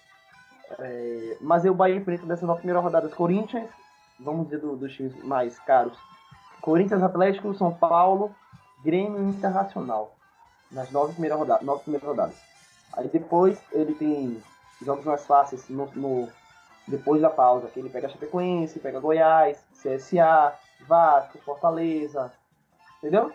É, 0.79 1.38
mas 1.41 1.65
o 1.65 1.73
Bahia 1.73 1.95
enfrenta 1.95 2.25
nessa 2.25 2.45
nova 2.45 2.60
primeira 2.60 2.79
rodada 2.79 3.08
os 3.08 3.13
Corinthians, 3.13 3.69
vamos 4.19 4.45
dizer 4.45 4.60
do- 4.60 4.75
dos 4.77 4.93
times 4.93 5.15
mais 5.23 5.58
caros. 5.60 5.97
Corinthians 6.62 7.01
Atlético, 7.01 7.53
São 7.55 7.73
Paulo, 7.73 8.36
Grêmio 8.84 9.19
e 9.19 9.29
Internacional. 9.29 10.15
Nas 10.71 10.91
nove 10.91 11.13
primeiras 11.13 11.39
rodadas. 11.39 11.65
Nove 11.65 11.82
primeiras 11.84 12.08
rodadas. 12.08 12.36
Aí 12.93 13.08
depois 13.08 13.60
ele 13.71 13.93
tem 13.95 14.41
jogos 14.82 15.05
mais 15.05 15.25
fáceis 15.25 15.67
no, 15.69 15.88
no- 15.95 16.29
depois 16.89 17.21
da 17.21 17.30
pausa, 17.30 17.67
que 17.67 17.80
ele 17.80 17.89
pega 17.89 18.10
Chapecoense, 18.10 18.80
pega 18.80 18.99
Goiás, 18.99 19.58
CSA, 19.82 20.54
Vasco, 20.88 21.38
Fortaleza. 21.39 22.32
Entendeu? 22.97 23.32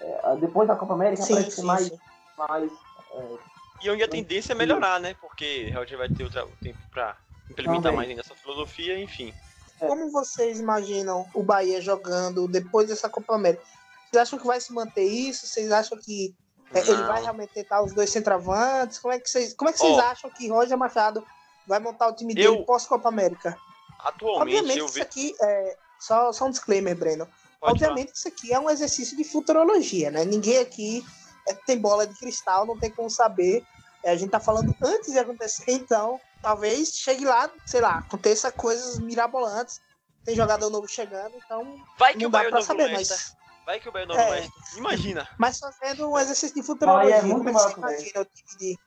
É, 0.00 0.36
depois 0.36 0.68
da 0.68 0.76
Copa 0.76 0.92
América 0.94 1.22
Sim, 1.22 1.34
parece 1.34 1.50
ser 1.52 1.60
sim, 1.62 1.66
mais, 1.66 1.84
sim. 1.86 1.98
mais 2.36 2.70
é, 3.12 3.38
E 3.82 3.90
onde 3.90 4.02
a 4.02 4.08
tendência 4.08 4.52
é 4.52 4.54
melhorar, 4.56 5.00
né? 5.00 5.14
Porque 5.20 5.70
Roger 5.74 5.96
vai 5.96 6.08
ter 6.08 6.24
outra- 6.24 6.44
o 6.44 6.50
tempo 6.62 6.78
pra 6.90 7.16
implementar 7.50 7.82
Também. 7.84 7.96
mais 7.96 8.08
ainda 8.10 8.20
essa 8.20 8.34
filosofia, 8.34 8.98
enfim. 8.98 9.32
Como 9.78 10.10
vocês 10.10 10.58
imaginam 10.58 11.26
o 11.34 11.42
Bahia 11.42 11.80
jogando 11.80 12.48
depois 12.48 12.88
dessa 12.88 13.08
Copa 13.08 13.34
América? 13.34 13.62
Vocês 14.10 14.22
acham 14.22 14.38
que 14.38 14.46
vai 14.46 14.60
se 14.60 14.72
manter 14.72 15.04
isso? 15.04 15.46
Vocês 15.46 15.70
acham 15.70 15.98
que 15.98 16.34
é, 16.74 16.80
ele 16.80 17.02
vai 17.04 17.22
realmente 17.22 17.52
tentar 17.52 17.82
os 17.82 17.92
dois 17.92 18.10
centroavantes? 18.10 18.98
Como 18.98 19.12
é 19.14 19.20
que 19.20 19.28
vocês, 19.28 19.52
como 19.54 19.68
é 19.68 19.72
que 19.72 19.78
vocês 19.78 19.96
Ó. 19.96 20.00
acham 20.00 20.30
que 20.30 20.48
Roger 20.48 20.76
Machado 20.78 21.24
vai 21.66 21.78
montar 21.78 22.08
o 22.08 22.14
time 22.14 22.34
dele 22.34 22.46
Eu- 22.48 22.64
pós-Copa 22.64 23.08
América? 23.08 23.56
Atualmente 24.00 24.56
Obviamente, 24.56 24.78
eu 24.78 24.84
isso 24.86 24.94
vejo. 24.94 25.06
aqui 25.06 25.34
é. 25.40 25.76
Só, 25.98 26.32
só 26.32 26.44
um 26.46 26.50
disclaimer, 26.50 26.94
Breno. 26.96 27.26
Obviamente, 27.60 28.12
isso 28.14 28.28
aqui 28.28 28.52
é 28.52 28.58
um 28.60 28.68
exercício 28.68 29.16
de 29.16 29.24
futurologia, 29.24 30.10
né? 30.10 30.24
Ninguém 30.24 30.58
aqui 30.58 31.02
é, 31.48 31.54
tem 31.54 31.78
bola 31.78 32.06
de 32.06 32.14
cristal, 32.18 32.66
não 32.66 32.78
tem 32.78 32.90
como 32.92 33.08
saber. 33.10 33.64
É, 34.04 34.10
a 34.10 34.16
gente 34.16 34.30
tá 34.30 34.38
falando 34.38 34.76
antes 34.82 35.10
de 35.12 35.18
acontecer, 35.18 35.64
então 35.72 36.20
talvez 36.42 36.90
chegue 36.90 37.24
lá, 37.24 37.50
sei 37.64 37.80
lá, 37.80 37.98
aconteça 37.98 38.52
coisas 38.52 38.98
mirabolantes. 39.00 39.80
Tem 40.24 40.36
jogador 40.36 40.68
novo 40.70 40.86
chegando, 40.86 41.34
então 41.44 41.76
Vai 41.98 42.12
que 42.12 42.20
não 42.20 42.28
o 42.28 42.30
dá 42.30 42.38
Bahia 42.40 42.50
pra 42.50 42.62
saber, 42.62 42.86
Lesta. 42.88 43.14
mas, 43.14 43.34
Vai 43.64 43.80
que 43.80 43.88
o 43.88 43.92
Bahia 43.92 44.06
novo 44.06 44.20
É. 44.20 44.30
Lesta. 44.30 44.52
Imagina. 44.76 45.26
mas 45.38 45.58
fazendo 45.58 46.10
um 46.10 46.18
exercício 46.18 46.54
de 46.54 46.60
Bahia 46.60 46.66
futurologia. 46.66 47.14
é 47.16 47.22
muito 47.22 47.38
como 47.38 47.48
é 47.48 47.52
que 47.52 47.58
você 47.58 47.78
imagina 47.78 48.20
o 48.20 48.24
time 48.26 48.58
de. 48.58 48.78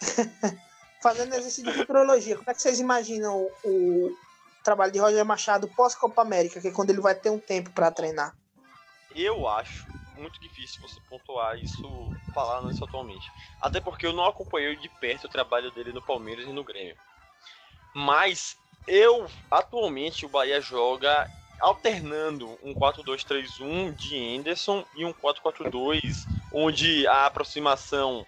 fazendo 1.04 1.34
exercício 1.34 1.70
de 1.70 1.76
futurologia, 1.76 2.34
como 2.34 2.50
é 2.50 2.54
que 2.54 2.62
vocês 2.62 2.80
imaginam 2.80 3.46
o 3.62 4.16
trabalho 4.64 4.90
de 4.90 4.98
Roger 4.98 5.22
Machado 5.22 5.68
pós-Copa 5.68 6.22
América, 6.22 6.62
que 6.62 6.68
é 6.68 6.70
quando 6.70 6.88
ele 6.88 7.02
vai 7.02 7.14
ter 7.14 7.28
um 7.28 7.38
tempo 7.38 7.70
pra 7.72 7.90
treinar? 7.90 8.34
Eu 9.14 9.46
acho 9.46 9.86
muito 10.16 10.40
difícil 10.40 10.80
você 10.80 10.98
pontuar 11.10 11.58
isso, 11.58 12.10
falar 12.32 12.70
isso 12.70 12.82
atualmente. 12.82 13.30
Até 13.60 13.82
porque 13.82 14.06
eu 14.06 14.14
não 14.14 14.24
acompanhei 14.24 14.76
de 14.76 14.88
perto 14.88 15.26
o 15.26 15.30
trabalho 15.30 15.70
dele 15.72 15.92
no 15.92 16.00
Palmeiras 16.00 16.46
e 16.46 16.52
no 16.52 16.64
Grêmio. 16.64 16.96
Mas 17.94 18.56
eu, 18.86 19.26
atualmente, 19.50 20.24
o 20.24 20.30
Bahia 20.30 20.58
joga 20.58 21.28
alternando 21.60 22.58
um 22.62 22.72
4-2-3-1 22.72 23.94
de 23.94 24.38
Anderson 24.38 24.82
e 24.96 25.04
um 25.04 25.12
4-4-2, 25.12 26.26
onde 26.50 27.06
a 27.06 27.26
aproximação 27.26 28.26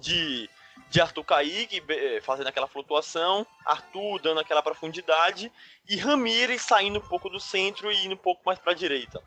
de, 0.00 0.48
de 0.92 1.00
Arthur 1.00 1.24
Kaique 1.24 1.80
be- 1.80 2.20
fazendo 2.20 2.48
aquela 2.48 2.68
flutuação, 2.68 3.46
Arthur 3.64 4.20
dando 4.20 4.40
aquela 4.40 4.62
profundidade 4.62 5.50
e 5.88 5.96
Ramires 5.96 6.60
saindo 6.60 6.98
um 6.98 7.08
pouco 7.08 7.30
do 7.30 7.40
centro 7.40 7.90
e 7.90 8.04
indo 8.04 8.12
um 8.14 8.18
pouco 8.18 8.42
mais 8.44 8.58
para 8.58 8.72
a 8.72 8.74
direita. 8.74 9.22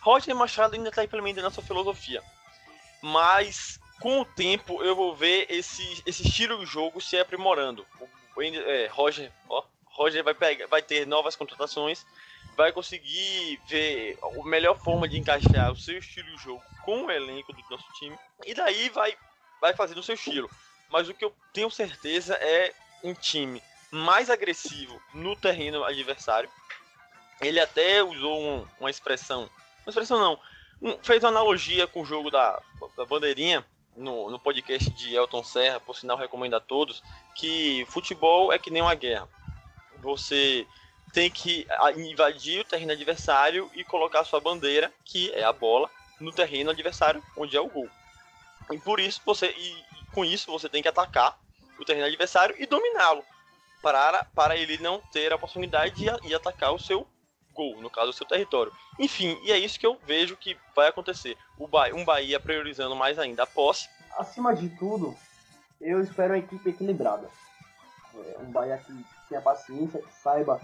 Roger 0.00 0.36
Machado 0.36 0.76
ainda 0.76 0.90
está 0.90 1.02
implementando 1.02 1.48
a 1.48 1.50
sua 1.50 1.64
filosofia, 1.64 2.22
mas 3.02 3.80
com 4.00 4.20
o 4.20 4.24
tempo 4.24 4.80
eu 4.80 4.94
vou 4.94 5.12
ver 5.12 5.46
esse, 5.50 6.04
esse 6.06 6.22
estilo 6.22 6.56
de 6.60 6.66
jogo 6.66 7.00
se 7.00 7.18
aprimorando. 7.18 7.84
O, 8.36 8.40
é, 8.40 8.86
Roger, 8.86 9.32
ó, 9.48 9.64
Roger 9.86 10.22
vai, 10.22 10.34
pegar, 10.34 10.68
vai 10.68 10.80
ter 10.80 11.04
novas 11.04 11.34
contratações, 11.34 12.06
vai 12.56 12.70
conseguir 12.70 13.60
ver 13.66 14.16
a 14.22 14.44
melhor 14.44 14.78
forma 14.78 15.08
de 15.08 15.18
encaixar 15.18 15.72
o 15.72 15.76
seu 15.76 15.98
estilo 15.98 16.30
de 16.36 16.44
jogo 16.44 16.62
com 16.84 17.06
o 17.06 17.10
elenco 17.10 17.52
do 17.52 17.60
nosso 17.68 17.92
time, 17.94 18.16
e 18.46 18.54
daí 18.54 18.88
vai, 18.90 19.16
vai 19.60 19.74
fazendo 19.74 19.98
o 19.98 20.02
seu 20.02 20.14
estilo. 20.14 20.50
Mas 20.90 21.08
o 21.08 21.14
que 21.14 21.24
eu 21.24 21.34
tenho 21.52 21.70
certeza 21.70 22.34
é 22.34 22.72
um 23.02 23.14
time 23.14 23.62
mais 23.90 24.30
agressivo 24.30 25.00
no 25.14 25.36
terreno 25.36 25.84
adversário. 25.84 26.50
Ele 27.40 27.60
até 27.60 28.02
usou 28.02 28.40
um- 28.40 28.66
uma 28.80 28.90
expressão, 28.90 29.42
uma 29.84 29.90
expressão 29.90 30.18
não, 30.18 30.40
um- 30.82 30.98
fez 31.02 31.22
uma 31.22 31.30
analogia 31.30 31.86
com 31.86 32.02
o 32.02 32.06
jogo 32.06 32.30
da, 32.30 32.60
da 32.96 33.04
bandeirinha 33.04 33.64
no, 33.96 34.30
no 34.30 34.38
podcast 34.38 34.90
de 34.90 35.14
Elton 35.14 35.42
Serra, 35.44 35.80
por 35.80 35.96
sinal 35.96 36.16
recomendo 36.16 36.54
a 36.54 36.60
todos, 36.60 37.02
que 37.34 37.84
futebol 37.88 38.52
é 38.52 38.58
que 38.58 38.70
nem 38.70 38.82
uma 38.82 38.94
guerra. 38.94 39.28
Você 40.00 40.66
tem 41.12 41.30
que 41.30 41.66
invadir 41.96 42.60
o 42.60 42.64
terreno 42.64 42.92
adversário 42.92 43.70
e 43.74 43.82
colocar 43.84 44.24
sua 44.24 44.40
bandeira, 44.40 44.92
que 45.04 45.32
é 45.32 45.42
a 45.42 45.52
bola, 45.52 45.90
no 46.20 46.32
terreno 46.32 46.70
adversário, 46.70 47.22
onde 47.36 47.56
é 47.56 47.60
o 47.60 47.68
gol. 47.68 47.88
E 48.70 48.78
por 48.78 49.00
isso 49.00 49.20
você 49.24 49.48
e, 49.48 49.84
com 50.12 50.24
isso 50.24 50.50
você 50.50 50.68
tem 50.68 50.82
que 50.82 50.88
atacar 50.88 51.38
o 51.78 51.84
terreno 51.84 52.06
adversário 52.06 52.54
e 52.58 52.66
dominá-lo 52.66 53.24
para 53.82 54.24
para 54.34 54.56
ele 54.56 54.78
não 54.78 55.00
ter 55.12 55.32
a 55.32 55.36
oportunidade 55.36 55.94
de 55.94 56.10
de 56.26 56.34
atacar 56.34 56.72
o 56.72 56.78
seu 56.78 57.06
gol, 57.58 57.80
no 57.80 57.90
caso 57.90 58.10
o 58.10 58.12
seu 58.12 58.24
território. 58.24 58.72
Enfim, 59.00 59.36
e 59.42 59.50
é 59.50 59.58
isso 59.58 59.80
que 59.80 59.86
eu 59.86 59.98
vejo 60.06 60.36
que 60.36 60.56
vai 60.76 60.88
acontecer. 60.88 61.36
O 61.58 61.66
Bahia, 61.66 61.94
um 61.96 62.04
Bahia 62.04 62.38
priorizando 62.38 62.94
mais 62.94 63.18
ainda 63.18 63.42
a 63.42 63.46
posse. 63.46 63.88
acima 64.16 64.54
de 64.54 64.68
tudo, 64.70 65.16
eu 65.80 66.00
espero 66.00 66.34
uma 66.34 66.38
equipe 66.38 66.70
equilibrada. 66.70 67.28
É, 68.14 68.38
um 68.38 68.50
Bahia 68.52 68.78
que 68.78 68.92
tenha 69.28 69.40
paciência, 69.40 70.00
que 70.00 70.12
saiba 70.22 70.60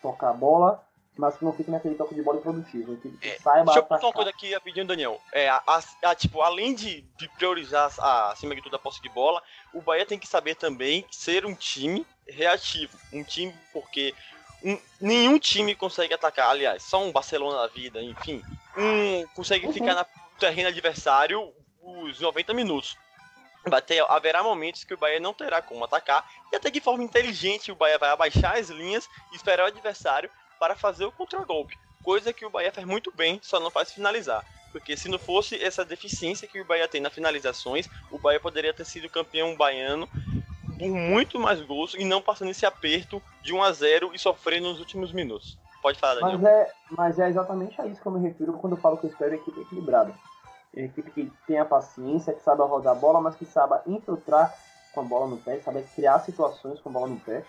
tocar 0.00 0.30
a 0.30 0.34
bola, 0.34 0.84
mas 1.16 1.36
que 1.36 1.44
não 1.44 1.52
fique 1.52 1.70
naquele 1.70 1.94
toque 1.94 2.14
de 2.14 2.22
bola 2.22 2.38
improdutivo. 2.38 2.96
Que 2.96 3.28
É, 3.28 3.38
saiba 3.38 3.64
Deixa 3.66 3.80
eu 3.80 3.82
contar 3.84 4.06
uma 4.06 4.12
coisa 4.12 4.30
aqui 4.30 4.52
rapidinho, 4.54 4.86
Daniel. 4.86 5.20
É, 5.32 5.48
a, 5.48 5.62
a- 5.66 5.82
a- 6.10 6.14
tipo, 6.14 6.40
além 6.40 6.74
de, 6.74 7.02
de 7.18 7.28
priorizar 7.30 7.92
a, 7.98 8.30
acima 8.32 8.54
de 8.54 8.62
tudo 8.62 8.76
a 8.76 8.78
posse 8.78 9.02
de 9.02 9.08
bola, 9.10 9.42
o 9.74 9.82
Bahia 9.82 10.06
tem 10.06 10.18
que 10.18 10.26
saber 10.26 10.54
também 10.54 11.04
ser 11.10 11.44
um 11.44 11.54
time 11.54 12.06
reativo. 12.26 12.96
Um 13.12 13.22
time, 13.22 13.54
porque 13.72 14.14
um- 14.62 14.78
nenhum 15.00 15.38
time 15.38 15.74
consegue 15.74 16.14
atacar, 16.14 16.48
aliás, 16.50 16.82
só 16.82 17.02
um 17.02 17.12
Barcelona 17.12 17.58
da 17.58 17.66
vida, 17.66 18.00
enfim, 18.02 18.42
um 18.76 19.26
consegue 19.34 19.66
Uhum. 19.66 19.72
ficar 19.72 19.94
na- 19.94 20.06
no 20.32 20.38
terreno 20.38 20.68
adversário 20.70 21.52
os 21.82 22.20
90 22.20 22.54
minutos. 22.54 22.96
Ter, 23.86 24.04
haverá 24.08 24.42
momentos 24.42 24.82
que 24.82 24.92
o 24.94 24.96
Bahia 24.98 25.20
não 25.20 25.32
terá 25.32 25.62
como 25.62 25.84
atacar, 25.84 26.28
e 26.52 26.56
até 26.56 26.68
de 26.68 26.80
forma 26.80 27.04
inteligente 27.04 27.70
o 27.70 27.76
Bahia 27.76 27.96
vai 27.96 28.10
abaixar 28.10 28.56
as 28.56 28.68
linhas 28.70 29.08
e 29.30 29.36
esperar 29.36 29.64
o 29.64 29.66
adversário 29.68 30.28
para 30.62 30.76
fazer 30.76 31.04
o 31.04 31.10
contragolpe. 31.10 31.76
Coisa 32.04 32.32
que 32.32 32.46
o 32.46 32.50
Bahia 32.50 32.70
faz 32.70 32.86
muito 32.86 33.12
bem, 33.12 33.40
só 33.42 33.58
não 33.58 33.68
faz 33.68 33.90
finalizar. 33.90 34.44
Porque 34.70 34.96
se 34.96 35.08
não 35.08 35.18
fosse 35.18 35.60
essa 35.60 35.84
deficiência 35.84 36.46
que 36.46 36.60
o 36.60 36.64
Bahia 36.64 36.86
tem 36.86 37.00
nas 37.00 37.12
finalizações, 37.12 37.88
o 38.12 38.16
Bahia 38.16 38.38
poderia 38.38 38.72
ter 38.72 38.84
sido 38.84 39.10
campeão 39.10 39.56
baiano 39.56 40.08
por 40.78 40.88
muito 40.88 41.36
mais 41.36 41.60
gols 41.62 41.94
e 41.94 42.04
não 42.04 42.22
passando 42.22 42.52
esse 42.52 42.64
aperto 42.64 43.20
de 43.42 43.52
1 43.52 43.60
a 43.60 43.72
0 43.72 44.14
e 44.14 44.18
sofrendo 44.20 44.68
nos 44.68 44.78
últimos 44.78 45.12
minutos. 45.12 45.58
Pode 45.82 45.98
falar, 45.98 46.20
Daniel. 46.20 46.38
Mas 46.38 46.52
é, 46.52 46.72
mas 46.90 47.18
é 47.18 47.28
exatamente 47.28 47.80
a 47.80 47.86
isso 47.88 48.00
que 48.00 48.06
eu 48.06 48.12
me 48.12 48.20
refiro 48.20 48.52
quando 48.52 48.76
eu 48.76 48.80
falo 48.80 48.98
que 48.98 49.06
eu 49.06 49.10
espero 49.10 49.32
uma 49.32 49.42
equipe 49.42 49.62
equilibrada. 49.62 50.14
Uma 50.72 50.86
equipe 50.86 51.10
que 51.10 51.32
tenha 51.44 51.64
paciência, 51.64 52.34
que 52.34 52.42
saiba 52.44 52.64
rodar 52.66 52.92
a 52.92 53.00
bola, 53.00 53.20
mas 53.20 53.34
que 53.34 53.44
saiba 53.44 53.82
infiltrar 53.84 54.56
com 54.94 55.00
a 55.00 55.04
bola 55.04 55.26
no 55.26 55.38
pé, 55.38 55.58
saiba 55.58 55.82
criar 55.82 56.20
situações 56.20 56.78
com 56.78 56.88
a 56.88 56.92
bola 56.92 57.08
no 57.08 57.18
pé, 57.18 57.44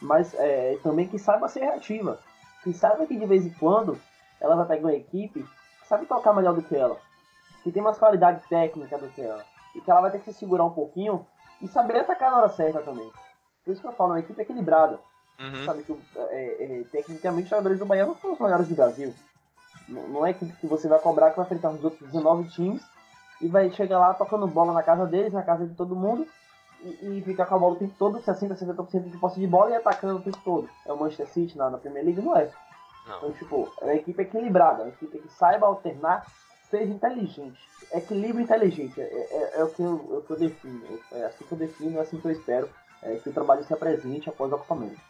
mas 0.00 0.32
é, 0.34 0.78
também 0.84 1.08
que 1.08 1.18
saiba 1.18 1.48
ser 1.48 1.64
reativa. 1.64 2.20
Que 2.62 2.72
saiba 2.72 3.06
que 3.06 3.18
de 3.18 3.26
vez 3.26 3.44
em 3.46 3.52
quando 3.54 3.98
ela 4.40 4.56
vai 4.56 4.66
pegar 4.66 4.88
uma 4.88 4.94
equipe 4.94 5.42
que 5.42 5.86
sabe 5.88 6.06
tocar 6.06 6.32
melhor 6.32 6.54
do 6.54 6.62
que 6.62 6.76
ela, 6.76 6.96
que 7.62 7.72
tem 7.72 7.82
mais 7.82 7.98
qualidade 7.98 8.42
técnica 8.48 8.98
do 8.98 9.08
que 9.08 9.20
ela, 9.20 9.44
e 9.74 9.80
que 9.80 9.90
ela 9.90 10.00
vai 10.00 10.10
ter 10.10 10.18
que 10.20 10.32
se 10.32 10.38
segurar 10.38 10.64
um 10.64 10.70
pouquinho 10.70 11.26
e 11.60 11.68
saber 11.68 11.98
atacar 11.98 12.30
na 12.30 12.38
hora 12.38 12.48
certa 12.48 12.80
também. 12.80 13.10
Por 13.64 13.72
isso 13.72 13.80
que 13.80 13.86
eu 13.86 13.92
falo, 13.92 14.10
uma 14.10 14.20
equipe 14.20 14.40
equilibrada 14.40 14.98
Uhum. 15.40 15.64
sabe 15.64 15.82
que 15.82 15.98
é, 16.16 16.80
é, 16.80 16.84
tecnicamente 16.92 17.44
os 17.44 17.50
jogadores 17.50 17.78
do 17.78 17.86
Bahia 17.86 18.06
não 18.06 18.14
são 18.16 18.32
os 18.32 18.38
melhores 18.38 18.68
do 18.68 18.74
Brasil. 18.76 19.12
Não, 19.88 20.08
não 20.08 20.26
é 20.26 20.30
equipe 20.30 20.52
que 20.52 20.66
você 20.66 20.86
vai 20.86 21.00
cobrar 21.00 21.30
que 21.30 21.36
vai 21.36 21.46
enfrentar 21.46 21.70
os 21.70 21.82
outros 21.82 22.08
19 22.10 22.48
times 22.50 22.82
e 23.40 23.48
vai 23.48 23.70
chegar 23.70 23.98
lá 23.98 24.14
tocando 24.14 24.46
bola 24.46 24.72
na 24.72 24.82
casa 24.82 25.06
deles, 25.06 25.32
na 25.32 25.42
casa 25.42 25.66
de 25.66 25.74
todo 25.74 25.96
mundo 25.96 26.26
e, 26.82 27.18
e 27.18 27.22
ficar 27.22 27.46
com 27.46 27.54
a 27.54 27.58
bola 27.58 27.74
o 27.74 27.78
tempo 27.78 27.94
todo, 27.98 28.22
60, 28.22 28.54
70% 28.54 29.10
de 29.10 29.18
posse 29.18 29.40
de 29.40 29.46
bola 29.46 29.70
e 29.70 29.76
atacando 29.76 30.16
o 30.16 30.22
tempo 30.22 30.38
todo. 30.44 30.68
É 30.84 30.92
o 30.92 30.98
Manchester 30.98 31.28
City 31.28 31.56
na, 31.56 31.70
na 31.70 31.78
Premier 31.78 32.04
League? 32.04 32.20
Não 32.20 32.36
é. 32.36 32.50
Não. 33.06 33.16
Então, 33.18 33.32
tipo, 33.32 33.72
é 33.80 33.84
uma 33.84 33.94
equipe 33.94 34.22
equilibrada, 34.22 34.82
uma 34.82 34.90
equipe 34.90 35.18
que 35.18 35.28
saiba 35.28 35.66
alternar, 35.66 36.26
seja 36.70 36.92
inteligente. 36.92 37.58
Equilíbrio 37.92 38.42
inteligente 38.42 39.00
é, 39.00 39.04
é, 39.04 39.52
é 39.60 39.64
o, 39.64 39.68
que 39.68 39.82
eu, 39.82 40.10
é 40.12 40.16
o 40.18 40.22
que 40.22 40.30
eu 40.30 40.38
defino. 40.38 41.00
É 41.12 41.24
assim 41.24 41.44
que 41.44 41.52
eu 41.52 41.58
defino, 41.58 41.98
é 41.98 42.02
assim 42.02 42.18
que 42.18 42.26
eu 42.26 42.32
espero 42.32 42.68
é, 43.02 43.16
que 43.16 43.28
o 43.28 43.32
trabalho 43.32 43.64
se 43.64 43.72
apresente 43.72 44.28
após 44.28 44.50
o 44.50 44.54
ocupamento. 44.54 45.00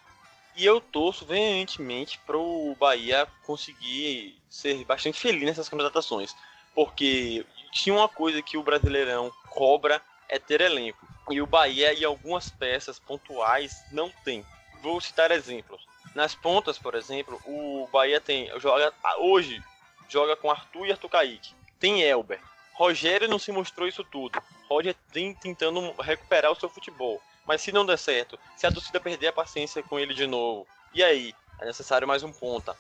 E 0.56 0.66
eu 0.66 0.80
torço 0.80 1.24
veementemente 1.24 2.18
para 2.26 2.36
o 2.36 2.76
Bahia 2.78 3.26
conseguir 3.44 4.38
ser 4.50 4.84
bastante 4.84 5.18
feliz 5.18 5.44
nessas 5.44 5.68
contratações. 5.68 6.34
Porque 6.74 7.44
tinha 7.72 7.94
uma 7.94 8.08
coisa 8.08 8.42
que 8.42 8.56
o 8.56 8.62
Brasileirão 8.62 9.30
cobra 9.48 10.00
é 10.28 10.38
ter 10.38 10.60
elenco. 10.60 11.06
E 11.30 11.40
o 11.40 11.46
Bahia 11.46 11.92
e 11.92 12.04
algumas 12.04 12.50
peças 12.50 12.98
pontuais 12.98 13.84
não 13.90 14.10
tem. 14.24 14.44
Vou 14.82 15.00
citar 15.00 15.30
exemplos. 15.30 15.86
Nas 16.14 16.34
pontas, 16.34 16.78
por 16.78 16.94
exemplo, 16.94 17.40
o 17.46 17.88
Bahia 17.92 18.20
tem 18.20 18.50
joga 18.58 18.92
hoje 19.18 19.62
joga 20.08 20.36
com 20.36 20.50
Arthur 20.50 20.86
e 20.86 20.92
Arthur 20.92 21.08
Kaique. 21.08 21.54
Tem 21.80 22.02
Elber. 22.02 22.38
Rogério 22.74 23.28
não 23.28 23.38
se 23.38 23.50
mostrou 23.50 23.88
isso 23.88 24.04
tudo. 24.04 24.42
Roger 24.68 24.94
tem 25.10 25.34
tentando 25.34 25.92
recuperar 26.00 26.52
o 26.52 26.58
seu 26.58 26.68
futebol. 26.68 27.20
Mas 27.46 27.62
se 27.62 27.72
não 27.72 27.86
der 27.86 27.98
certo, 27.98 28.38
se 28.56 28.66
a 28.66 28.72
torcida 28.72 29.00
perder 29.00 29.28
a 29.28 29.32
paciência 29.32 29.82
com 29.82 29.98
ele 29.98 30.14
de 30.14 30.26
novo, 30.26 30.66
e 30.94 31.02
aí? 31.02 31.34
É 31.60 31.64
necessário 31.64 32.06
mais 32.06 32.22
um 32.22 32.32
ponta. 32.32 32.76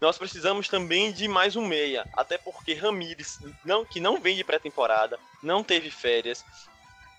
Nós 0.00 0.18
precisamos 0.18 0.68
também 0.68 1.12
de 1.12 1.28
mais 1.28 1.54
um 1.54 1.64
meia, 1.64 2.04
até 2.16 2.36
porque 2.36 2.74
Ramires, 2.74 3.38
não, 3.64 3.84
que 3.84 4.00
não 4.00 4.20
vem 4.20 4.36
de 4.36 4.42
pré-temporada, 4.42 5.18
não 5.42 5.62
teve 5.62 5.90
férias, 5.90 6.44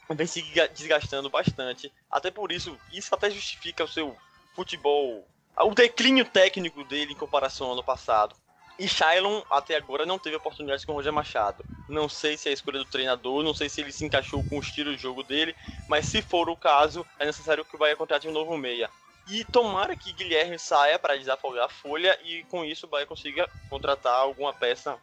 vem 0.09 0.27
se 0.27 0.41
desgastando 0.73 1.29
bastante. 1.29 1.91
Até 2.11 2.29
por 2.29 2.51
isso, 2.51 2.77
isso 2.91 3.13
até 3.13 3.29
justifica 3.29 3.83
o 3.83 3.87
seu 3.87 4.15
futebol, 4.55 5.27
o 5.57 5.73
declínio 5.73 6.25
técnico 6.25 6.83
dele 6.83 7.13
em 7.13 7.17
comparação 7.17 7.67
ao 7.67 7.73
ano 7.73 7.83
passado. 7.83 8.35
E 8.77 8.87
Shailon 8.87 9.43
até 9.51 9.75
agora 9.75 10.05
não 10.05 10.17
teve 10.17 10.35
oportunidades 10.35 10.83
com 10.83 10.93
o 10.93 10.95
Roger 10.95 11.13
Machado. 11.13 11.63
Não 11.87 12.09
sei 12.09 12.35
se 12.35 12.49
é 12.49 12.51
a 12.51 12.53
escolha 12.53 12.79
do 12.79 12.85
treinador, 12.85 13.43
não 13.43 13.53
sei 13.53 13.69
se 13.69 13.81
ele 13.81 13.91
se 13.91 14.03
encaixou 14.03 14.43
com 14.43 14.57
o 14.57 14.61
estilo 14.61 14.95
de 14.95 15.01
jogo 15.01 15.21
dele, 15.21 15.55
mas 15.87 16.07
se 16.07 16.21
for 16.21 16.49
o 16.49 16.57
caso, 16.57 17.05
é 17.19 17.25
necessário 17.25 17.63
que 17.63 17.75
o 17.75 17.79
Bahia 17.79 17.95
contrate 17.95 18.27
um 18.27 18.31
novo 18.31 18.57
meia. 18.57 18.89
E 19.29 19.45
tomara 19.45 19.95
que 19.95 20.11
Guilherme 20.11 20.57
saia 20.57 20.97
para 20.97 21.17
desafogar 21.17 21.65
a 21.65 21.69
folha 21.69 22.19
e 22.23 22.43
com 22.45 22.65
isso 22.65 22.85
o 22.85 22.89
Bahia 22.89 23.05
consiga 23.05 23.47
contratar 23.69 24.15
alguma 24.15 24.53
peça 24.53 24.97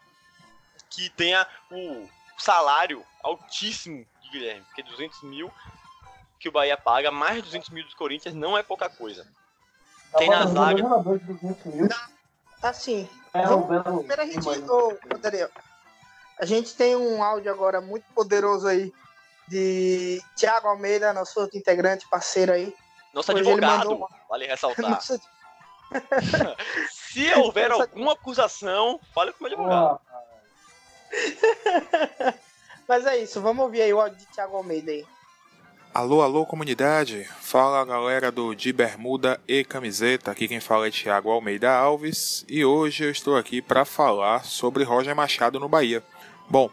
que 0.90 1.08
tenha 1.10 1.46
o 1.70 2.08
salário 2.36 3.04
altíssimo 3.22 4.04
Guilherme, 4.30 4.64
porque 4.66 4.82
200 4.82 5.22
mil 5.22 5.50
que 6.38 6.48
o 6.48 6.52
Bahia 6.52 6.76
paga, 6.76 7.10
mais 7.10 7.42
200 7.42 7.68
mil 7.70 7.84
dos 7.84 7.94
Corinthians 7.94 8.34
não 8.34 8.56
é 8.56 8.62
pouca 8.62 8.88
coisa. 8.88 9.26
Tem 10.16 10.28
na 10.28 10.46
zaga. 10.46 10.82
Assim, 12.62 13.08
é, 13.32 13.46
vamos, 13.46 13.66
primeiro 13.66 14.22
a 14.22 14.26
gente. 14.26 14.48
Ô, 14.48 14.98
Daniel, 15.18 15.50
a 16.38 16.44
gente 16.44 16.74
tem 16.74 16.96
um 16.96 17.22
áudio 17.22 17.50
agora 17.50 17.80
muito 17.80 18.04
poderoso 18.14 18.66
aí 18.66 18.92
de 19.46 20.22
Tiago 20.36 20.68
Almeida, 20.68 21.12
nosso 21.12 21.40
outro 21.40 21.58
integrante, 21.58 22.08
parceiro 22.08 22.52
aí. 22.52 22.74
Nosso 23.12 23.32
Hoje 23.32 23.42
advogado, 23.42 23.90
mandou... 23.90 24.08
vale 24.28 24.46
ressaltar. 24.48 24.90
Nossa... 24.90 25.20
Se 26.90 27.32
houver 27.34 27.72
alguma 27.72 28.12
acusação, 28.12 29.00
fale 29.12 29.32
com 29.32 29.44
o 29.44 29.48
meu 29.48 29.52
advogado. 29.52 30.00
Mas 32.90 33.06
é 33.06 33.18
isso, 33.18 33.40
vamos 33.40 33.62
ouvir 33.62 33.82
aí 33.82 33.94
o 33.94 34.00
áudio 34.00 34.18
de 34.18 34.26
Tiago 34.26 34.56
Almeida 34.56 34.90
aí. 34.90 35.06
Alô, 35.94 36.22
alô, 36.22 36.44
comunidade! 36.44 37.24
Fala 37.40 37.84
galera 37.84 38.32
do 38.32 38.52
De 38.52 38.72
Bermuda 38.72 39.40
e 39.46 39.62
Camiseta, 39.62 40.32
aqui 40.32 40.48
quem 40.48 40.58
fala 40.58 40.88
é 40.88 40.90
Thiago 40.90 41.30
Almeida 41.30 41.70
Alves 41.70 42.44
e 42.48 42.64
hoje 42.64 43.04
eu 43.04 43.10
estou 43.12 43.36
aqui 43.36 43.62
para 43.62 43.84
falar 43.84 44.44
sobre 44.44 44.82
Roger 44.82 45.14
Machado 45.14 45.60
no 45.60 45.68
Bahia. 45.68 46.02
Bom, 46.48 46.68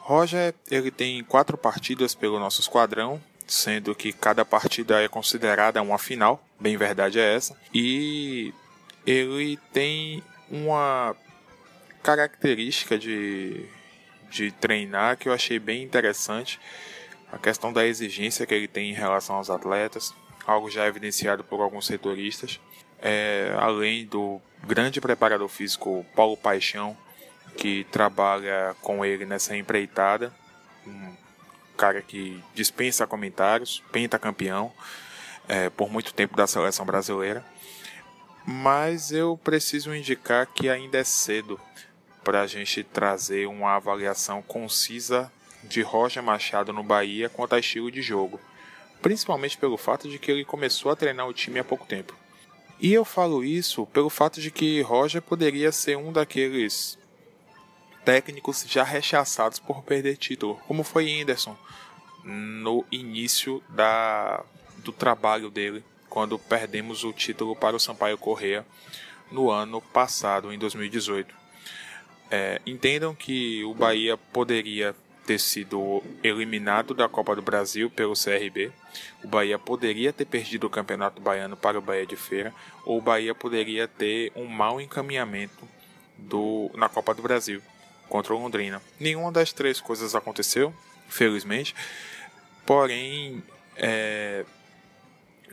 Roger 0.00 0.52
ele 0.68 0.90
tem 0.90 1.22
quatro 1.22 1.56
partidas 1.56 2.12
pelo 2.12 2.40
nosso 2.40 2.60
esquadrão, 2.60 3.22
sendo 3.46 3.94
que 3.94 4.12
cada 4.12 4.44
partida 4.44 5.00
é 5.00 5.06
considerada 5.06 5.80
uma 5.80 5.96
final, 5.96 6.42
bem 6.58 6.76
verdade 6.76 7.20
é 7.20 7.36
essa, 7.36 7.56
e 7.72 8.52
ele 9.06 9.56
tem 9.72 10.24
uma 10.50 11.14
característica 12.02 12.98
de, 12.98 13.64
de 14.32 14.50
treinar 14.50 15.16
que 15.18 15.28
eu 15.28 15.32
achei 15.32 15.58
bem 15.58 15.82
interessante. 15.82 16.58
A 17.30 17.38
questão 17.38 17.72
da 17.72 17.86
exigência 17.86 18.46
que 18.46 18.54
ele 18.54 18.66
tem 18.66 18.90
em 18.90 18.94
relação 18.94 19.36
aos 19.36 19.50
atletas, 19.50 20.14
algo 20.46 20.70
já 20.70 20.86
evidenciado 20.86 21.44
por 21.44 21.60
alguns 21.60 21.86
setoristas, 21.86 22.58
é, 23.00 23.54
além 23.58 24.06
do 24.06 24.40
grande 24.66 25.00
preparador 25.00 25.48
físico 25.48 26.04
Paulo 26.16 26.36
Paixão, 26.36 26.96
que 27.56 27.84
trabalha 27.90 28.74
com 28.80 29.04
ele 29.04 29.26
nessa 29.26 29.56
empreitada, 29.56 30.32
um 30.86 31.14
cara 31.76 32.00
que 32.00 32.42
dispensa 32.54 33.06
comentários, 33.06 33.82
pentacampeão 33.92 34.72
é, 35.46 35.68
por 35.68 35.90
muito 35.90 36.14
tempo 36.14 36.36
da 36.36 36.46
seleção 36.46 36.86
brasileira. 36.86 37.44
Mas 38.44 39.12
eu 39.12 39.38
preciso 39.42 39.94
indicar 39.94 40.46
que 40.46 40.68
ainda 40.68 40.98
é 40.98 41.04
cedo 41.04 41.60
para 42.22 42.42
a 42.42 42.46
gente 42.46 42.82
trazer 42.82 43.46
uma 43.46 43.76
avaliação 43.76 44.42
concisa 44.42 45.30
de 45.62 45.82
Roger 45.82 46.22
Machado 46.22 46.72
no 46.72 46.82
Bahia 46.82 47.28
quanto 47.28 47.54
a 47.54 47.58
estilo 47.58 47.90
de 47.90 48.02
jogo, 48.02 48.40
principalmente 49.00 49.58
pelo 49.58 49.76
fato 49.76 50.08
de 50.08 50.18
que 50.18 50.30
ele 50.30 50.44
começou 50.44 50.90
a 50.90 50.96
treinar 50.96 51.26
o 51.26 51.32
time 51.32 51.58
há 51.58 51.64
pouco 51.64 51.86
tempo. 51.86 52.14
E 52.80 52.92
eu 52.92 53.04
falo 53.04 53.44
isso 53.44 53.86
pelo 53.86 54.10
fato 54.10 54.40
de 54.40 54.50
que 54.50 54.80
Roger 54.82 55.22
poderia 55.22 55.70
ser 55.70 55.96
um 55.96 56.12
daqueles 56.12 56.98
técnicos 58.04 58.64
já 58.68 58.82
rechaçados 58.82 59.58
por 59.58 59.82
perder 59.82 60.16
título, 60.16 60.60
como 60.66 60.82
foi 60.82 61.08
Henderson 61.08 61.56
no 62.24 62.84
início 62.90 63.62
da, 63.68 64.44
do 64.78 64.92
trabalho 64.92 65.50
dele, 65.50 65.84
quando 66.08 66.38
perdemos 66.38 67.04
o 67.04 67.12
título 67.12 67.54
para 67.56 67.76
o 67.76 67.80
Sampaio 67.80 68.18
Correa 68.18 68.66
no 69.30 69.50
ano 69.50 69.80
passado, 69.80 70.52
em 70.52 70.58
2018. 70.58 71.41
É, 72.34 72.62
entendam 72.64 73.14
que 73.14 73.62
o 73.62 73.74
Bahia 73.74 74.16
poderia 74.16 74.96
ter 75.26 75.38
sido 75.38 76.02
eliminado 76.22 76.94
da 76.94 77.06
Copa 77.06 77.36
do 77.36 77.42
Brasil 77.42 77.90
pelo 77.90 78.14
CRB. 78.14 78.72
O 79.22 79.28
Bahia 79.28 79.58
poderia 79.58 80.14
ter 80.14 80.24
perdido 80.24 80.66
o 80.66 80.70
Campeonato 80.70 81.20
Baiano 81.20 81.58
para 81.58 81.78
o 81.78 81.82
Bahia 81.82 82.06
de 82.06 82.16
Feira, 82.16 82.52
ou 82.86 82.98
o 82.98 83.02
Bahia 83.02 83.34
poderia 83.34 83.86
ter 83.86 84.32
um 84.34 84.46
mau 84.46 84.80
encaminhamento 84.80 85.68
do, 86.16 86.70
na 86.74 86.88
Copa 86.88 87.14
do 87.14 87.20
Brasil 87.20 87.60
contra 88.08 88.34
o 88.34 88.38
Londrina. 88.38 88.80
Nenhuma 88.98 89.30
das 89.30 89.52
três 89.52 89.78
coisas 89.78 90.14
aconteceu, 90.14 90.74
felizmente. 91.08 91.74
Porém, 92.64 93.42
é, 93.76 94.46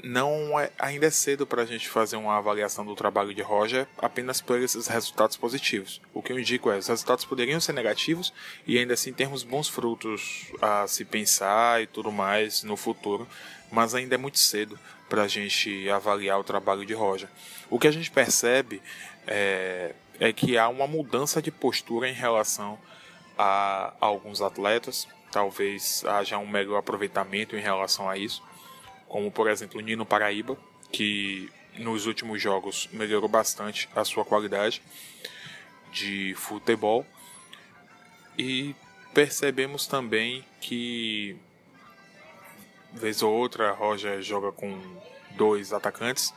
não 0.03 0.59
é, 0.59 0.71
ainda 0.77 1.07
é 1.07 1.09
cedo 1.09 1.45
para 1.45 1.63
a 1.63 1.65
gente 1.65 1.89
fazer 1.89 2.15
uma 2.15 2.37
avaliação 2.37 2.85
do 2.85 2.95
trabalho 2.95 3.33
de 3.33 3.41
Roger 3.41 3.87
apenas 3.97 4.41
por 4.41 4.59
esses 4.59 4.87
resultados 4.87 5.37
positivos. 5.37 6.01
O 6.13 6.21
que 6.21 6.31
eu 6.31 6.39
indico 6.39 6.71
é, 6.71 6.77
os 6.77 6.87
resultados 6.87 7.25
poderiam 7.25 7.59
ser 7.59 7.73
negativos 7.73 8.33
e 8.65 8.77
ainda 8.77 8.93
assim 8.93 9.13
termos 9.13 9.43
bons 9.43 9.67
frutos 9.67 10.51
a 10.61 10.87
se 10.87 11.05
pensar 11.05 11.81
e 11.81 11.87
tudo 11.87 12.11
mais 12.11 12.63
no 12.63 12.75
futuro, 12.75 13.27
mas 13.71 13.95
ainda 13.95 14.15
é 14.15 14.17
muito 14.17 14.39
cedo 14.39 14.79
para 15.07 15.23
a 15.23 15.27
gente 15.27 15.89
avaliar 15.89 16.39
o 16.39 16.43
trabalho 16.43 16.85
de 16.85 16.93
Roger. 16.93 17.27
O 17.69 17.79
que 17.79 17.87
a 17.87 17.91
gente 17.91 18.11
percebe 18.11 18.81
é, 19.27 19.93
é 20.19 20.31
que 20.31 20.57
há 20.57 20.67
uma 20.67 20.87
mudança 20.87 21.41
de 21.41 21.51
postura 21.51 22.07
em 22.07 22.13
relação 22.13 22.77
a, 23.37 23.93
a 23.99 24.05
alguns 24.05 24.41
atletas, 24.41 25.07
talvez 25.31 26.03
haja 26.05 26.37
um 26.37 26.47
melhor 26.47 26.77
aproveitamento 26.77 27.55
em 27.55 27.61
relação 27.61 28.09
a 28.09 28.17
isso 28.17 28.43
como 29.09 29.31
por 29.31 29.49
exemplo 29.49 29.79
o 29.79 29.81
Nino 29.81 30.05
Paraíba, 30.05 30.55
que 30.91 31.51
nos 31.77 32.05
últimos 32.05 32.41
jogos 32.41 32.87
melhorou 32.93 33.27
bastante 33.27 33.89
a 33.95 34.05
sua 34.05 34.23
qualidade 34.23 34.81
de 35.91 36.33
futebol. 36.35 37.05
E 38.37 38.73
percebemos 39.13 39.85
também 39.87 40.45
que 40.61 41.35
vez 42.93 43.21
ou 43.21 43.33
outra 43.33 43.71
Roger 43.71 44.21
joga 44.21 44.51
com 44.51 44.79
dois 45.31 45.73
atacantes. 45.73 46.33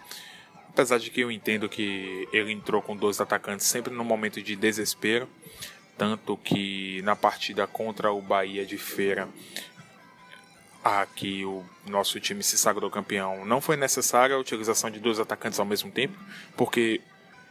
Apesar 0.68 0.98
de 0.98 1.10
que 1.10 1.20
eu 1.20 1.30
entendo 1.30 1.68
que 1.68 2.26
ele 2.32 2.50
entrou 2.50 2.80
com 2.80 2.96
dois 2.96 3.20
atacantes 3.20 3.66
sempre 3.66 3.92
no 3.92 4.04
momento 4.04 4.42
de 4.42 4.56
desespero, 4.56 5.28
tanto 5.98 6.36
que 6.38 7.02
na 7.02 7.14
partida 7.14 7.66
contra 7.66 8.10
o 8.10 8.22
Bahia 8.22 8.64
de 8.64 8.78
Feira 8.78 9.28
a 10.84 11.06
que 11.06 11.44
o 11.44 11.64
nosso 11.86 12.18
time 12.18 12.42
se 12.42 12.58
sagrou 12.58 12.90
campeão, 12.90 13.44
não 13.44 13.60
foi 13.60 13.76
necessária 13.76 14.34
a 14.34 14.38
utilização 14.38 14.90
de 14.90 14.98
dois 14.98 15.20
atacantes 15.20 15.60
ao 15.60 15.66
mesmo 15.66 15.90
tempo, 15.90 16.18
porque 16.56 17.00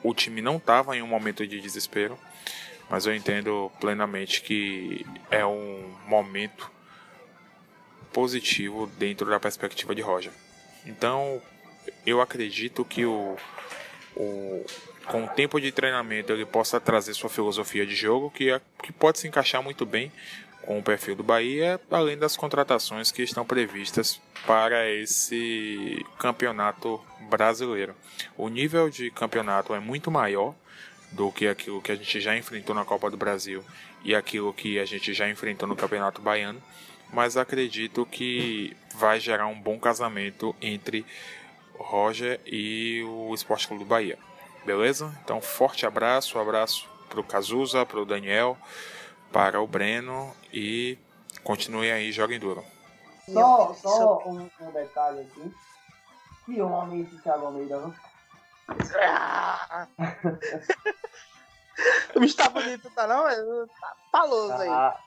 o 0.03 0.13
time 0.13 0.41
não 0.41 0.57
estava 0.57 0.95
em 0.97 1.01
um 1.01 1.07
momento 1.07 1.45
de 1.47 1.61
desespero, 1.61 2.17
mas 2.89 3.05
eu 3.05 3.15
entendo 3.15 3.71
plenamente 3.79 4.41
que 4.41 5.05
é 5.29 5.45
um 5.45 5.95
momento 6.07 6.69
positivo 8.11 8.88
dentro 8.97 9.29
da 9.29 9.39
perspectiva 9.39 9.95
de 9.95 10.01
Roger. 10.01 10.34
Então, 10.86 11.41
eu 12.05 12.19
acredito 12.19 12.84
que 12.84 13.05
o 13.05 13.38
o, 14.15 14.65
com 15.05 15.25
o 15.25 15.27
tempo 15.27 15.59
de 15.59 15.71
treinamento 15.71 16.32
ele 16.32 16.45
possa 16.45 16.79
trazer 16.79 17.13
sua 17.13 17.29
filosofia 17.29 17.86
de 17.86 17.95
jogo, 17.95 18.29
que, 18.29 18.51
é, 18.51 18.61
que 18.82 18.91
pode 18.91 19.19
se 19.19 19.27
encaixar 19.27 19.63
muito 19.63 19.86
bem 19.86 20.11
com 20.66 20.80
o 20.80 20.84
perfil 20.84 21.16
do 21.16 21.24
Bahia, 21.24 21.80
além 21.89 22.18
das 22.18 22.38
contratações 22.38 23.12
que 23.12 23.24
estão 23.24 23.45
previstas 23.45 24.22
para 24.45 24.89
esse 24.89 26.05
campeonato 26.20 27.01
brasileiro. 27.30 27.95
O 28.38 28.49
nível 28.49 28.89
de 28.89 29.12
campeonato 29.12 29.74
é 29.74 29.80
muito 29.80 30.12
maior 30.12 30.55
do 31.12 31.32
que 31.32 31.47
aquilo 31.47 31.82
que 31.82 31.91
a 31.91 31.95
gente 31.95 32.20
já 32.22 32.38
enfrentou 32.38 32.74
na 32.74 32.86
Copa 32.86 33.09
do 33.09 33.18
Brasil 33.18 33.64
e 34.03 34.16
aquilo 34.16 34.53
que 34.53 34.80
a 34.80 34.86
gente 34.86 35.14
já 35.14 35.30
enfrentou 35.30 35.68
no 35.68 35.76
Campeonato 35.76 36.22
Baiano, 36.22 36.62
mas 37.14 37.38
acredito 37.38 38.05
que 38.05 38.76
vai 38.95 39.20
gerar 39.20 39.47
um 39.47 39.59
bom 39.59 39.78
casamento 39.78 40.55
entre 40.62 41.05
Roger 41.78 42.39
e 42.45 43.03
o 43.03 43.34
Esporte 43.34 43.68
Clube 43.68 43.84
do 43.84 43.88
Bahia. 43.88 44.18
Beleza? 44.66 45.14
Então, 45.24 45.41
forte 45.41 45.86
abraço, 45.86 46.39
abraço 46.39 46.88
para 47.09 47.20
o 47.20 47.24
Cazuza, 47.24 47.86
para 47.86 47.99
o 47.99 48.05
Daniel, 48.05 48.57
para 49.32 49.61
o 49.61 49.67
Breno 49.67 50.34
e 50.53 50.97
continue 51.43 51.91
aí, 51.91 52.11
joguem 52.11 52.39
duro. 52.39 52.63
Só, 53.32 53.73
só 53.73 54.23
um, 54.25 54.49
um 54.59 54.71
detalhe 54.71 55.21
aqui. 55.21 55.53
Que 56.45 56.61
homem 56.61 57.01
esse 57.01 57.17
Thiago 57.21 57.45
Almeida, 57.45 57.79
não? 57.79 57.93
Ah. 58.99 59.88
o 62.15 62.19
bicho 62.19 62.36
tá 62.36 62.49
bonito, 62.49 62.89
tá 62.91 63.07
não? 63.07 63.23
Tá 63.67 63.95
paloso 64.11 64.53
aí. 64.53 64.69
Ah, 64.69 64.97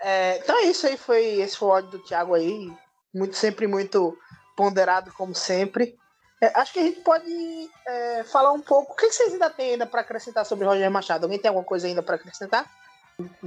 É, 0.00 0.38
então 0.38 0.56
é 0.56 0.62
isso 0.62 0.86
aí, 0.86 0.96
foi 0.96 1.40
esse 1.40 1.56
foi 1.56 1.68
o 1.68 1.72
ódio 1.72 1.90
do 1.90 1.98
Thiago 2.00 2.34
aí. 2.34 2.72
Muito, 3.12 3.36
sempre 3.36 3.66
muito 3.66 4.16
ponderado, 4.56 5.12
como 5.12 5.34
sempre. 5.34 5.98
É, 6.40 6.58
acho 6.58 6.72
que 6.72 6.78
a 6.78 6.82
gente 6.82 7.00
pode 7.00 7.70
é, 7.86 8.24
falar 8.24 8.52
um 8.52 8.60
pouco. 8.60 8.92
O 8.92 8.96
que 8.96 9.08
que 9.08 9.14
vocês 9.14 9.32
ainda 9.32 9.50
têm 9.50 9.72
ainda 9.72 9.86
para 9.86 10.00
acrescentar 10.00 10.46
sobre 10.46 10.66
Roger 10.66 10.90
Machado? 10.90 11.24
Alguém 11.24 11.38
tem 11.38 11.48
alguma 11.48 11.64
coisa 11.64 11.86
ainda 11.86 12.02
para 12.02 12.16
acrescentar? 12.16 12.64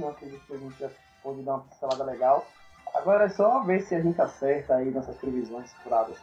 Acredito 0.08 0.46
que 0.46 0.54
a 0.54 0.58
gente 0.58 0.78
já 0.78 0.90
dar 1.24 1.54
uma 1.54 1.60
pincelada 1.60 2.04
legal. 2.04 2.46
Agora 2.94 3.24
é 3.24 3.28
só 3.28 3.60
ver 3.62 3.82
se 3.82 3.94
a 3.94 4.00
gente 4.00 4.20
acerta 4.20 4.76
aí 4.76 4.90
nossas 4.90 5.16
previsões 5.16 5.72
furadas. 5.82 6.16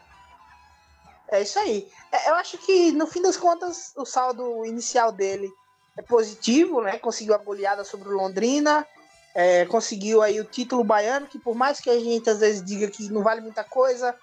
É 1.29 1.41
isso 1.41 1.57
aí. 1.59 1.89
É, 2.11 2.29
eu 2.29 2.35
acho 2.35 2.57
que, 2.57 2.91
no 2.91 3.07
fim 3.07 3.21
das 3.21 3.37
contas, 3.37 3.93
o 3.95 4.05
saldo 4.05 4.65
inicial 4.65 5.11
dele 5.11 5.49
é 5.97 6.01
positivo, 6.01 6.81
né? 6.81 6.97
Conseguiu 6.97 7.33
a 7.33 7.37
goleada 7.37 7.83
sobre 7.83 8.09
o 8.09 8.17
Londrina, 8.17 8.85
é, 9.33 9.65
conseguiu 9.65 10.21
aí 10.21 10.39
o 10.39 10.45
título 10.45 10.83
baiano, 10.83 11.27
que 11.27 11.39
por 11.39 11.55
mais 11.55 11.79
que 11.79 11.89
a 11.89 11.99
gente 11.99 12.29
às 12.29 12.39
vezes 12.39 12.63
diga 12.63 12.87
que 12.89 13.09
não 13.09 13.23
vale 13.23 13.41
muita 13.41 13.63
coisa, 13.63 14.15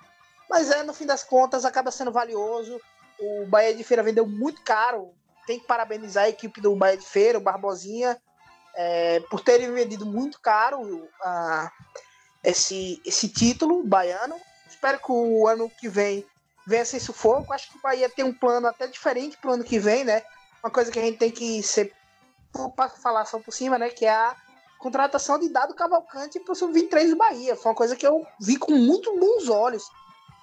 mas 0.48 0.70
é, 0.70 0.82
no 0.82 0.94
fim 0.94 1.06
das 1.06 1.24
contas, 1.24 1.64
acaba 1.64 1.90
sendo 1.90 2.12
valioso. 2.12 2.80
O 3.18 3.46
Bahia 3.46 3.74
de 3.74 3.84
Feira 3.84 4.02
vendeu 4.02 4.26
muito 4.26 4.62
caro. 4.62 5.12
Tem 5.46 5.58
que 5.58 5.66
parabenizar 5.66 6.24
a 6.24 6.28
equipe 6.28 6.60
do 6.60 6.74
Bahia 6.76 6.96
de 6.96 7.06
Feira, 7.06 7.38
o 7.38 7.42
Barbosinha, 7.42 8.20
é, 8.80 9.18
por 9.28 9.40
terem 9.40 9.72
vendido 9.72 10.06
muito 10.06 10.40
caro 10.40 11.08
esse, 12.44 13.02
esse 13.04 13.28
título 13.28 13.82
baiano. 13.82 14.36
Espero 14.68 14.98
que 14.98 15.10
o 15.10 15.48
ano 15.48 15.68
que 15.80 15.88
vem 15.88 16.24
venha 16.64 16.84
sem 16.84 17.00
sufoco. 17.00 17.52
Acho 17.52 17.70
que 17.70 17.78
o 17.78 17.80
Bahia 17.82 18.08
tem 18.08 18.24
um 18.24 18.32
plano 18.32 18.68
até 18.68 18.86
diferente 18.86 19.36
para 19.36 19.50
o 19.50 19.54
ano 19.54 19.64
que 19.64 19.78
vem, 19.80 20.04
né? 20.04 20.22
Uma 20.62 20.70
coisa 20.70 20.92
que 20.92 20.98
a 20.98 21.02
gente 21.02 21.18
tem 21.18 21.30
que 21.30 21.60
ser 21.62 21.92
para 22.76 22.88
falar 22.88 23.24
só 23.24 23.40
por 23.40 23.52
cima, 23.52 23.78
né? 23.78 23.88
Que 23.90 24.04
é 24.06 24.10
a 24.10 24.36
contratação 24.78 25.38
de 25.40 25.48
Dado 25.48 25.74
Cavalcante 25.74 26.38
para 26.38 26.52
o 26.52 26.54
Sub-23 26.54 27.10
do 27.10 27.16
Bahia. 27.16 27.56
Foi 27.56 27.70
uma 27.72 27.76
coisa 27.76 27.96
que 27.96 28.06
eu 28.06 28.24
vi 28.40 28.56
com 28.56 28.72
muito 28.72 29.18
bons 29.18 29.48
olhos. 29.48 29.84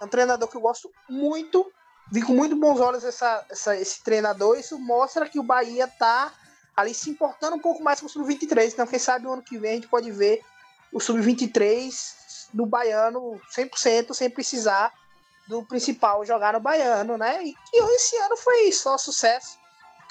É 0.01 0.05
um 0.05 0.09
treinador 0.09 0.49
que 0.49 0.57
eu 0.57 0.61
gosto 0.61 0.91
muito. 1.07 1.71
Vi 2.11 2.21
com 2.21 2.33
muito 2.33 2.55
bons 2.57 2.81
olhos 2.81 3.05
essa, 3.05 3.45
essa- 3.49 3.77
esse 3.77 4.03
treinador. 4.03 4.59
Isso 4.59 4.77
mostra 4.77 5.29
que 5.29 5.39
o 5.39 5.43
Bahia 5.43 5.87
tá 5.87 6.33
ali 6.75 6.93
se 6.93 7.09
importando 7.09 7.55
um 7.55 7.59
pouco 7.59 7.81
mais 7.81 7.99
com 7.99 8.05
o 8.05 8.09
Sub-23. 8.09 8.73
Então, 8.73 8.87
quem 8.87 8.99
sabe 8.99 9.25
o 9.25 9.33
ano 9.33 9.41
que 9.41 9.57
vem 9.57 9.71
a 9.71 9.75
gente 9.75 9.87
pode 9.87 10.11
ver 10.11 10.41
o 10.91 10.99
Sub-23 10.99 12.49
do 12.53 12.65
Baiano 12.65 13.39
100% 13.55 14.13
sem 14.13 14.29
precisar 14.29 14.93
do 15.47 15.63
principal 15.63 16.25
jogar 16.25 16.53
no 16.53 16.59
Baiano, 16.59 17.17
né? 17.17 17.43
E 17.43 17.53
que 17.53 17.77
esse 17.77 18.17
ano 18.17 18.35
foi 18.35 18.71
só 18.71 18.97
sucesso. 18.97 19.57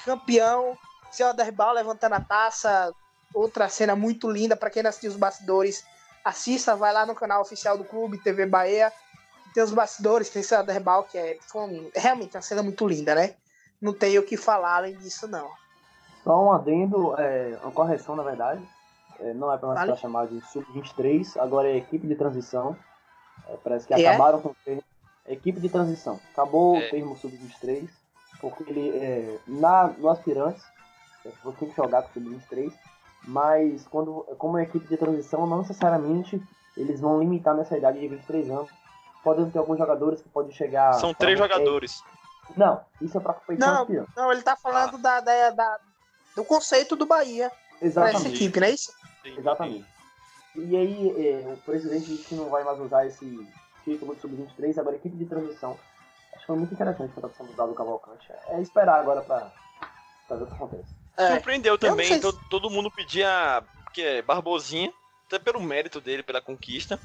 Campeão, 0.03 0.77
seu 1.11 1.27
Aderbal 1.27 1.73
levantando 1.73 2.13
a 2.13 2.21
taça. 2.21 2.93
Outra 3.33 3.67
cena 3.67 3.95
muito 3.95 4.29
linda 4.29 4.55
para 4.55 4.69
quem 4.69 4.81
não 4.81 4.89
assistiu 4.89 5.11
os 5.11 5.17
bastidores. 5.17 5.83
Assista, 6.23 6.75
vai 6.75 6.93
lá 6.93 7.05
no 7.05 7.13
canal 7.13 7.41
oficial 7.41 7.77
do 7.77 7.83
clube, 7.83 8.21
TV 8.23 8.45
Bahia. 8.45 8.91
Tem 9.53 9.63
os 9.63 9.71
bastidores, 9.71 10.29
tem 10.29 10.41
seu 10.41 10.59
Aderbal, 10.59 11.03
que 11.03 11.17
é, 11.17 11.37
realmente 11.93 12.35
uma 12.35 12.41
cena 12.41 12.63
muito 12.63 12.87
linda, 12.87 13.13
né? 13.13 13.35
Não 13.81 13.93
tem 13.93 14.17
o 14.17 14.23
que 14.23 14.37
falar 14.37 14.77
além 14.77 14.95
disso, 14.97 15.27
não. 15.27 15.51
Só 16.25 16.43
um 16.43 16.51
adendo, 16.51 17.15
é, 17.19 17.57
uma 17.61 17.71
correção 17.71 18.15
na 18.15 18.23
verdade. 18.23 18.61
É, 19.19 19.33
não 19.33 19.53
é 19.53 19.57
para 19.57 19.69
nós 19.69 19.77
Vale. 19.79 19.91
ficar 19.91 20.01
chamado 20.01 20.29
de 20.37 20.41
Sub-23, 20.47 21.37
agora 21.39 21.69
é 21.69 21.77
equipe 21.77 22.05
de 22.05 22.15
transição. 22.15 22.75
É, 23.47 23.55
parece 23.63 23.87
que 23.87 23.93
E 23.93 24.03
é? 24.03 24.09
acabaram 24.09 24.41
com 24.41 24.49
o 24.49 24.55
termo. 24.65 24.83
Equipe 25.27 25.59
de 25.59 25.69
transição. 25.69 26.19
Acabou 26.33 26.75
É. 26.77 26.87
o 26.87 26.89
termo 26.89 27.15
Sub-23, 27.15 27.87
porque 28.41 28.63
ele, 28.67 28.89
é, 28.97 29.39
na, 29.47 29.87
no 29.87 30.09
aspirantes, 30.09 30.63
é, 31.25 31.29
você 31.43 31.57
tem 31.59 31.69
que 31.69 31.75
jogar 31.75 32.01
com 32.01 32.09
o 32.09 32.13
Sub-23, 32.13 32.73
mas 33.27 33.87
quando, 33.87 34.23
como 34.37 34.57
é 34.57 34.63
equipe 34.63 34.87
de 34.87 34.97
transição, 34.97 35.45
não 35.47 35.59
necessariamente 35.59 36.41
eles 36.75 36.99
vão 36.99 37.19
limitar 37.19 37.55
nessa 37.55 37.77
idade 37.77 37.99
de 37.99 38.07
23 38.07 38.49
anos. 38.49 38.69
Podem 39.23 39.49
ter 39.49 39.59
alguns 39.59 39.77
jogadores 39.77 40.21
que 40.21 40.29
podem 40.29 40.51
chegar. 40.51 40.93
São 40.95 41.11
pra 41.13 41.19
três 41.19 41.39
jogadores. 41.39 42.03
Não, 42.57 42.81
isso 43.01 43.17
é 43.17 43.21
para 43.21 43.33
competição 43.33 43.73
Não, 43.73 43.81
aspirante. 43.81 44.09
não, 44.15 44.31
ele 44.31 44.41
tá 44.43 44.55
falando 44.55 44.97
da, 44.99 45.19
da, 45.21 45.49
da- 45.51 45.79
do 46.35 46.43
conceito 46.43 46.95
do 46.95 47.05
Bahia 47.05 47.49
pra 47.49 47.85
essa 47.85 47.85
Exatamente. 47.85 48.35
equipe, 48.35 48.59
não 48.59 48.67
é 48.67 48.71
isso? 48.71 48.93
Exatamente. 49.23 49.87
E 50.55 50.75
aí, 50.75 51.27
é, 51.27 51.47
o 51.47 51.57
presidente 51.57 52.05
disse 52.07 52.23
que 52.29 52.35
não 52.35 52.49
vai 52.49 52.63
mais 52.63 52.79
usar 52.79 53.05
esse 53.05 53.47
título 53.83 54.15
de 54.15 54.21
sub-23, 54.21 54.77
agora 54.77 54.95
equipe 54.95 55.15
de 55.15 55.25
transição. 55.25 55.79
Acho 56.33 56.41
que 56.41 56.47
foi 56.47 56.55
muito 56.57 56.73
interessante 56.73 57.11
a 57.11 57.13
contratação 57.13 57.45
do 57.45 57.53
Dado 57.53 57.73
Cavalcante. 57.73 58.25
É 58.49 58.61
esperar 58.61 58.99
agora 58.99 59.21
pra, 59.21 59.51
pra 60.27 60.37
ver 60.37 60.43
o 60.43 60.47
que 60.47 60.53
acontece. 60.53 60.89
É. 61.17 61.27
Surpreendeu 61.33 61.77
também, 61.77 62.13
se- 62.13 62.19
todo, 62.21 62.39
todo 62.49 62.69
mundo 62.69 62.91
pedia 62.91 63.63
que 63.93 64.01
é 64.01 64.21
Barbosinha, 64.21 64.93
até 65.27 65.39
pelo 65.39 65.61
mérito 65.61 66.01
dele, 66.01 66.23
pela 66.23 66.41
conquista. 66.41 66.99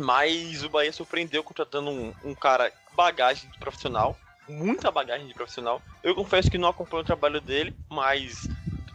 Mas 0.00 0.62
o 0.62 0.68
Bahia 0.68 0.92
surpreendeu 0.92 1.42
contratando 1.42 1.90
um, 1.90 2.14
um 2.24 2.34
cara 2.34 2.72
bagagem 2.94 3.48
de 3.50 3.58
profissional, 3.58 4.16
muita 4.48 4.90
bagagem 4.90 5.26
de 5.26 5.34
profissional. 5.34 5.82
Eu 6.02 6.14
confesso 6.14 6.50
que 6.50 6.58
não 6.58 6.68
acompanho 6.68 7.02
o 7.02 7.06
trabalho 7.06 7.40
dele, 7.40 7.76
mas 7.90 8.46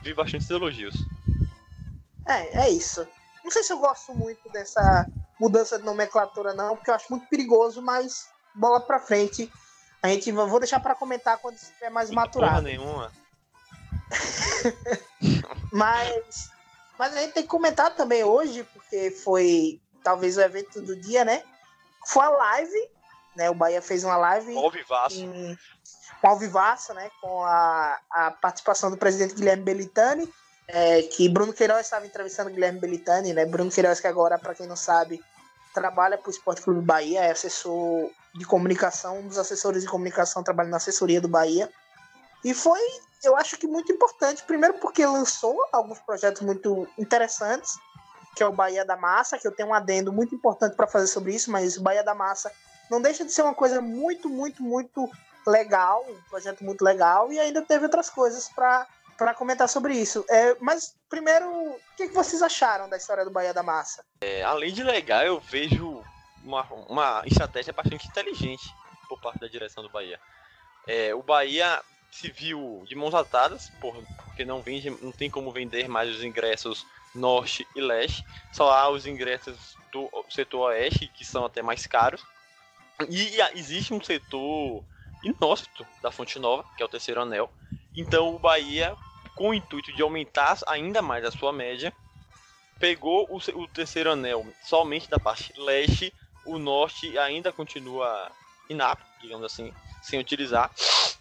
vi 0.01 0.13
bastantes 0.13 0.49
elogios. 0.49 0.95
É, 2.27 2.63
é 2.65 2.69
isso. 2.69 3.07
Não 3.43 3.51
sei 3.51 3.63
se 3.63 3.71
eu 3.73 3.77
gosto 3.79 4.13
muito 4.13 4.49
dessa 4.51 5.07
mudança 5.39 5.77
de 5.77 5.83
nomenclatura, 5.85 6.53
não, 6.53 6.75
porque 6.75 6.89
eu 6.89 6.95
acho 6.95 7.07
muito 7.09 7.27
perigoso, 7.27 7.81
mas 7.81 8.27
bola 8.55 8.79
pra 8.79 8.99
frente. 8.99 9.51
A 10.01 10.07
gente 10.09 10.31
vai- 10.31 10.47
vou 10.47 10.59
deixar 10.59 10.79
pra 10.79 10.95
comentar 10.95 11.37
quando 11.39 11.55
estiver 11.55 11.89
mais 11.89 12.09
Porra 12.09 12.21
maturado. 12.21 12.61
nenhuma. 12.63 13.11
Mas, 15.71 16.49
mas 16.99 17.15
a 17.15 17.19
gente 17.21 17.33
tem 17.33 17.43
que 17.43 17.49
comentar 17.49 17.95
também 17.95 18.23
hoje, 18.23 18.63
porque 18.65 19.09
foi 19.09 19.81
talvez 20.03 20.37
o 20.37 20.41
evento 20.41 20.81
do 20.81 20.95
dia, 20.95 21.25
né? 21.25 21.43
Foi 22.05 22.23
a 22.23 22.29
live, 22.29 22.89
né? 23.35 23.49
O 23.49 23.55
Bahia 23.55 23.81
fez 23.81 24.03
uma 24.03 24.17
live 24.17 24.55
Ó, 24.55 24.69
vivaço. 24.69 25.19
em, 25.19 25.57
ao 26.21 26.37
vivaço, 26.37 26.93
né? 26.93 27.09
Com 27.21 27.43
a, 27.43 27.99
a 28.09 28.31
participação 28.31 28.89
do 28.89 28.97
presidente 28.97 29.35
Guilherme 29.35 29.63
Belitani, 29.63 30.31
é, 30.67 31.01
que 31.03 31.27
Bruno 31.27 31.53
Queiroz 31.53 31.81
estava 31.81 32.05
entrevistando 32.05 32.49
o 32.49 32.53
Guilherme 32.53 32.79
Belitani, 32.79 33.33
né? 33.33 33.45
Bruno 33.45 33.71
Queiroz, 33.71 33.99
que 33.99 34.07
agora, 34.07 34.39
para 34.39 34.55
quem 34.55 34.67
não 34.67 34.75
sabe, 34.75 35.23
trabalha 35.73 36.17
para 36.17 36.27
o 36.27 36.31
Esporte 36.31 36.61
Clube 36.61 36.81
Bahia, 36.81 37.21
é 37.21 37.31
assessor 37.31 38.09
de 38.33 38.45
comunicação, 38.45 39.19
um 39.19 39.27
dos 39.27 39.37
assessores 39.37 39.83
de 39.83 39.89
comunicação, 39.89 40.43
trabalha 40.43 40.69
na 40.69 40.77
assessoria 40.77 41.19
do 41.19 41.27
Bahia. 41.27 41.69
E 42.43 42.53
foi, 42.53 42.79
eu 43.23 43.35
acho 43.35 43.57
que 43.57 43.67
muito 43.67 43.91
importante, 43.91 44.43
primeiro 44.43 44.75
porque 44.75 45.05
lançou 45.05 45.57
alguns 45.71 45.99
projetos 45.99 46.41
muito 46.41 46.87
interessantes, 46.97 47.77
que 48.35 48.41
é 48.41 48.47
o 48.47 48.51
Bahia 48.51 48.83
da 48.83 48.97
Massa, 48.97 49.37
que 49.37 49.47
eu 49.47 49.51
tenho 49.51 49.69
um 49.69 49.73
adendo 49.73 50.11
muito 50.11 50.33
importante 50.33 50.75
para 50.75 50.87
fazer 50.87 51.07
sobre 51.07 51.33
isso, 51.33 51.51
mas 51.51 51.77
o 51.77 51.81
Bahia 51.81 52.03
da 52.03 52.15
Massa 52.15 52.51
não 52.93 53.01
deixa 53.01 53.25
de 53.25 53.31
ser 53.31 53.41
uma 53.41 53.55
coisa 53.55 53.81
muito, 53.81 54.29
muito, 54.29 54.61
muito 54.61 55.09
legal, 55.47 56.05
um 56.07 56.21
projeto 56.29 56.63
muito 56.63 56.83
legal, 56.83 57.31
e 57.31 57.39
ainda 57.39 57.61
teve 57.61 57.85
outras 57.85 58.09
coisas 58.09 58.49
para 58.49 59.33
comentar 59.35 59.67
sobre 59.67 59.95
isso. 59.95 60.23
É, 60.29 60.55
mas, 60.59 60.95
primeiro, 61.09 61.49
o 61.49 61.79
que, 61.97 62.07
que 62.07 62.13
vocês 62.13 62.41
acharam 62.41 62.87
da 62.87 62.97
história 62.97 63.25
do 63.25 63.31
Bahia 63.31 63.53
da 63.53 63.63
Massa? 63.63 64.05
É, 64.21 64.43
além 64.43 64.71
de 64.71 64.83
legal, 64.83 65.23
eu 65.23 65.39
vejo 65.39 66.03
uma, 66.43 66.61
uma 66.87 67.23
estratégia 67.25 67.73
bastante 67.73 68.07
inteligente 68.07 68.63
por 69.09 69.19
parte 69.19 69.39
da 69.39 69.47
direção 69.47 69.81
do 69.81 69.89
Bahia. 69.89 70.19
É, 70.87 71.15
o 71.15 71.23
Bahia 71.23 71.81
se 72.11 72.29
viu 72.29 72.83
de 72.87 72.95
mãos 72.95 73.15
atadas, 73.15 73.69
por, 73.81 73.95
porque 74.23 74.45
não, 74.45 74.61
vende, 74.61 74.91
não 75.01 75.11
tem 75.11 75.31
como 75.31 75.51
vender 75.51 75.87
mais 75.87 76.09
os 76.09 76.23
ingressos 76.23 76.85
norte 77.15 77.67
e 77.75 77.81
leste, 77.81 78.23
só 78.51 78.71
há 78.71 78.89
os 78.89 79.07
ingressos 79.07 79.75
do 79.91 80.09
setor 80.29 80.69
oeste, 80.69 81.07
que 81.07 81.25
são 81.25 81.45
até 81.45 81.61
mais 81.61 81.87
caros. 81.87 82.23
E 83.09 83.39
existe 83.55 83.93
um 83.93 84.03
setor 84.03 84.83
inóspito 85.23 85.85
da 86.01 86.11
Fonte 86.11 86.37
Nova, 86.39 86.65
que 86.75 86.83
é 86.83 86.85
o 86.85 86.89
terceiro 86.89 87.21
anel. 87.21 87.51
Então 87.95 88.35
o 88.35 88.39
Bahia, 88.39 88.95
com 89.35 89.49
o 89.49 89.53
intuito 89.53 89.93
de 89.93 90.01
aumentar 90.01 90.59
ainda 90.67 91.01
mais 91.01 91.23
a 91.23 91.31
sua 91.31 91.53
média, 91.53 91.93
pegou 92.79 93.27
o, 93.29 93.37
o 93.37 93.67
terceiro 93.67 94.11
anel 94.11 94.45
somente 94.61 95.09
da 95.09 95.19
parte 95.19 95.53
leste, 95.57 96.13
o 96.45 96.57
norte 96.57 97.17
ainda 97.17 97.51
continua 97.51 98.29
inapto, 98.69 99.05
digamos 99.21 99.45
assim, 99.45 99.73
sem 100.01 100.19
utilizar. 100.19 100.69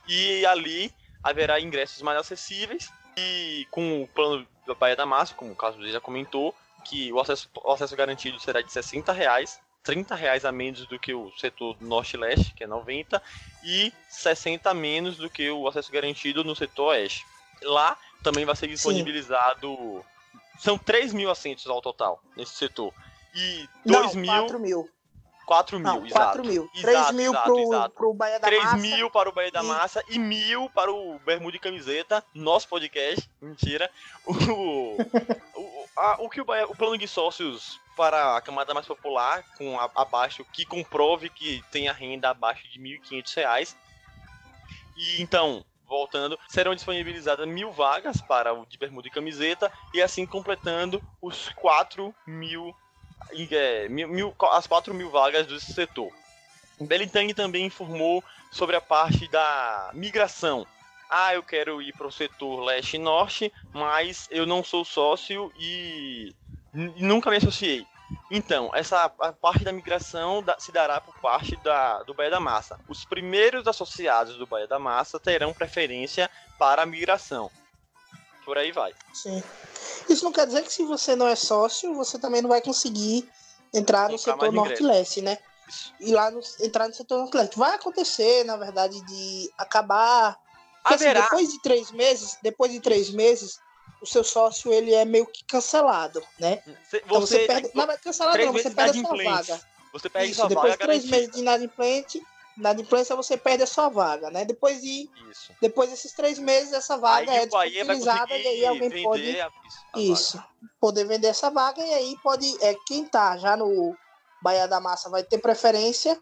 E 0.08 0.44
ali 0.46 0.92
haverá 1.22 1.60
ingressos 1.60 2.02
mais 2.02 2.18
acessíveis 2.18 2.90
e 3.16 3.66
com 3.70 4.02
o 4.02 4.08
plano 4.08 4.46
da 4.66 4.74
Bahia 4.74 4.96
da 4.96 5.06
Massa, 5.06 5.34
como 5.34 5.52
o 5.52 5.56
caso 5.56 5.80
já 5.88 6.00
comentou, 6.00 6.54
que 6.84 7.12
o 7.12 7.20
acesso, 7.20 7.48
o 7.54 7.70
acesso 7.70 7.94
garantido 7.94 8.40
será 8.40 8.60
de 8.60 8.72
60 8.72 9.12
reais, 9.12 9.60
30 9.82 10.14
reais 10.14 10.44
a 10.44 10.52
menos 10.52 10.86
do 10.86 10.98
que 10.98 11.12
o 11.12 11.30
setor 11.36 11.76
norte-leste, 11.80 12.54
que 12.54 12.64
é 12.64 12.66
90, 12.66 13.20
e 13.64 13.92
60 14.08 14.70
a 14.70 14.74
menos 14.74 15.16
do 15.16 15.28
que 15.28 15.50
o 15.50 15.66
acesso 15.66 15.90
garantido 15.90 16.44
no 16.44 16.54
setor 16.54 16.90
oeste. 16.90 17.26
Lá 17.62 17.96
também 18.22 18.44
vai 18.44 18.56
ser 18.56 18.68
disponibilizado. 18.68 19.68
Sim. 19.68 20.38
São 20.58 20.78
3 20.78 21.12
mil 21.12 21.30
assentos 21.30 21.66
ao 21.66 21.80
total 21.80 22.22
nesse 22.36 22.54
setor. 22.54 22.92
E 23.34 23.68
2 23.84 24.14
mil. 24.14 24.32
4 24.32 24.60
mil. 24.60 24.88
4 25.46 25.78
mil, 25.78 25.86
Não, 25.86 26.06
exato. 26.06 26.38
4 26.38 26.44
mil. 26.44 26.70
3 26.80 27.10
mil 27.12 27.32
exato, 27.32 27.44
pro, 27.44 27.62
exato. 27.62 27.94
pro 27.94 28.14
Bahia 28.14 28.38
da 28.38 28.46
3 28.46 28.62
Massa. 28.62 28.78
3 28.78 28.96
mil 28.96 29.10
para 29.10 29.28
o 29.28 29.32
Bahia 29.32 29.50
da 29.50 29.62
e... 29.62 29.66
Massa 29.66 30.04
e 30.08 30.18
mil 30.18 30.70
para 30.70 30.92
o 30.92 31.18
Bermuda 31.20 31.56
e 31.56 31.60
Camiseta, 31.60 32.24
nosso 32.34 32.68
podcast. 32.68 33.28
Mentira. 33.40 33.90
O, 34.24 34.32
o, 35.54 35.71
a, 35.96 36.22
o 36.22 36.28
que 36.28 36.40
o, 36.40 36.44
o 36.44 36.76
plano 36.76 36.98
de 36.98 37.06
sócios 37.06 37.80
para 37.96 38.36
a 38.36 38.40
camada 38.40 38.74
mais 38.74 38.86
popular, 38.86 39.44
com 39.56 39.78
a, 39.78 39.90
abaixo, 39.94 40.44
que 40.52 40.64
comprove 40.64 41.28
que 41.28 41.62
tenha 41.70 41.92
renda 41.92 42.30
abaixo 42.30 42.66
de 42.68 42.78
R$ 42.78 43.00
1.500. 43.00 43.76
E 44.96 45.22
então, 45.22 45.64
voltando, 45.86 46.38
serão 46.48 46.74
disponibilizadas 46.74 47.46
mil 47.46 47.70
vagas 47.70 48.20
para 48.20 48.52
o 48.52 48.64
de 48.66 48.78
bermuda 48.78 49.08
e 49.08 49.10
camiseta, 49.10 49.70
e 49.92 50.00
assim 50.00 50.26
completando 50.26 51.02
os 51.20 51.48
4 51.50 52.14
mil 52.26 52.74
é, 53.50 53.88
mil, 53.88 54.08
mil, 54.08 54.34
as 54.52 54.66
4 54.66 54.92
mil 54.92 55.10
vagas 55.10 55.46
do 55.46 55.60
setor. 55.60 56.12
Belintang 56.80 57.32
também 57.34 57.66
informou 57.66 58.24
sobre 58.50 58.74
a 58.76 58.80
parte 58.80 59.28
da 59.28 59.90
migração. 59.94 60.66
Ah, 61.14 61.34
eu 61.34 61.42
quero 61.42 61.82
ir 61.82 61.92
para 61.92 62.06
o 62.06 62.10
setor 62.10 62.60
leste 62.60 62.96
e 62.96 62.98
norte, 62.98 63.52
mas 63.70 64.26
eu 64.30 64.46
não 64.46 64.64
sou 64.64 64.82
sócio 64.82 65.52
e 65.58 66.34
nunca 66.72 67.28
me 67.28 67.36
associei. 67.36 67.86
Então, 68.30 68.70
essa 68.72 69.10
parte 69.10 69.62
da 69.62 69.72
migração 69.72 70.42
da, 70.42 70.58
se 70.58 70.72
dará 70.72 71.02
por 71.02 71.14
parte 71.18 71.54
da, 71.56 72.02
do 72.04 72.14
Baía 72.14 72.30
da 72.30 72.40
Massa. 72.40 72.80
Os 72.88 73.04
primeiros 73.04 73.68
associados 73.68 74.38
do 74.38 74.46
Baía 74.46 74.66
da 74.66 74.78
Massa 74.78 75.20
terão 75.20 75.52
preferência 75.52 76.30
para 76.58 76.82
a 76.82 76.86
migração. 76.86 77.50
Por 78.42 78.56
aí 78.56 78.72
vai. 78.72 78.94
Sim. 79.12 79.42
Isso 80.08 80.24
não 80.24 80.32
quer 80.32 80.46
dizer 80.46 80.62
que 80.62 80.72
se 80.72 80.82
você 80.82 81.14
não 81.14 81.28
é 81.28 81.36
sócio, 81.36 81.94
você 81.94 82.18
também 82.18 82.40
não 82.40 82.48
vai 82.48 82.62
conseguir 82.62 83.30
entrar 83.72 84.08
no 84.08 84.16
setor 84.16 84.50
norte-leste, 84.50 85.20
né? 85.20 85.36
Isso. 85.68 85.92
E 86.00 86.12
lá 86.12 86.30
no, 86.30 86.40
entrar 86.60 86.88
no 86.88 86.94
setor 86.94 87.18
norte-leste. 87.18 87.58
Vai 87.58 87.74
acontecer, 87.74 88.44
na 88.44 88.56
verdade, 88.56 88.98
de 89.04 89.52
acabar. 89.58 90.40
Porque, 90.82 91.04
assim, 91.04 91.14
depois 91.14 91.52
de 91.52 91.62
três 91.62 91.90
meses, 91.90 92.38
depois 92.42 92.72
de 92.72 92.80
três 92.80 93.10
meses, 93.10 93.60
o 94.00 94.06
seu 94.06 94.24
sócio 94.24 94.72
ele 94.72 94.92
é 94.92 95.04
meio 95.04 95.26
que 95.26 95.44
cancelado, 95.44 96.22
né? 96.38 96.60
Você, 96.84 97.02
então 97.04 97.20
você 97.20 97.46
perde. 97.46 97.70
Não, 97.72 97.86
mas 97.86 98.00
cancelado 98.00 98.38
não, 98.38 98.52
você 98.52 98.70
perde 98.70 98.98
a 98.98 99.02
sua 99.02 99.24
vaga. 99.24 99.60
Você 99.92 100.08
perde 100.08 100.30
Isso, 100.30 100.40
sua 100.40 100.48
depois 100.48 100.72
vaga. 100.72 100.78
De 100.78 100.84
três 100.84 101.04
meses 101.04 101.30
de 101.30 101.38
inadimplente, 101.38 102.22
inadimplência 102.56 103.14
você 103.14 103.36
perde 103.36 103.62
a 103.62 103.66
sua 103.66 103.88
vaga, 103.88 104.30
né? 104.30 104.44
Depois 104.44 104.80
de 104.80 105.08
isso. 105.30 105.52
depois 105.60 105.90
desses 105.90 106.12
três 106.12 106.38
meses 106.38 106.72
essa 106.72 106.96
vaga 106.96 107.30
aí 107.30 107.38
é 107.38 107.46
disponibilizada 107.46 108.36
e 108.36 108.46
aí 108.46 108.66
alguém 108.66 109.02
pode 109.02 109.40
a, 109.40 109.50
a 109.92 110.00
isso 110.00 110.36
vaga. 110.36 110.48
poder 110.80 111.04
vender 111.04 111.28
essa 111.28 111.50
vaga 111.50 111.82
e 111.82 111.94
aí 111.94 112.16
pode 112.22 112.56
é 112.60 112.74
quem 112.86 113.04
tá 113.04 113.36
já 113.36 113.56
no 113.56 113.96
Bahia 114.42 114.66
da 114.66 114.80
Massa 114.80 115.08
vai 115.08 115.22
ter 115.22 115.38
preferência, 115.38 116.20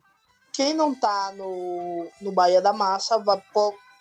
quem 0.53 0.75
não 0.75 0.95
tá 0.95 1.33
no 1.33 2.11
no 2.21 2.33
Bahia 2.33 2.61
da 2.61 2.73
Massa 2.73 3.19
vai 3.19 3.43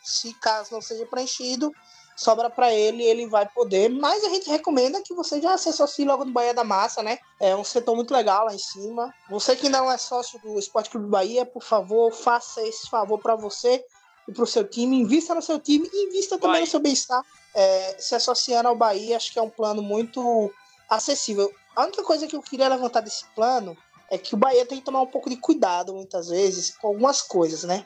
se 0.03 0.33
caso 0.35 0.71
não 0.71 0.81
seja 0.81 1.05
preenchido 1.05 1.73
sobra 2.19 2.49
para 2.49 2.73
ele 2.73 3.03
ele 3.03 3.27
vai 3.27 3.47
poder. 3.47 3.89
Mas 3.89 4.23
a 4.23 4.29
gente 4.29 4.49
recomenda 4.49 5.01
que 5.01 5.13
você 5.13 5.41
já 5.41 5.57
se 5.57 5.69
associe 5.69 6.05
logo 6.05 6.25
no 6.25 6.33
Bahia 6.33 6.53
da 6.53 6.63
Massa, 6.63 7.01
né? 7.01 7.17
É 7.39 7.55
um 7.55 7.63
setor 7.63 7.95
muito 7.95 8.13
legal 8.13 8.45
lá 8.45 8.53
em 8.53 8.59
cima. 8.59 9.13
Você 9.29 9.55
que 9.55 9.69
não 9.69 9.89
é 9.89 9.97
sócio 9.97 10.39
do 10.41 10.59
Esporte 10.59 10.89
Clube 10.89 11.07
Bahia, 11.07 11.45
por 11.45 11.63
favor, 11.63 12.11
faça 12.11 12.61
esse 12.67 12.89
favor 12.89 13.19
para 13.19 13.35
você 13.35 13.83
e 14.27 14.33
para 14.33 14.43
o 14.43 14.47
seu 14.47 14.67
time. 14.67 14.99
Invista 14.99 15.33
no 15.33 15.41
seu 15.41 15.59
time 15.59 15.89
e 15.91 16.07
invista 16.07 16.37
também 16.37 16.61
no 16.61 16.67
seu 16.67 16.81
bem-estar. 16.81 17.23
É, 17.55 17.95
se 17.97 18.13
associando 18.13 18.67
ao 18.67 18.75
Bahia, 18.75 19.15
acho 19.15 19.31
que 19.31 19.39
é 19.39 19.41
um 19.41 19.49
plano 19.49 19.81
muito 19.81 20.51
acessível. 20.89 21.49
A 21.75 21.83
única 21.83 22.03
coisa 22.03 22.27
que 22.27 22.35
eu 22.35 22.41
queria 22.41 22.67
levantar 22.67 22.99
desse 22.99 23.25
plano 23.33 23.77
é 24.11 24.17
que 24.17 24.33
o 24.33 24.37
Bahia 24.37 24.65
tem 24.65 24.79
que 24.79 24.83
tomar 24.83 25.01
um 25.01 25.07
pouco 25.07 25.29
de 25.29 25.37
cuidado, 25.37 25.93
muitas 25.93 26.27
vezes, 26.27 26.75
com 26.77 26.87
algumas 26.87 27.21
coisas, 27.21 27.63
né? 27.63 27.85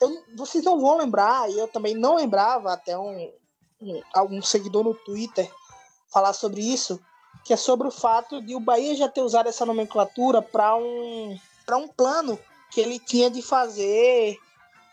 Eu, 0.00 0.22
vocês 0.36 0.64
não 0.64 0.80
vão 0.80 0.98
lembrar, 0.98 1.50
e 1.50 1.58
eu 1.58 1.68
também 1.68 1.94
não 1.94 2.16
lembrava 2.16 2.72
até 2.72 2.98
um, 2.98 3.32
algum 4.12 4.42
seguidor 4.42 4.84
no 4.84 4.94
Twitter 4.94 5.50
falar 6.12 6.32
sobre 6.32 6.60
isso, 6.60 7.00
que 7.44 7.52
é 7.52 7.56
sobre 7.56 7.88
o 7.88 7.90
fato 7.90 8.42
de 8.42 8.54
o 8.54 8.60
Bahia 8.60 8.94
já 8.94 9.08
ter 9.08 9.22
usado 9.22 9.48
essa 9.48 9.64
nomenclatura 9.64 10.42
para 10.42 10.76
um, 10.76 11.38
um 11.72 11.88
plano 11.88 12.38
que 12.70 12.80
ele 12.80 12.98
tinha 12.98 13.30
de 13.30 13.40
fazer 13.40 14.38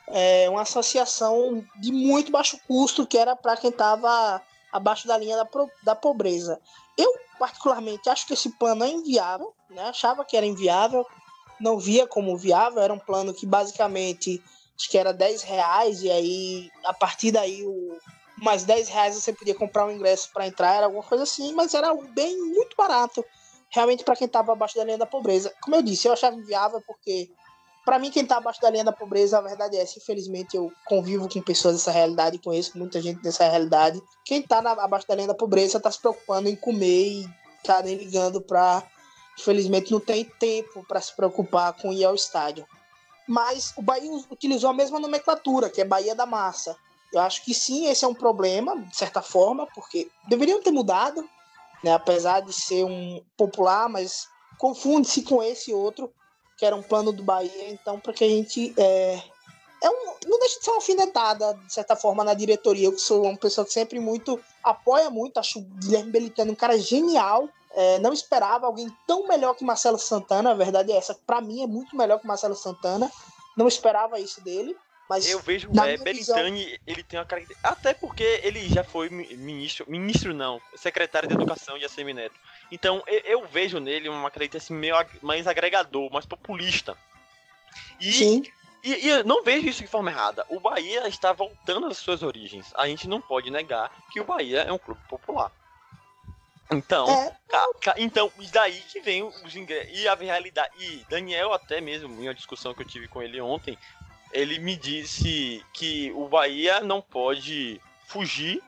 é, 0.08 0.50
uma 0.50 0.62
associação 0.62 1.66
de 1.78 1.92
muito 1.92 2.32
baixo 2.32 2.60
custo, 2.68 3.06
que 3.06 3.18
era 3.18 3.36
para 3.36 3.58
quem 3.58 3.70
estava 3.70 4.42
abaixo 4.72 5.08
da 5.08 5.18
linha 5.18 5.38
da, 5.38 5.48
da 5.84 5.96
pobreza. 5.96 6.60
Eu, 6.98 7.12
particularmente, 7.40 8.10
acho 8.10 8.26
que 8.28 8.34
esse 8.34 8.50
plano 8.58 8.84
é 8.84 8.90
inviável, 8.90 9.54
né? 9.70 9.84
achava 9.84 10.24
que 10.24 10.38
era 10.38 10.46
inviável, 10.46 11.06
não 11.60 11.78
via 11.78 12.06
como 12.08 12.38
viável, 12.38 12.82
era 12.82 12.94
um 12.94 13.00
plano 13.00 13.34
que 13.34 13.46
basicamente 13.46 14.44
acho 14.78 14.90
que 14.90 14.98
era 14.98 15.14
10 15.14 15.44
reais, 15.44 16.04
e 16.04 16.12
aí 16.12 16.72
a 16.84 16.94
partir 16.94 17.32
daí 17.32 17.64
o, 17.64 17.98
mais 18.38 18.64
10 18.64 18.90
reais 18.90 19.16
você 19.16 19.34
podia 19.34 19.56
comprar 19.56 19.86
um 19.86 19.92
ingresso 19.92 20.30
para 20.34 20.48
entrar, 20.48 20.76
era 20.76 20.86
alguma 20.86 21.04
coisa 21.04 21.24
assim, 21.24 21.54
mas 21.54 21.74
era 21.74 21.94
bem 22.14 22.38
muito 22.38 22.76
barato, 22.76 23.24
realmente 23.70 24.04
para 24.04 24.16
quem 24.16 24.28
estava 24.28 24.52
abaixo 24.52 24.76
da 24.76 24.84
linha 24.84 24.98
da 24.98 25.06
pobreza. 25.06 25.54
Como 25.62 25.76
eu 25.76 25.82
disse, 25.82 26.08
eu 26.08 26.14
achava 26.14 26.36
inviável 26.36 26.82
porque 26.86 27.30
para 27.86 28.00
mim 28.00 28.10
quem 28.10 28.24
está 28.24 28.38
abaixo 28.38 28.60
da 28.60 28.70
linha 28.70 28.84
da 28.84 28.92
pobreza, 28.92 29.38
a 29.38 29.42
verdade 29.42 29.78
é 29.78 29.82
essa, 29.82 30.00
infelizmente 30.00 30.58
eu 30.58 30.72
convivo 30.86 31.30
com 31.30 31.42
pessoas 31.42 31.76
dessa 31.76 31.92
realidade, 31.92 32.40
conheço 32.40 32.78
muita 32.78 33.02
gente 33.02 33.22
dessa 33.22 33.48
realidade. 33.48 34.02
Quem 34.26 34.42
está 34.42 34.58
abaixo 34.60 35.08
da 35.08 35.16
linha 35.16 35.28
da 35.28 35.36
pobreza 35.36 35.78
está 35.78 35.92
se 35.92 36.00
preocupando 36.00 36.50
em 36.50 36.56
comer 36.56 37.08
e 37.08 37.30
tá 37.64 37.82
nem 37.82 37.96
ligando 37.96 38.42
para 38.42 38.84
infelizmente 39.38 39.92
não 39.92 40.00
tem 40.00 40.24
tempo 40.24 40.84
para 40.88 41.00
se 41.00 41.16
preocupar 41.16 41.74
com 41.74 41.94
ir 41.94 42.06
ao 42.06 42.16
estádio. 42.16 42.66
Mas 43.28 43.74
o 43.76 43.82
Bahia 43.82 44.12
utilizou 44.30 44.70
a 44.70 44.74
mesma 44.74 45.00
nomenclatura, 45.00 45.70
que 45.70 45.82
é 45.82 45.86
Bahia 45.86 46.14
da 46.14 46.26
Massa. 46.26 46.78
Eu 47.12 47.22
acho 47.22 47.44
que 47.44 47.54
sim, 47.54 47.88
esse 47.88 48.04
é 48.04 48.08
um 48.08 48.14
problema, 48.14 48.80
de 48.82 48.96
certa 48.96 49.22
forma, 49.22 49.68
porque 49.74 50.10
deveriam 50.28 50.62
ter 50.62 50.72
mudado, 50.72 51.28
né? 51.84 51.94
apesar 51.94 52.42
de 52.42 52.52
ser 52.52 52.84
um 52.84 53.24
popular, 53.38 53.88
mas 53.88 54.28
confunde-se 54.58 55.22
com 55.24 55.42
esse 55.42 55.74
outro, 55.74 56.12
que 56.58 56.66
era 56.66 56.76
um 56.76 56.84
plano 56.84 57.12
do 57.12 57.24
Bahia, 57.24 57.70
então, 57.70 58.00
para 58.00 58.14
que 58.14 58.24
a 58.24 58.28
gente. 58.28 58.74
É, 58.78 59.22
é 59.84 59.90
um, 59.90 60.16
não 60.26 60.40
deixa 60.40 60.60
de 60.60 60.66
ser 60.66 60.72
uma 60.72 60.78
alfinetada, 60.78 61.54
de 61.54 61.74
certa 61.74 61.96
forma, 61.96 62.24
na 62.24 62.34
diretoria. 62.34 62.88
Eu 62.88 62.98
sou 62.98 63.24
uma 63.24 63.38
pessoa 63.38 63.66
que 63.66 63.74
sempre 63.74 64.00
muito 64.00 64.40
apoia 64.64 65.10
muito, 65.10 65.38
acho 65.38 65.60
o 65.60 65.62
Guilherme 65.62 66.12
Belitano 66.12 66.52
um 66.52 66.56
cara 66.56 66.78
genial. 66.78 67.48
É, 67.78 68.00
não 68.00 68.14
esperava 68.14 68.66
alguém 68.66 68.90
tão 69.06 69.28
melhor 69.28 69.54
que 69.54 69.66
Marcelo 69.66 70.00
Santana, 70.00 70.52
a 70.52 70.54
verdade 70.54 70.92
é 70.92 70.96
essa. 70.96 71.14
Para 71.14 71.42
mim, 71.42 71.62
é 71.62 71.68
muito 71.68 71.96
melhor 71.96 72.20
que 72.20 72.28
Marcelo 72.28 72.56
Santana. 72.56 73.12
Não 73.56 73.68
esperava 73.68 74.20
isso 74.20 74.42
dele. 74.42 74.76
Mas 75.10 75.30
eu 75.30 75.40
vejo 75.40 75.68
é, 75.68 75.98
Belintani, 75.98 76.66
visão... 76.66 76.80
ele 76.88 77.04
tem 77.04 77.20
uma 77.20 77.26
característica. 77.26 77.70
Até 77.70 77.94
porque 77.94 78.42
ele 78.44 78.68
já 78.68 78.84
foi 78.84 79.10
ministro, 79.10 79.86
ministro 79.88 80.34
não, 80.34 80.60
secretário 80.76 81.28
de 81.28 81.36
Educação 81.36 81.78
de 81.78 81.86
ACM 81.86 82.12
Neto. 82.14 82.36
Então 82.72 83.04
eu, 83.06 83.20
eu 83.20 83.48
vejo 83.48 83.80
nele 83.80 84.10
uma 84.10 84.32
característica 84.32 84.58
assim, 84.58 84.74
meio 84.74 84.96
mais 85.22 85.46
agregador, 85.46 86.12
mais 86.12 86.26
populista. 86.26 86.98
E, 88.00 88.12
Sim. 88.12 88.44
E, 88.84 89.06
e 89.06 89.10
eu 89.10 89.24
não 89.24 89.44
vejo 89.44 89.68
isso 89.68 89.82
de 89.82 89.88
forma 89.88 90.10
errada. 90.10 90.46
O 90.50 90.60
Bahia 90.60 91.08
está 91.08 91.32
voltando 91.34 91.86
às 91.86 91.98
suas 91.98 92.24
origens. 92.24 92.72
A 92.76 92.88
gente 92.88 93.08
não 93.08 93.22
pode 93.22 93.52
negar 93.52 93.92
que 94.12 94.20
o 94.20 94.26
Bahia 94.26 94.62
é 94.62 94.72
um 94.72 94.78
clube 94.80 95.02
popular. 95.08 95.52
Então, 96.72 97.08
é. 97.08 97.38
ca, 97.48 97.68
ca, 97.82 97.96
então, 97.98 98.32
daí 98.52 98.80
que 98.90 99.00
vem 99.00 99.24
os 99.24 99.56
ingressos. 99.56 100.00
E 100.00 100.08
a 100.08 100.16
realidade. 100.16 100.74
E 100.80 101.06
Daniel, 101.10 101.54
até 101.54 101.80
mesmo, 101.80 102.10
em 102.22 102.28
uma 102.28 102.34
discussão 102.34 102.74
que 102.74 102.82
eu 102.82 102.88
tive 102.88 103.08
com 103.08 103.22
ele 103.22 103.40
ontem, 103.40 103.78
ele 104.32 104.60
me 104.60 104.76
disse 104.76 105.64
que 105.74 106.12
o 106.14 106.28
Bahia 106.28 106.82
não 106.82 107.02
pode 107.02 107.80
fugir 108.08 108.62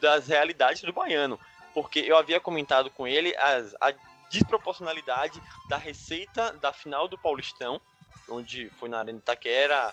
das 0.00 0.28
realidades 0.28 0.82
do 0.82 0.92
baiano, 0.92 1.38
porque 1.74 2.00
eu 2.00 2.16
havia 2.16 2.40
comentado 2.40 2.90
com 2.90 3.06
ele 3.06 3.36
as, 3.36 3.74
a 3.80 3.92
desproporcionalidade 4.30 5.40
da 5.68 5.76
receita 5.76 6.52
da 6.54 6.72
final 6.72 7.06
do 7.06 7.18
Paulistão, 7.18 7.80
onde 8.28 8.70
foi 8.78 8.88
na 8.88 9.00
Arena 9.00 9.18
Itaquera, 9.18 9.92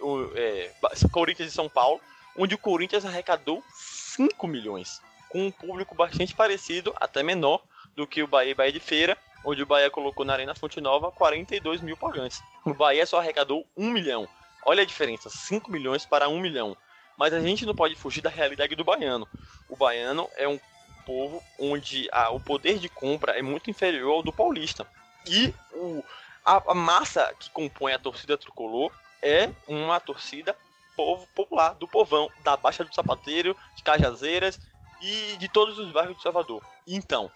o, 0.00 0.30
é, 0.34 0.72
Corinthians 1.10 1.50
e 1.50 1.54
São 1.54 1.68
Paulo, 1.68 2.00
onde 2.36 2.54
o 2.54 2.58
Corinthians 2.58 3.04
arrecadou 3.04 3.62
5 3.72 4.46
milhões, 4.46 5.00
com 5.28 5.46
um 5.46 5.50
público 5.50 5.94
bastante 5.94 6.34
parecido, 6.34 6.94
até 6.96 7.22
menor, 7.22 7.62
do 7.94 8.06
que 8.06 8.22
o 8.22 8.26
Bahia 8.26 8.52
e 8.52 8.54
Bahia 8.54 8.72
de 8.72 8.80
Feira, 8.80 9.16
onde 9.44 9.62
o 9.62 9.66
Bahia 9.66 9.90
colocou 9.90 10.24
na 10.24 10.32
Arena 10.32 10.54
Fonte 10.54 10.80
Nova 10.80 11.10
42 11.10 11.80
mil 11.80 11.96
pagantes. 11.96 12.42
O 12.64 12.74
Bahia 12.74 13.06
só 13.06 13.18
arrecadou 13.18 13.66
1 13.76 13.90
milhão. 13.90 14.28
Olha 14.64 14.82
a 14.82 14.86
diferença, 14.86 15.30
5 15.30 15.70
milhões 15.70 16.04
para 16.04 16.28
1 16.28 16.40
milhão. 16.40 16.76
Mas 17.16 17.32
a 17.32 17.40
gente 17.40 17.66
não 17.66 17.74
pode 17.74 17.94
fugir 17.94 18.20
da 18.20 18.30
realidade 18.30 18.74
do 18.74 18.84
baiano. 18.84 19.26
O 19.68 19.76
baiano 19.76 20.28
é 20.36 20.46
um 20.46 20.60
povo 21.04 21.42
onde 21.58 22.08
a, 22.12 22.30
o 22.30 22.38
poder 22.38 22.78
de 22.78 22.88
compra 22.88 23.32
é 23.32 23.42
muito 23.42 23.70
inferior 23.70 24.16
ao 24.16 24.22
do 24.22 24.32
paulista. 24.32 24.86
E 25.26 25.52
o, 25.72 26.04
a, 26.44 26.62
a 26.68 26.74
massa 26.74 27.34
que 27.38 27.50
compõe 27.50 27.92
a 27.92 27.98
torcida 27.98 28.38
tricolor 28.38 28.92
é 29.22 29.50
uma 29.66 29.98
torcida 29.98 30.56
povo 30.98 31.28
popular, 31.32 31.74
do 31.74 31.86
povão, 31.86 32.28
da 32.42 32.56
Baixa 32.56 32.84
do 32.84 32.92
Sapateiro, 32.92 33.56
de 33.76 33.84
Cajazeiras 33.84 34.58
e 35.00 35.36
de 35.36 35.48
todos 35.48 35.78
os 35.78 35.90
bairros 35.92 36.16
de 36.16 36.22
Salvador. 36.22 36.62
Então, 36.86 37.30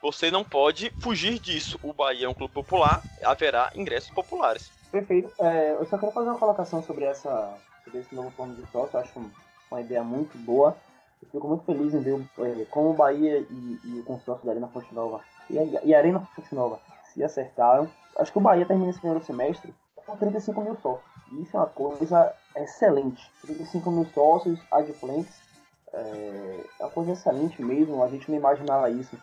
você 0.00 0.30
não 0.30 0.44
pode 0.44 0.90
fugir 1.00 1.38
disso. 1.38 1.78
O 1.82 1.92
Bahia 1.92 2.26
é 2.26 2.28
um 2.28 2.34
clube 2.34 2.54
popular, 2.54 3.02
haverá 3.22 3.70
ingressos 3.74 4.10
populares. 4.10 4.70
Perfeito. 4.90 5.30
É, 5.40 5.72
eu 5.72 5.86
só 5.86 5.98
quero 5.98 6.12
fazer 6.12 6.28
uma 6.28 6.38
colocação 6.38 6.82
sobre, 6.82 7.04
essa, 7.04 7.54
sobre 7.84 8.00
esse 8.00 8.14
novo 8.14 8.30
plano 8.30 8.54
de 8.54 8.66
sócio. 8.70 8.96
Eu 8.96 9.00
acho 9.00 9.30
uma 9.70 9.80
ideia 9.80 10.02
muito 10.02 10.38
boa. 10.38 10.76
Eu 11.20 11.28
fico 11.30 11.48
muito 11.48 11.64
feliz 11.64 11.92
em 11.94 12.00
ver 12.00 12.20
é, 12.38 12.64
como 12.70 12.90
o 12.90 12.94
Bahia 12.94 13.38
e, 13.38 13.78
e, 13.84 14.00
o 14.00 14.04
consórcio 14.04 14.46
da 14.46 14.52
Arena 14.52 14.68
Fonte 14.68 14.94
Nova 14.94 15.20
e 15.50 15.58
a, 15.58 15.64
e 15.84 15.94
a 15.94 15.98
Arena 15.98 16.20
Fonte 16.34 16.54
Nova 16.54 16.80
se 17.12 17.22
acertaram. 17.22 17.90
Acho 18.16 18.30
que 18.30 18.38
o 18.38 18.40
Bahia 18.40 18.64
termina 18.64 18.90
esse 18.90 19.00
primeiro 19.00 19.24
semestre 19.24 19.74
com 19.94 20.16
35 20.16 20.60
mil 20.60 20.76
sócios. 20.76 21.04
Isso 21.32 21.56
é 21.56 21.60
uma 21.60 21.66
coisa 21.66 22.32
excelente. 22.56 23.30
35 23.42 23.90
mil 23.90 24.06
sócios 24.14 24.60
adimplentes. 24.70 25.47
É, 25.92 26.64
uma 26.80 26.90
coisa 26.90 27.12
excelente 27.12 27.62
mesmo. 27.62 28.02
A 28.02 28.08
gente 28.08 28.30
não 28.30 28.38
imaginava 28.38 28.90
isso 28.90 29.16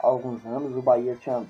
há 0.00 0.06
alguns 0.06 0.44
anos. 0.44 0.76
O 0.76 0.82
Bahia 0.82 1.16
tinha. 1.16 1.44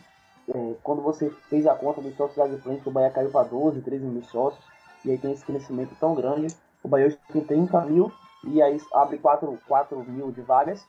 É, 0.48 0.74
quando 0.82 1.02
você 1.02 1.30
fez 1.48 1.66
a 1.66 1.74
conta 1.74 2.00
dos 2.00 2.16
sócios 2.16 2.38
adimplentes, 2.38 2.86
o 2.86 2.90
Bahia 2.90 3.10
caiu 3.10 3.30
para 3.30 3.48
12, 3.48 3.80
13 3.82 4.04
mil 4.04 4.22
sócios. 4.24 4.64
E 5.04 5.10
aí 5.10 5.18
tem 5.18 5.32
esse 5.32 5.44
crescimento 5.44 5.96
tão 5.98 6.14
grande. 6.14 6.54
O 6.82 6.88
Bahia 6.88 7.06
hoje 7.06 7.18
tem 7.32 7.42
30 7.42 7.80
mil 7.82 8.12
e 8.44 8.62
aí 8.62 8.80
abre 8.94 9.18
4, 9.18 9.58
4 9.66 10.04
mil 10.04 10.30
de 10.30 10.40
vagas. 10.40 10.86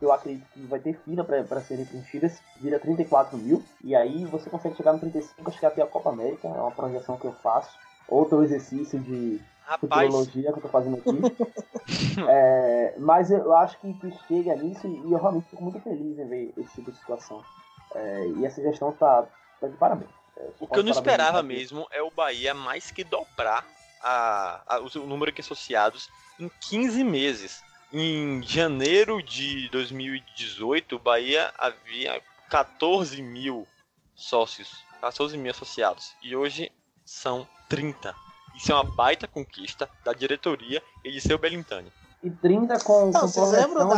Eu 0.00 0.12
acredito 0.12 0.46
que 0.52 0.60
vai 0.66 0.80
ter 0.80 0.94
fila 1.04 1.22
para 1.24 1.60
serem 1.60 1.84
preenchidas, 1.84 2.40
vira 2.58 2.78
34 2.78 3.36
mil. 3.36 3.62
E 3.84 3.94
aí 3.94 4.24
você 4.24 4.48
consegue 4.48 4.76
chegar 4.76 4.92
no 4.92 4.98
35, 4.98 5.50
acho 5.50 5.60
que 5.60 5.66
até 5.66 5.82
a 5.82 5.86
Copa 5.86 6.08
América, 6.08 6.48
é 6.48 6.52
uma 6.52 6.70
projeção 6.70 7.18
que 7.18 7.26
eu 7.26 7.32
faço. 7.32 7.76
Outro 8.08 8.42
exercício 8.42 8.98
de 8.98 9.40
futurologia 9.78 10.52
que 10.52 10.58
eu 10.58 10.62
tô 10.62 10.68
fazendo 10.68 10.96
aqui. 10.98 12.20
é, 12.28 12.94
mas 12.98 13.30
eu 13.30 13.54
acho 13.56 13.78
que, 13.78 13.92
que 13.94 14.12
chega 14.26 14.56
nisso 14.56 14.86
e 14.86 15.12
eu 15.12 15.18
realmente 15.18 15.48
fico 15.48 15.62
muito 15.62 15.80
feliz 15.80 16.18
em 16.18 16.28
ver 16.28 16.52
esse 16.56 16.74
tipo 16.74 16.90
de 16.90 16.98
situação. 16.98 17.42
É, 17.94 18.26
e 18.36 18.46
essa 18.46 18.62
gestão 18.62 18.92
tá, 18.92 19.26
tá 19.60 19.68
de 19.68 19.76
parabéns. 19.76 20.10
É, 20.36 20.48
o 20.60 20.66
que 20.66 20.78
eu 20.78 20.82
não 20.82 20.92
esperava 20.92 21.42
mesmo 21.42 21.86
é 21.90 22.02
o 22.02 22.10
Bahia 22.10 22.54
mais 22.54 22.90
que 22.90 23.04
dobrar 23.04 23.66
a, 24.02 24.62
a, 24.66 24.80
o 24.80 25.06
número 25.06 25.32
de 25.32 25.40
associados 25.40 26.08
em 26.38 26.50
15 26.68 27.04
meses. 27.04 27.62
Em 27.92 28.40
janeiro 28.42 29.20
de 29.20 29.68
2018, 29.70 30.94
o 30.94 30.98
Bahia 30.98 31.52
havia 31.58 32.22
14 32.48 33.20
mil 33.20 33.66
sócios, 34.14 34.84
14 35.00 35.36
mil 35.36 35.50
associados. 35.50 36.14
E 36.22 36.36
hoje 36.36 36.70
são 37.04 37.46
30. 37.68 38.14
Isso 38.60 38.70
é 38.70 38.74
uma 38.74 38.84
baita 38.84 39.26
conquista 39.26 39.88
da 40.04 40.12
diretoria 40.12 40.82
e 41.02 41.10
de 41.10 41.18
seu 41.18 41.38
Belintani. 41.38 41.90
E 42.22 42.30
30 42.30 42.78
com, 42.80 43.06
Não, 43.06 43.32
com 43.32 43.50
lembram 43.50 43.88
da... 43.88 43.94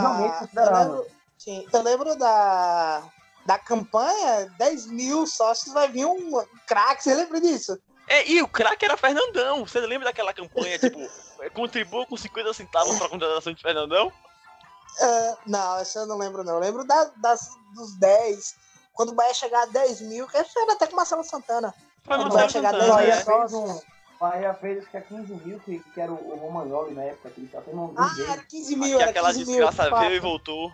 eu 0.54 0.72
lembro, 0.72 1.06
sim, 1.36 1.66
eu 1.72 1.82
lembro 1.82 2.16
da, 2.16 3.02
da 3.44 3.58
campanha, 3.58 4.48
10 4.56 4.86
mil 4.86 5.26
sócios 5.26 5.74
vai 5.74 5.88
vir 5.88 6.06
um 6.06 6.44
craque, 6.64 7.02
você 7.02 7.12
lembra 7.12 7.40
disso? 7.40 7.76
É, 8.06 8.30
e 8.30 8.40
o 8.40 8.46
craque 8.46 8.84
era 8.84 8.96
Fernandão. 8.96 9.66
Você 9.66 9.80
lembra 9.80 10.04
daquela 10.04 10.32
campanha, 10.32 10.78
tipo, 10.78 11.00
é, 11.40 11.50
contribua 11.50 12.06
com 12.06 12.16
50 12.16 12.54
centavos 12.54 12.96
para 12.96 13.06
a 13.06 13.10
contratação 13.10 13.52
de 13.52 13.62
Fernandão? 13.62 14.08
Uh, 14.08 15.38
não, 15.44 15.78
essa 15.78 16.00
eu 16.00 16.06
não 16.06 16.18
lembro, 16.18 16.44
não. 16.44 16.54
Eu 16.54 16.60
lembro 16.60 16.84
da, 16.84 17.10
das, 17.16 17.48
dos 17.74 17.98
10. 17.98 18.54
Quando 18.92 19.08
o 19.08 19.14
Bahia 19.14 19.34
chegar 19.34 19.62
a 19.62 19.66
10 19.66 20.02
mil, 20.02 20.28
que 20.28 20.36
era 20.36 20.46
até 20.70 20.86
com 20.86 20.92
o 20.92 20.96
Marcelo 20.96 21.24
Santana. 21.24 21.74
Foi 22.04 22.16
Quando 22.16 22.30
o 22.30 22.34
Bahia 22.34 22.48
chegar 22.48 22.74
a 22.74 22.78
10 22.78 22.84
mil. 22.84 22.94
Bahia 22.94 23.24
um, 24.26 24.30
Bahia 24.30 24.54
fez 24.54 24.86
que 24.86 24.96
é 24.96 25.00
15 25.00 25.34
mil, 25.44 25.60
que, 25.60 25.78
que 25.78 26.00
era 26.00 26.12
o, 26.12 26.36
Romagnoli 26.36 26.94
na 26.94 27.02
época. 27.02 27.30
Que 27.30 27.40
ele 27.40 27.48
tá 27.48 27.60
tendo 27.60 27.92
ah, 27.96 28.14
era 28.30 28.42
15 28.42 28.76
mil. 28.76 28.94
Aqui, 28.94 29.02
era 29.02 29.10
aquela 29.10 29.32
15 29.32 29.44
desgraça 29.44 29.90
mil, 29.90 29.98
veio 29.98 30.14
e 30.14 30.20
voltou. 30.20 30.72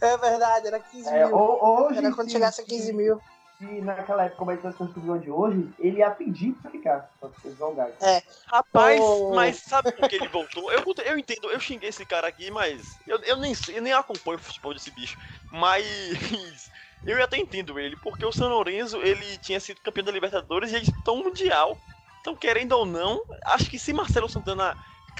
É 0.00 0.16
verdade, 0.16 0.66
era 0.66 0.80
15 0.80 1.08
é, 1.08 1.26
mil. 1.26 1.36
Hoje, 1.36 1.98
era 1.98 2.14
quando 2.14 2.30
chegasse 2.30 2.60
a 2.60 2.64
15 2.64 2.92
mil 2.92 3.20
se 3.60 3.80
naquela 3.82 4.24
época 4.24 4.42
o 4.42 4.46
Bahia 4.46 4.60
fosse 4.72 4.78
campeão 4.94 5.18
de 5.18 5.30
hoje, 5.30 5.68
ele 5.78 5.98
ia 5.98 6.10
pedir 6.10 6.52
pra 6.54 6.70
ficar, 6.70 7.10
pra 7.20 7.30
jogar. 7.58 7.90
É. 8.00 8.22
Rapaz, 8.46 8.98
oh. 8.98 9.34
mas 9.34 9.58
sabe 9.58 9.92
por 9.92 10.08
que 10.08 10.16
ele 10.16 10.28
voltou? 10.28 10.72
Eu, 10.72 10.82
eu 11.04 11.18
entendo, 11.18 11.50
eu 11.50 11.60
xinguei 11.60 11.90
esse 11.90 12.06
cara 12.06 12.26
aqui, 12.26 12.50
mas 12.50 12.98
eu, 13.06 13.18
eu, 13.18 13.36
nem, 13.36 13.54
eu 13.68 13.82
nem 13.82 13.92
acompanho 13.92 14.38
o 14.38 14.42
futebol 14.42 14.72
desse 14.72 14.90
bicho. 14.92 15.18
Mas 15.52 15.84
eu 17.06 17.22
até 17.22 17.36
entendo 17.36 17.78
ele, 17.78 17.96
porque 17.96 18.24
o 18.24 18.32
São 18.32 18.48
Lourenço, 18.48 18.96
ele 18.96 19.36
tinha 19.38 19.60
sido 19.60 19.82
campeão 19.82 20.06
da 20.06 20.12
Libertadores 20.12 20.72
e 20.72 20.76
eles 20.76 20.88
estão 20.88 21.16
mundial. 21.16 21.76
Então, 22.20 22.36
querendo 22.36 22.72
ou 22.72 22.84
não, 22.84 23.22
acho 23.44 23.70
que 23.70 23.78
se 23.78 23.92
Marcelo 23.92 24.28
Santana. 24.28 24.76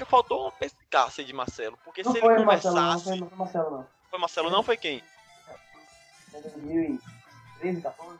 Faltou 0.07 0.41
uma 0.41 0.51
perspicácia 0.51 1.23
de 1.23 1.31
Marcelo, 1.31 1.77
porque 1.85 2.01
não 2.01 2.11
se 2.11 2.17
ele 2.17 2.35
conversasse. 2.35 2.75
Marcelo, 2.75 3.19
não, 3.19 3.29
foi 3.29 3.37
Marcelo, 3.37 3.69
não. 3.69 3.87
Foi 4.09 4.19
Marcelo, 4.19 4.49
não? 4.49 4.63
Foi 4.63 4.75
quem? 4.75 5.03
É 6.33 6.41
2013, 6.41 7.81
14. 7.81 8.19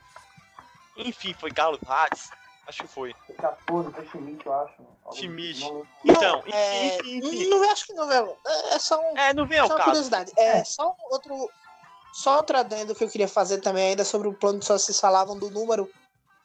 Enfim, 0.98 1.34
foi 1.34 1.52
Carlos 1.52 1.80
Hatz. 1.88 2.30
Acho 2.68 2.84
que 2.84 2.88
foi. 2.88 3.16
Foi 3.26 3.36
14, 3.36 3.92
foi 3.92 4.06
Schmidt, 4.06 4.46
eu 4.46 4.54
acho. 4.54 4.74
Schmidt. 5.14 5.64
Então, 6.06 6.44
não, 6.46 6.54
é... 6.54 6.98
enfim, 6.98 7.18
enfim. 7.18 7.50
Não 7.50 7.72
acho 7.72 7.86
que 7.88 7.94
não, 7.94 8.08
velho. 8.08 8.38
É 8.72 8.80
só 8.80 9.02
um. 9.02 9.18
É, 9.18 9.34
não 9.34 9.46
vem 9.48 9.60
ao 9.60 9.70
caso. 9.70 9.84
curiosidade. 9.84 10.32
É, 10.38 10.60
é, 10.60 10.64
só 10.64 10.92
um 10.92 11.14
outro. 11.14 11.50
Só 12.14 12.38
outro 12.38 12.58
adendo 12.58 12.94
que 12.94 13.04
eu 13.04 13.10
queria 13.10 13.28
fazer 13.28 13.60
também 13.60 13.90
ainda 13.90 14.04
sobre 14.04 14.28
o 14.28 14.34
plano 14.34 14.60
de 14.60 14.66
só 14.66 14.78
vocês 14.78 15.00
falavam 15.00 15.38
do 15.40 15.50
número 15.50 15.90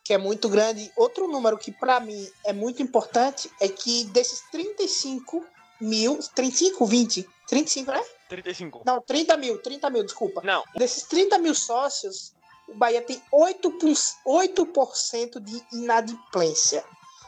que 0.06 0.14
é 0.14 0.18
muito 0.18 0.48
grande. 0.48 0.90
Outro 0.96 1.26
número 1.26 1.58
que 1.58 1.72
para 1.72 1.98
mim 1.98 2.30
é 2.44 2.52
muito 2.52 2.80
importante 2.80 3.50
é 3.60 3.68
que 3.68 4.04
desses 4.04 4.40
35 4.52 5.44
mil, 5.80 6.20
35, 6.32 6.86
20, 6.86 7.28
35, 7.48 7.90
né? 7.90 8.04
35. 8.28 8.82
Não, 8.86 9.00
30 9.00 9.36
mil, 9.36 9.58
30 9.60 9.90
mil, 9.90 10.04
desculpa. 10.04 10.42
Não. 10.44 10.62
Desses 10.76 11.02
30 11.04 11.38
mil 11.38 11.54
sócios, 11.56 12.32
o 12.68 12.74
Bahia 12.74 13.02
tem 13.02 13.20
8%, 13.32 14.14
8 14.24 15.40
de 15.40 15.62
inadimplência. 15.72 16.84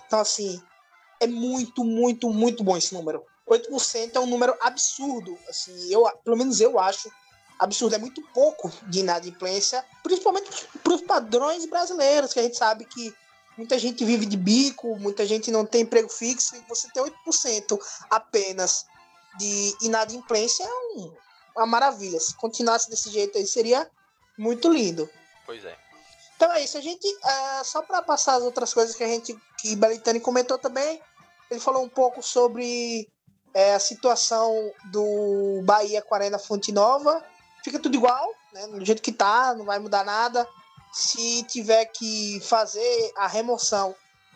Então, 0.07 0.21
assim, 0.21 0.63
é 1.21 1.27
muito, 1.27 1.83
muito, 1.83 2.31
muito 2.31 2.63
bom 2.63 2.77
esse 2.77 2.95
número. 2.95 3.25
8% 3.49 4.15
é 4.15 4.21
um 4.21 4.27
número 4.27 4.57
absurdo. 4.61 5.37
Assim, 5.49 5.93
eu, 5.93 6.09
pelo 6.25 6.37
menos 6.37 6.61
eu 6.61 6.79
acho 6.79 7.11
absurdo. 7.59 7.95
É 7.95 7.99
muito 7.99 8.23
pouco 8.33 8.73
de 8.85 9.01
inadimplência, 9.01 9.85
principalmente 10.03 10.49
para 10.83 10.95
os 10.95 11.03
padrões 11.03 11.67
brasileiros, 11.67 12.33
que 12.33 12.41
a 12.41 12.43
gente 12.43 12.57
sabe 12.57 12.85
que 12.85 13.15
muita 13.57 13.79
gente 13.79 14.05
vive 14.05 14.25
de 14.25 14.37
bico, 14.37 14.97
muita 14.99 15.27
gente 15.27 15.51
não 15.51 15.67
tem 15.67 15.83
emprego 15.83 16.09
fixo, 16.09 16.57
e 16.57 16.61
você 16.69 16.89
ter 16.93 17.01
8% 17.01 17.79
apenas 18.11 18.87
de 19.39 19.75
inadimplência 19.83 20.65
é 20.65 20.69
um, 20.69 21.13
uma 21.57 21.67
maravilha. 21.67 22.21
Se 22.21 22.35
continuasse 22.37 22.89
desse 22.89 23.11
jeito 23.11 23.37
aí, 23.37 23.47
seria 23.47 23.91
muito 24.39 24.73
lindo. 24.73 25.11
Pois 25.45 25.65
é. 25.65 25.77
Então 26.37 26.53
é 26.53 26.63
isso, 26.63 26.79
a 26.79 26.81
gente, 26.81 27.05
é, 27.25 27.65
só 27.65 27.83
para 27.83 28.01
passar 28.01 28.37
as 28.37 28.45
outras 28.45 28.73
coisas 28.73 28.95
que 28.95 29.03
a 29.03 29.09
gente, 29.09 29.37
que 29.59 29.75
Belitani 29.75 30.21
comentou 30.21 30.57
também, 30.57 31.03
ele 31.51 31.59
falou 31.59 31.83
um 31.83 31.89
pouco 31.89 32.23
sobre 32.23 33.09
é, 33.53 33.75
a 33.75 33.81
situação 33.81 34.73
do 34.93 35.61
Bahia 35.65 36.01
com 36.01 36.15
a 36.15 36.19
Arena 36.19 36.39
Fonte 36.39 36.71
Nova, 36.71 37.25
fica 37.63 37.79
tudo 37.79 37.97
igual, 37.97 38.33
né, 38.53 38.67
do 38.67 38.85
jeito 38.85 39.03
que 39.03 39.13
tá, 39.13 39.55
não 39.55 39.65
vai 39.65 39.79
mudar 39.79 40.05
nada, 40.05 40.47
se 40.93 41.43
tiver 41.45 41.85
que 41.87 42.41
fazer 42.41 43.13
a 43.17 43.27
remoção 43.27 43.95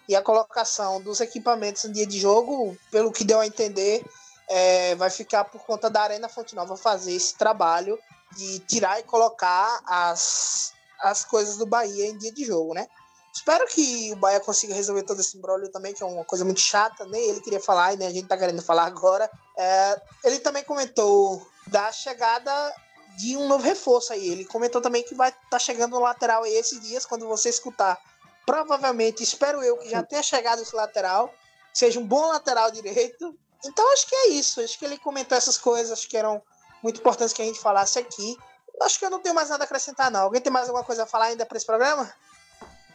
e 0.08 0.14
a 0.14 0.22
colocação 0.22 1.00
dos 1.00 1.20
equipamentos 1.20 1.84
no 1.84 1.92
dia 1.92 2.06
de 2.06 2.18
jogo, 2.18 2.76
pelo 2.90 3.12
que 3.12 3.24
deu 3.24 3.40
a 3.40 3.46
entender, 3.46 4.04
é, 4.48 4.94
vai 4.96 5.10
ficar 5.10 5.44
por 5.44 5.62
conta 5.62 5.88
da 5.88 6.02
Arena 6.02 6.28
Fonte 6.28 6.54
Nova 6.54 6.76
fazer 6.76 7.12
esse 7.12 7.34
trabalho 7.36 7.98
de 8.36 8.58
tirar 8.60 9.00
e 9.00 9.04
colocar 9.04 9.80
as, 9.86 10.72
as 11.00 11.24
coisas 11.24 11.56
do 11.56 11.66
Bahia 11.66 12.06
em 12.06 12.18
dia 12.18 12.32
de 12.32 12.44
jogo, 12.44 12.74
né? 12.74 12.86
Espero 13.32 13.66
que 13.66 14.12
o 14.12 14.16
Bahia 14.16 14.40
consiga 14.40 14.74
resolver 14.74 15.04
todo 15.04 15.20
esse 15.20 15.38
embrólio 15.38 15.70
também, 15.70 15.94
que 15.94 16.02
é 16.02 16.06
uma 16.06 16.24
coisa 16.24 16.44
muito 16.44 16.60
chata, 16.60 17.06
nem 17.06 17.30
ele 17.30 17.40
queria 17.40 17.60
falar, 17.60 17.94
e 17.94 17.96
nem 17.96 18.06
a 18.06 18.12
gente 18.12 18.28
tá 18.28 18.36
querendo 18.36 18.60
falar 18.60 18.84
agora. 18.84 19.30
É, 19.56 20.02
ele 20.24 20.38
também 20.38 20.62
comentou 20.64 21.46
da 21.66 21.90
chegada 21.90 22.74
de 23.16 23.36
um 23.36 23.48
novo 23.48 23.64
reforço 23.64 24.12
aí. 24.12 24.28
Ele 24.28 24.44
comentou 24.44 24.80
também 24.80 25.02
que 25.02 25.14
vai 25.14 25.30
estar 25.30 25.40
tá 25.50 25.58
chegando 25.58 25.92
no 25.92 26.00
lateral 26.00 26.42
aí 26.44 26.54
esses 26.54 26.80
dias, 26.80 27.04
quando 27.04 27.26
você 27.26 27.48
escutar. 27.48 27.98
Provavelmente, 28.44 29.22
espero 29.22 29.62
eu 29.62 29.76
que 29.78 29.88
já 29.88 30.02
tenha 30.02 30.22
chegado 30.22 30.62
esse 30.62 30.74
lateral. 30.74 31.32
seja 31.72 31.98
um 31.98 32.06
bom 32.06 32.28
lateral 32.28 32.70
direito. 32.70 33.34
Então 33.64 33.92
acho 33.92 34.08
que 34.08 34.14
é 34.14 34.28
isso. 34.28 34.60
Acho 34.60 34.78
que 34.78 34.84
ele 34.84 34.98
comentou 34.98 35.36
essas 35.36 35.56
coisas 35.56 36.04
que 36.04 36.16
eram 36.16 36.42
muito 36.82 37.00
importantes 37.00 37.32
que 37.32 37.42
a 37.42 37.44
gente 37.44 37.60
falasse 37.60 37.98
aqui. 37.98 38.36
Acho 38.80 38.98
que 38.98 39.04
eu 39.04 39.10
não 39.10 39.20
tenho 39.20 39.34
mais 39.34 39.48
nada 39.48 39.62
a 39.62 39.66
acrescentar, 39.66 40.10
não. 40.10 40.22
Alguém 40.22 40.40
tem 40.40 40.52
mais 40.52 40.68
alguma 40.68 40.84
coisa 40.84 41.04
a 41.04 41.06
falar 41.06 41.26
ainda 41.26 41.46
para 41.46 41.56
esse 41.56 41.66
programa? 41.66 42.12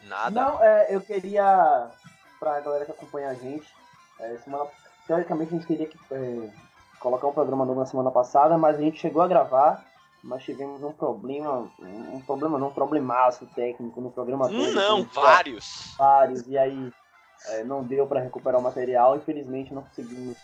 Nada. 0.02 0.30
Não, 0.30 0.62
é, 0.62 0.86
eu 0.90 1.00
queria, 1.00 1.90
pra 2.38 2.60
galera 2.60 2.84
que 2.84 2.90
acompanha 2.90 3.30
a 3.30 3.34
gente, 3.34 3.66
é, 4.20 4.36
semana, 4.38 4.66
teoricamente 5.06 5.54
a 5.54 5.58
gente 5.58 5.66
teria 5.66 5.86
que 5.86 5.98
é, 6.10 6.50
colocar 6.98 7.26
um 7.26 7.32
programa 7.32 7.64
novo 7.64 7.80
na 7.80 7.86
semana 7.86 8.10
passada, 8.10 8.58
mas 8.58 8.76
a 8.76 8.80
gente 8.80 9.00
chegou 9.00 9.22
a 9.22 9.28
gravar, 9.28 9.84
mas 10.22 10.42
tivemos 10.42 10.82
um 10.82 10.92
problema, 10.92 11.70
um 12.12 12.20
problema 12.20 12.58
não, 12.58 12.68
um 12.68 12.72
problemaço 12.72 13.46
técnico 13.54 14.00
no 14.00 14.10
programa 14.10 14.46
Um 14.46 14.50
todo, 14.50 14.74
não, 14.74 15.04
vários. 15.04 15.94
vários, 15.96 16.46
e 16.46 16.58
aí 16.58 16.92
é, 17.46 17.64
não 17.64 17.82
deu 17.82 18.06
para 18.06 18.20
recuperar 18.20 18.60
o 18.60 18.62
material, 18.62 19.16
infelizmente 19.16 19.72
não 19.72 19.82
conseguimos 19.82 20.36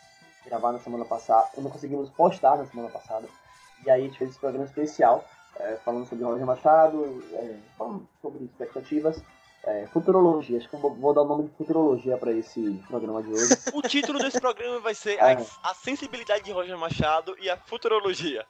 gravar 0.46 0.72
na 0.72 0.78
semana 0.78 1.04
passada, 1.04 1.48
não 1.58 1.70
conseguimos 1.70 2.10
postar 2.10 2.56
na 2.56 2.66
semana 2.66 2.88
passada, 2.88 3.26
e 3.84 3.90
aí 3.90 4.02
a 4.02 4.04
gente 4.04 4.18
fez 4.18 4.30
esse 4.30 4.38
programa 4.38 4.64
especial, 4.66 5.24
é, 5.56 5.76
falando 5.84 6.06
sobre 6.08 6.24
Roger 6.24 6.46
Machado, 6.46 7.24
é, 7.32 7.56
falando 7.76 8.08
sobre 8.20 8.44
expectativas, 8.44 9.22
é, 9.64 9.86
futurologia, 9.92 10.58
acho 10.58 10.68
que 10.68 10.76
vou 10.76 11.14
dar 11.14 11.22
o 11.22 11.24
nome 11.26 11.44
de 11.44 11.56
futurologia 11.56 12.18
para 12.18 12.32
esse 12.32 12.78
programa 12.86 13.22
de 13.22 13.30
hoje. 13.30 13.56
O 13.72 13.80
título 13.80 14.18
desse 14.18 14.38
programa 14.38 14.78
vai 14.80 14.94
ser 14.94 15.16
É. 15.24 15.32
a, 15.32 15.70
a 15.70 15.74
sensibilidade 15.74 16.44
de 16.44 16.52
Roger 16.52 16.76
Machado 16.76 17.34
e 17.40 17.48
a 17.48 17.56
futurologia. 17.56 18.44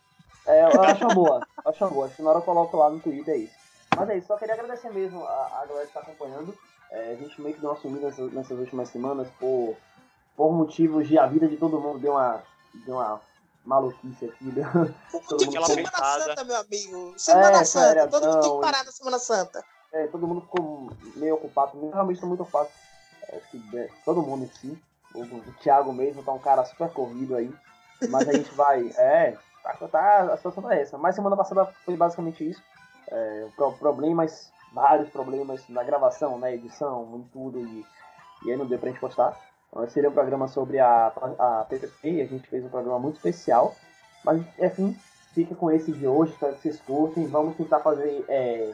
É, 0.46 0.64
eu 0.64 0.82
acho 0.82 1.04
uma 1.04 1.14
boa, 1.14 1.46
eu 1.64 1.70
acho 1.70 1.84
uma 1.84 1.90
boa. 1.90 2.06
Acho 2.06 2.16
que 2.16 2.22
na 2.22 2.30
hora 2.30 2.38
eu 2.38 2.42
coloco 2.42 2.76
lá 2.76 2.90
no 2.90 3.00
Twitter 3.00 3.34
é 3.34 3.38
isso. 3.38 3.54
Mas 3.96 4.08
é 4.10 4.16
isso, 4.18 4.26
só 4.26 4.36
queria 4.36 4.54
agradecer 4.54 4.90
mesmo 4.92 5.24
a, 5.24 5.60
a 5.62 5.66
galera 5.66 5.86
que 5.86 5.96
está 5.96 6.00
acompanhando. 6.00 6.56
É, 6.90 7.12
a 7.12 7.16
gente 7.16 7.40
meio 7.40 7.54
que 7.54 7.60
deu 7.60 7.70
uma 7.70 7.80
sumida 7.80 8.06
nessas, 8.06 8.32
nessas 8.32 8.58
últimas 8.58 8.88
semanas 8.88 9.28
por, 9.38 9.76
por 10.36 10.52
motivos 10.52 11.08
de 11.08 11.18
a 11.18 11.26
vida 11.26 11.48
de 11.48 11.56
todo 11.56 11.80
mundo 11.80 11.98
deu 11.98 12.12
uma, 12.12 12.42
deu 12.84 12.96
uma 12.96 13.20
maluquice 13.64 14.26
aqui. 14.26 14.44
Deu, 14.50 14.64
todo 15.28 15.46
mundo 15.46 15.66
Semana. 15.66 16.24
Santa, 16.24 16.44
meu 16.44 16.56
amigo. 16.56 17.14
Semana 17.16 17.58
É, 17.60 17.64
Santa. 17.64 18.08
Todo 18.08 18.26
mundo 18.26 18.40
tem 18.40 18.54
que 18.54 18.60
parar 18.60 18.84
na 18.84 18.92
Semana 18.92 19.18
Santa. 19.18 19.64
é, 19.92 20.06
todo 20.08 20.26
mundo 20.26 20.40
ficou 20.42 20.90
meio 21.16 21.34
ocupado. 21.36 21.78
Eu 21.80 21.90
realmente 21.90 22.16
estou 22.16 22.28
muito 22.28 22.42
ocupado. 22.42 22.68
É, 23.28 23.36
Acho 23.36 23.48
que 23.50 23.78
é, 23.78 23.88
todo 24.04 24.22
mundo 24.22 24.44
em 24.44 24.48
si. 24.48 24.78
O, 25.14 25.22
o 25.22 25.54
Thiago 25.62 25.92
mesmo 25.92 26.22
tá 26.22 26.32
um 26.32 26.38
cara 26.38 26.64
super 26.64 26.90
corrido 26.90 27.34
aí. 27.36 27.52
Mas 28.10 28.28
a 28.28 28.32
gente 28.32 28.52
vai. 28.54 28.88
É, 28.98 29.36
tá, 29.72 29.88
tá, 29.88 30.32
a 30.32 30.36
situação 30.36 30.70
é 30.70 30.82
essa. 30.82 30.98
Mas 30.98 31.14
semana 31.14 31.36
passada 31.36 31.64
foi 31.84 31.96
basicamente 31.96 32.48
isso. 32.48 32.62
É, 33.08 33.48
pro- 33.56 33.72
problemas, 33.72 34.52
vários 34.72 35.08
problemas 35.10 35.66
na 35.68 35.82
gravação, 35.82 36.38
na 36.38 36.50
edição, 36.52 37.16
em 37.16 37.22
tudo. 37.32 37.60
E, 37.60 37.86
e 38.44 38.50
aí 38.50 38.56
não 38.56 38.66
deu 38.66 38.78
pra 38.78 38.90
gente 38.90 39.00
postar. 39.00 39.38
Então, 39.70 39.88
seria 39.88 40.08
um 40.10 40.12
programa 40.14 40.46
sobre 40.48 40.78
a, 40.78 41.06
a 41.38 41.66
PPP 41.68 42.22
a 42.22 42.26
gente 42.26 42.48
fez 42.48 42.64
um 42.64 42.68
programa 42.68 42.98
muito 42.98 43.16
especial. 43.16 43.74
Mas, 44.24 44.40
enfim, 44.58 44.96
fica 45.34 45.54
com 45.54 45.70
esse 45.70 45.92
de 45.92 46.06
hoje. 46.06 46.32
Espero 46.32 46.54
que 46.54 46.62
vocês 46.62 46.80
curtem. 46.80 47.26
Vamos 47.26 47.56
tentar 47.56 47.80
fazer. 47.80 48.24
É, 48.28 48.72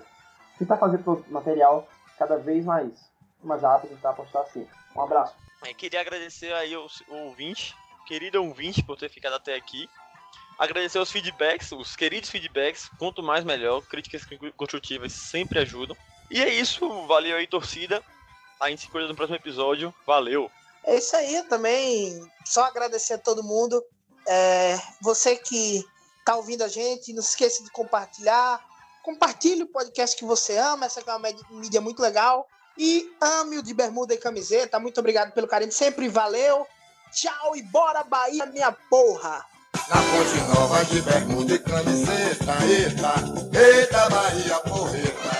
tentar 0.58 0.76
fazer 0.76 1.00
material 1.28 1.88
cada 2.18 2.36
vez 2.36 2.64
mais, 2.66 2.92
mais 3.42 3.62
rápido, 3.62 3.90
tentar 3.90 4.12
postar 4.12 4.40
assim. 4.42 4.68
Um 4.94 5.00
abraço. 5.00 5.34
É, 5.64 5.72
queria 5.72 6.00
agradecer 6.00 6.52
aí 6.52 6.76
o 6.76 6.86
ouvinte, 7.08 7.74
querido 8.06 8.42
ouvinte, 8.42 8.82
por 8.82 8.96
ter 8.98 9.08
ficado 9.08 9.34
até 9.36 9.54
aqui. 9.54 9.88
Agradecer 10.60 10.98
os 10.98 11.10
feedbacks, 11.10 11.72
os 11.72 11.96
queridos 11.96 12.28
feedbacks, 12.28 12.90
quanto 12.98 13.22
mais 13.22 13.42
melhor, 13.44 13.80
críticas 13.80 14.20
construtivas 14.54 15.10
sempre 15.10 15.58
ajudam. 15.58 15.96
E 16.30 16.38
é 16.38 16.52
isso, 16.52 16.86
valeu 17.06 17.38
aí, 17.38 17.46
torcida. 17.46 18.04
A 18.60 18.68
gente 18.68 18.82
se 18.82 18.88
cuida 18.88 19.08
no 19.08 19.16
próximo 19.16 19.36
episódio. 19.36 19.94
Valeu! 20.06 20.50
É 20.84 20.96
isso 20.96 21.16
aí 21.16 21.42
também. 21.44 22.30
Só 22.44 22.64
agradecer 22.64 23.14
a 23.14 23.18
todo 23.18 23.42
mundo. 23.42 23.82
É, 24.28 24.78
você 25.00 25.34
que 25.34 25.82
tá 26.26 26.36
ouvindo 26.36 26.62
a 26.62 26.68
gente, 26.68 27.14
não 27.14 27.22
se 27.22 27.30
esqueça 27.30 27.64
de 27.64 27.70
compartilhar. 27.70 28.62
Compartilhe 29.02 29.62
o 29.62 29.68
podcast 29.68 30.14
que 30.14 30.26
você 30.26 30.58
ama. 30.58 30.84
Essa 30.84 31.00
é 31.00 31.16
uma 31.16 31.32
mídia 31.52 31.80
muito 31.80 32.02
legal. 32.02 32.46
E 32.76 33.10
ame 33.18 33.56
o 33.56 33.62
de 33.62 33.72
bermuda 33.72 34.12
e 34.12 34.18
camiseta. 34.18 34.78
Muito 34.78 35.00
obrigado 35.00 35.32
pelo 35.32 35.48
carinho. 35.48 35.72
Sempre 35.72 36.06
valeu. 36.06 36.66
Tchau 37.12 37.56
e 37.56 37.62
bora 37.62 38.04
Bahia, 38.04 38.44
minha 38.44 38.70
porra. 38.70 39.48
Na 39.90 39.96
ponte 39.96 40.40
nova 40.54 40.84
de 40.84 41.02
bermuda 41.02 41.54
e 41.54 41.58
camiseta, 41.58 42.54
eita, 42.64 43.14
eita 43.58 44.08
Bahia 44.08 44.60
porreta. 44.60 45.30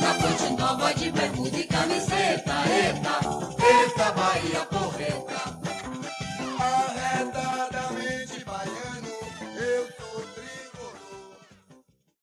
Na 0.00 0.14
fonte 0.14 0.50
nova 0.60 0.92
de 0.94 1.12
bermuda 1.12 1.56
e 1.56 1.64
camiseta, 1.64 2.54
eita, 2.68 3.43